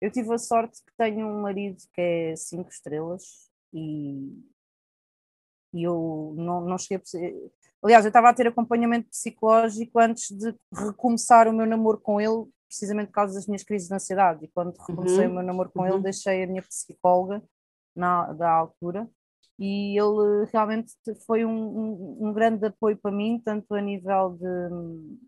eu 0.00 0.12
tive 0.12 0.32
a 0.32 0.38
sorte 0.38 0.78
que 0.86 0.92
tenho 0.96 1.26
um 1.26 1.42
marido 1.42 1.78
que 1.92 2.00
é 2.00 2.36
cinco 2.36 2.70
estrelas 2.70 3.50
e, 3.74 4.38
e 5.72 5.82
eu 5.84 6.34
não, 6.36 6.60
não 6.62 6.78
cheguei 6.78 6.98
a. 6.98 7.50
Aliás, 7.82 8.04
eu 8.04 8.10
estava 8.10 8.28
a 8.28 8.34
ter 8.34 8.46
acompanhamento 8.46 9.08
psicológico 9.08 9.98
antes 9.98 10.30
de 10.30 10.54
recomeçar 10.72 11.48
o 11.48 11.52
meu 11.52 11.66
namoro 11.66 11.98
com 11.98 12.20
ele, 12.20 12.46
precisamente 12.68 13.08
por 13.08 13.14
causa 13.14 13.34
das 13.34 13.46
minhas 13.46 13.62
crises 13.62 13.88
de 13.88 13.94
ansiedade. 13.94 14.44
E 14.44 14.48
quando 14.48 14.76
recomecei 14.76 15.24
uhum. 15.24 15.32
o 15.32 15.34
meu 15.36 15.42
namoro 15.42 15.70
com 15.70 15.80
uhum. 15.80 15.86
ele, 15.86 16.02
deixei 16.02 16.42
a 16.42 16.46
minha 16.46 16.62
psicóloga 16.62 17.42
na, 17.96 18.32
da 18.32 18.50
altura 18.50 19.08
e 19.60 20.00
ele 20.00 20.46
realmente 20.50 20.94
foi 21.26 21.44
um, 21.44 21.50
um, 21.50 22.28
um, 22.28 22.32
grande 22.32 22.64
apoio 22.64 22.96
para 22.96 23.12
mim, 23.12 23.38
tanto 23.44 23.74
a 23.74 23.80
nível 23.82 24.38
de, 24.38 25.18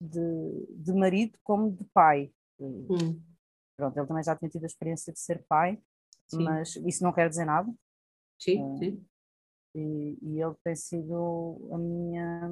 de, 0.00 0.66
de 0.82 0.92
marido 0.94 1.38
como 1.44 1.70
de 1.70 1.84
pai. 1.92 2.32
Hum. 2.58 3.20
Pronto, 3.76 3.98
ele 3.98 4.06
também 4.06 4.24
já 4.24 4.34
tinha 4.34 4.48
tido 4.48 4.64
a 4.64 4.66
experiência 4.66 5.12
de 5.12 5.20
ser 5.20 5.44
pai, 5.46 5.78
sim. 6.26 6.42
mas 6.42 6.74
isso 6.76 7.04
não 7.04 7.12
quer 7.12 7.28
dizer 7.28 7.44
nada. 7.44 7.70
Sim, 8.40 8.62
uh, 8.62 8.78
sim. 8.78 9.06
E, 9.78 10.18
e, 10.22 10.42
ele 10.42 10.54
tem 10.64 10.74
sido 10.74 11.68
a 11.72 11.78
minha 11.78 12.50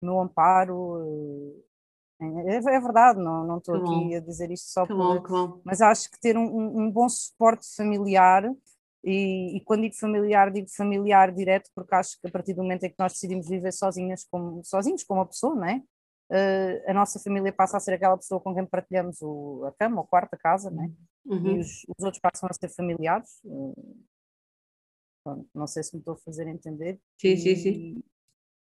o 0.00 0.06
meu 0.06 0.20
amparo. 0.20 1.62
É, 2.20 2.56
é 2.56 2.80
verdade, 2.80 3.18
não, 3.18 3.44
não 3.46 3.58
estou 3.58 3.74
aqui 3.74 3.84
bom. 3.84 4.16
a 4.16 4.20
dizer 4.20 4.50
isto 4.50 4.70
só 4.70 4.86
que 4.86 4.94
por. 4.94 5.28
Bom, 5.28 5.60
mas 5.64 5.80
acho 5.80 6.10
que 6.10 6.20
ter 6.20 6.36
um, 6.36 6.78
um 6.78 6.90
bom 6.90 7.08
suporte 7.08 7.66
familiar 7.74 8.44
e, 9.04 9.56
e, 9.56 9.60
quando 9.64 9.82
digo 9.82 9.96
familiar, 9.96 10.52
digo 10.52 10.68
familiar 10.70 11.32
direto, 11.32 11.68
porque 11.74 11.94
acho 11.94 12.20
que 12.20 12.28
a 12.28 12.30
partir 12.30 12.54
do 12.54 12.62
momento 12.62 12.84
em 12.84 12.90
que 12.90 12.98
nós 12.98 13.12
decidimos 13.12 13.48
viver 13.48 13.72
sozinhas 13.72 14.24
como, 14.30 14.62
sozinhos 14.64 15.02
como 15.02 15.20
uma 15.20 15.26
pessoa, 15.26 15.56
não 15.56 15.64
é? 15.64 15.82
Uh, 16.30 16.90
a 16.90 16.94
nossa 16.94 17.18
família 17.18 17.52
passa 17.52 17.76
a 17.76 17.80
ser 17.80 17.94
aquela 17.94 18.16
pessoa 18.16 18.40
com 18.40 18.54
quem 18.54 18.64
partilhamos 18.64 19.20
o, 19.20 19.64
a 19.66 19.72
cama, 19.72 20.00
o 20.00 20.06
quarto, 20.06 20.34
a 20.34 20.38
casa, 20.38 20.70
não 20.70 20.84
é? 20.84 20.90
Uhum. 21.26 21.46
E 21.46 21.58
os, 21.58 21.84
os, 21.88 22.04
outros 22.04 22.20
passam 22.20 22.48
a 22.48 22.54
ser 22.54 22.68
familiares. 22.68 23.40
Uh, 23.44 23.74
não 25.54 25.66
sei 25.66 25.82
se 25.82 25.94
me 25.94 26.00
estou 26.00 26.14
a 26.14 26.18
fazer 26.18 26.46
entender. 26.46 27.00
Sim, 27.18 27.28
e, 27.28 27.38
sim, 27.38 27.56
sim. 27.56 28.04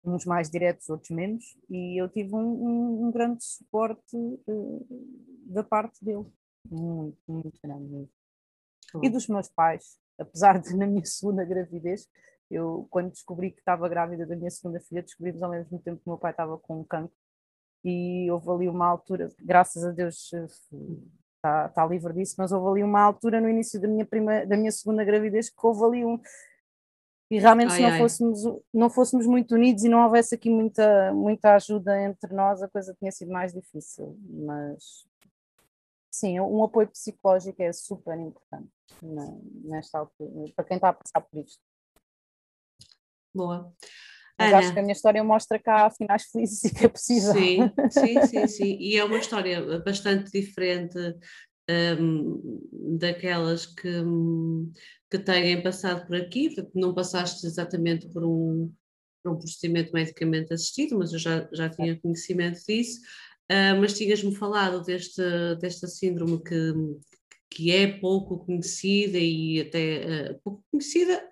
Uns 0.04 0.24
mais 0.24 0.50
diretos, 0.50 0.88
outros 0.88 1.10
menos. 1.10 1.56
E 1.70 2.00
eu 2.00 2.08
tive 2.08 2.34
um, 2.34 2.38
um, 2.38 3.06
um 3.06 3.10
grande 3.10 3.44
suporte 3.44 4.16
uh, 4.16 4.86
da 5.46 5.62
parte 5.62 6.04
dele. 6.04 6.26
Muito, 6.68 7.18
muito 7.28 7.58
grande. 7.62 8.08
E 9.02 9.08
dos 9.08 9.26
meus 9.26 9.48
pais, 9.48 9.98
apesar 10.18 10.60
de 10.60 10.76
na 10.76 10.86
minha 10.86 11.04
segunda 11.04 11.44
gravidez, 11.44 12.08
eu 12.50 12.86
quando 12.90 13.10
descobri 13.10 13.50
que 13.50 13.60
estava 13.60 13.88
grávida 13.88 14.26
da 14.26 14.36
minha 14.36 14.50
segunda 14.50 14.80
filha, 14.80 15.02
descobrimos 15.02 15.42
ao 15.42 15.50
mesmo 15.50 15.78
tempo 15.78 15.98
que 15.98 16.06
o 16.06 16.10
meu 16.10 16.18
pai 16.18 16.32
estava 16.32 16.58
com 16.58 16.80
um 16.80 16.84
cancro 16.84 17.16
e 17.84 18.30
houve 18.30 18.50
ali 18.50 18.68
uma 18.68 18.86
altura, 18.86 19.28
graças 19.40 19.84
a 19.84 19.90
Deus 19.90 20.30
está, 21.42 21.66
está 21.66 21.84
livre 21.86 22.12
disso, 22.12 22.36
mas 22.38 22.52
houve 22.52 22.68
ali 22.68 22.84
uma 22.84 23.00
altura 23.00 23.40
no 23.40 23.48
início 23.48 23.80
da 23.80 23.88
minha, 23.88 24.06
prima, 24.06 24.46
da 24.46 24.56
minha 24.56 24.70
segunda 24.70 25.04
gravidez 25.04 25.50
que 25.50 25.66
houve 25.66 25.84
ali 25.84 26.04
um, 26.04 26.20
e 27.32 27.38
realmente 27.38 27.70
ai, 27.70 27.76
se 27.76 27.82
não 27.82 27.88
ai. 27.88 27.98
fôssemos, 27.98 28.62
não 28.72 28.90
fôssemos 28.90 29.26
muito 29.26 29.54
unidos 29.54 29.82
e 29.84 29.88
não 29.88 30.04
houvesse 30.04 30.34
aqui 30.34 30.50
muita, 30.50 31.12
muita 31.14 31.54
ajuda 31.54 31.98
entre 32.02 32.32
nós, 32.34 32.62
a 32.62 32.68
coisa 32.68 32.94
tinha 32.98 33.10
sido 33.10 33.32
mais 33.32 33.54
difícil. 33.54 34.16
Mas 34.28 35.06
sim, 36.10 36.38
um 36.38 36.62
apoio 36.62 36.88
psicológico 36.88 37.62
é 37.62 37.72
super 37.72 38.18
importante 38.18 38.70
nesta 39.64 39.98
altura, 39.98 40.52
para 40.54 40.64
quem 40.64 40.76
está 40.76 40.90
a 40.90 40.92
passar 40.92 41.22
por 41.22 41.38
isto. 41.38 41.58
Boa. 43.34 43.72
Mas 44.38 44.48
Ana. 44.48 44.58
acho 44.58 44.72
que 44.72 44.78
a 44.78 44.82
minha 44.82 44.92
história 44.92 45.22
mostra 45.22 45.60
há 45.66 45.90
finais 45.90 46.24
felizes 46.24 46.64
e 46.64 46.74
que 46.74 46.86
é 46.86 46.88
possível. 46.88 47.32
Sim, 47.32 47.70
sim, 47.90 48.22
sim, 48.26 48.46
sim. 48.46 48.76
E 48.80 48.96
é 48.96 49.04
uma 49.04 49.18
história 49.18 49.80
bastante 49.80 50.30
diferente 50.30 50.98
um, 52.00 52.68
daquelas 52.98 53.66
que, 53.66 53.88
que 55.10 55.18
têm 55.18 55.62
passado 55.62 56.06
por 56.06 56.16
aqui, 56.16 56.54
não 56.74 56.94
passaste 56.94 57.46
exatamente 57.46 58.08
por 58.08 58.24
um, 58.24 58.72
por 59.22 59.32
um 59.32 59.38
procedimento 59.38 59.92
medicamente 59.92 60.52
assistido, 60.52 60.98
mas 60.98 61.12
eu 61.12 61.18
já, 61.18 61.48
já 61.52 61.68
tinha 61.68 61.98
conhecimento 62.00 62.60
disso. 62.66 63.00
Uh, 63.50 63.78
mas 63.80 63.96
tinhas-me 63.98 64.34
falado 64.34 64.82
deste, 64.82 65.22
desta 65.60 65.86
síndrome 65.86 66.42
que, 66.42 66.72
que 67.50 67.70
é 67.70 67.98
pouco 67.98 68.46
conhecida 68.46 69.18
e 69.18 69.60
até 69.60 70.30
uh, 70.30 70.40
pouco 70.42 70.64
conhecida 70.70 71.31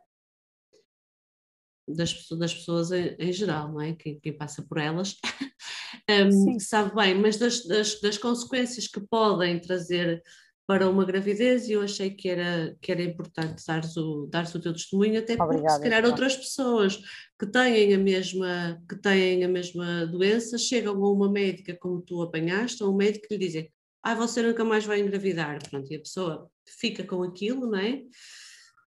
das, 1.95 2.27
das 2.39 2.55
pessoas 2.55 2.91
em, 2.93 3.17
em 3.19 3.33
geral, 3.33 3.73
não 3.73 3.81
é? 3.81 3.95
Quem, 3.95 4.19
quem 4.21 4.33
passa 4.37 4.62
por 4.62 4.79
elas 4.79 5.17
um, 6.09 6.59
sabe 6.59 6.95
bem, 6.95 7.15
mas 7.15 7.37
das, 7.37 7.65
das, 7.67 8.01
das, 8.01 8.19
consequências 8.19 8.87
que 8.87 9.01
podem 9.01 9.59
trazer 9.59 10.23
para 10.67 10.89
uma 10.89 11.05
gravidez 11.05 11.69
e 11.69 11.73
eu 11.73 11.83
achei 11.83 12.11
que 12.11 12.29
era, 12.29 12.77
que 12.81 12.93
era 12.93 13.03
importante 13.03 13.65
dares 13.67 13.97
o, 13.97 14.29
dares 14.31 14.55
o 14.55 14.61
teu 14.61 14.73
testemunho, 14.73 15.19
até 15.19 15.37
porque 15.37 15.55
Obrigada, 15.55 15.77
se 15.77 15.83
calhar 15.83 15.99
então. 15.99 16.11
outras 16.11 16.37
pessoas 16.37 17.01
que 17.39 17.47
têm, 17.47 17.93
a 17.93 17.99
mesma, 17.99 18.81
que 18.89 18.97
têm 18.97 19.45
a 19.45 19.49
mesma 19.49 20.07
doença 20.07 20.57
chegam 20.57 20.95
a 21.05 21.12
uma 21.12 21.31
médica 21.31 21.77
como 21.77 22.01
tu 22.01 22.23
apanhaste, 22.23 22.83
a 22.83 22.87
um 22.87 22.95
médico 22.95 23.27
que 23.27 23.35
lhe 23.35 23.47
dizem 23.47 23.73
ah, 24.03 24.15
você 24.15 24.43
nunca 24.43 24.65
mais 24.65 24.85
vai 24.85 25.01
engravidar, 25.01 25.59
pronto, 25.69 25.91
e 25.93 25.97
a 25.97 26.01
pessoa 26.01 26.51
fica 26.67 27.05
com 27.05 27.23
aquilo, 27.23 27.71
não 27.71 27.79
é? 27.79 28.03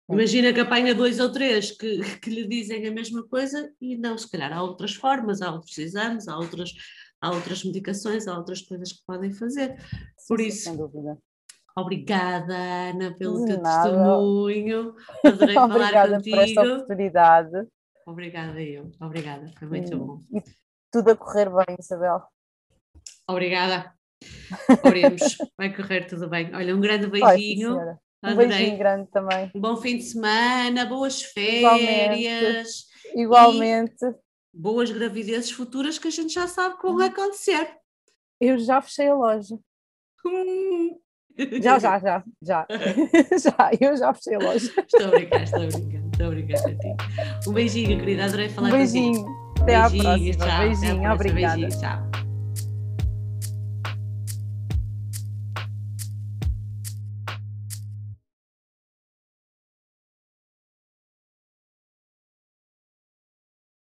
Imagina 0.09 0.53
que 0.53 0.61
apanha 0.61 0.95
dois 0.95 1.19
ou 1.19 1.33
três 1.33 1.73
que, 1.73 1.99
que 2.21 2.31
lhe 2.31 2.47
dizem 2.47 2.87
a 2.87 2.93
mesma 2.93 3.27
coisa 3.27 3.73
e 3.81 3.97
não, 3.97 4.17
se 4.17 4.31
calhar 4.31 4.53
há 4.53 4.63
outras 4.63 4.95
formas, 4.95 5.43
há 5.43 5.53
outros 5.53 5.77
exames, 5.79 6.29
há 6.29 6.37
outras, 6.37 6.73
há 7.21 7.31
outras 7.31 7.65
medicações, 7.65 8.29
há 8.29 8.37
outras 8.37 8.63
coisas 8.63 8.93
que 8.93 9.01
podem 9.07 9.33
fazer. 9.33 9.77
Por 10.29 10.39
sim, 10.39 10.47
isso, 10.47 10.65
sem 10.65 10.77
dúvida. 10.77 11.19
Obrigada, 11.77 12.55
Ana, 12.55 13.15
pelo 13.15 13.45
teu 13.45 13.61
testemunho. 13.63 14.95
Adorei 15.25 15.55
falar 15.55 16.09
contigo. 16.09 16.37
por 16.37 16.43
esta 16.43 16.63
oportunidade. 16.63 17.69
Obrigada 18.07 18.63
eu, 18.63 18.93
obrigada, 19.01 19.51
foi 19.59 19.69
muito 19.69 19.99
bom. 19.99 20.23
E 20.33 20.41
tudo 20.93 21.11
a 21.11 21.17
correr 21.17 21.51
bem, 21.51 21.77
Isabel. 21.79 22.23
Obrigada. 23.29 23.93
Oremos, 24.87 25.37
vai 25.59 25.75
correr 25.75 26.07
tudo 26.07 26.29
bem. 26.29 26.55
Olha, 26.55 26.75
um 26.75 26.81
grande 26.81 27.09
beijinho. 27.09 27.75
Vai, 27.75 27.97
um 28.27 28.33
Adorei. 28.33 28.49
beijinho 28.49 28.79
grande 28.79 29.11
também. 29.11 29.51
Um 29.55 29.61
bom 29.61 29.77
fim 29.77 29.97
de 29.97 30.05
semana, 30.05 30.85
boas 30.85 31.23
férias. 31.23 32.87
Igualmente. 33.15 34.05
Igualmente. 34.05 34.05
Boas 34.53 34.91
gravidezes 34.91 35.51
futuras 35.51 35.99
que 35.99 36.09
a 36.09 36.11
gente 36.11 36.33
já 36.33 36.47
sabe 36.47 36.77
como 36.79 36.99
vai 36.99 37.09
acontecer. 37.09 37.69
Eu 38.41 38.59
já 38.59 38.81
fechei 38.81 39.09
a 39.09 39.15
loja. 39.15 39.59
Hum. 40.25 40.99
Já, 41.63 41.79
já, 41.79 41.99
já, 41.99 42.25
já. 42.43 42.67
já, 43.39 43.71
eu 43.79 43.97
já 43.97 44.15
fechei 44.15 44.35
a 44.35 44.39
loja. 44.39 44.73
Estou 44.79 45.07
a 45.07 45.11
brincar, 45.11 45.43
estou 45.43 45.63
a 45.63 45.67
brincar, 45.67 46.01
estou 46.11 46.27
a 46.27 46.31
brincar 46.31 46.63
ti. 46.63 47.49
Um 47.49 47.53
beijinho, 47.53 47.99
querida, 47.99 48.25
adorei 48.25 48.49
falar 48.49 48.69
um 48.69 48.73
beijinho. 48.73 49.23
contigo. 49.23 49.47
Até 49.63 49.89
beijinho, 49.91 50.03
à 50.03 50.03
próxima. 50.03 50.47
Tchau, 50.47 50.59
beijinho, 50.59 51.13
obrigada. 51.13 51.57
Beijinho, 51.57 51.81
tchau. 51.81 52.26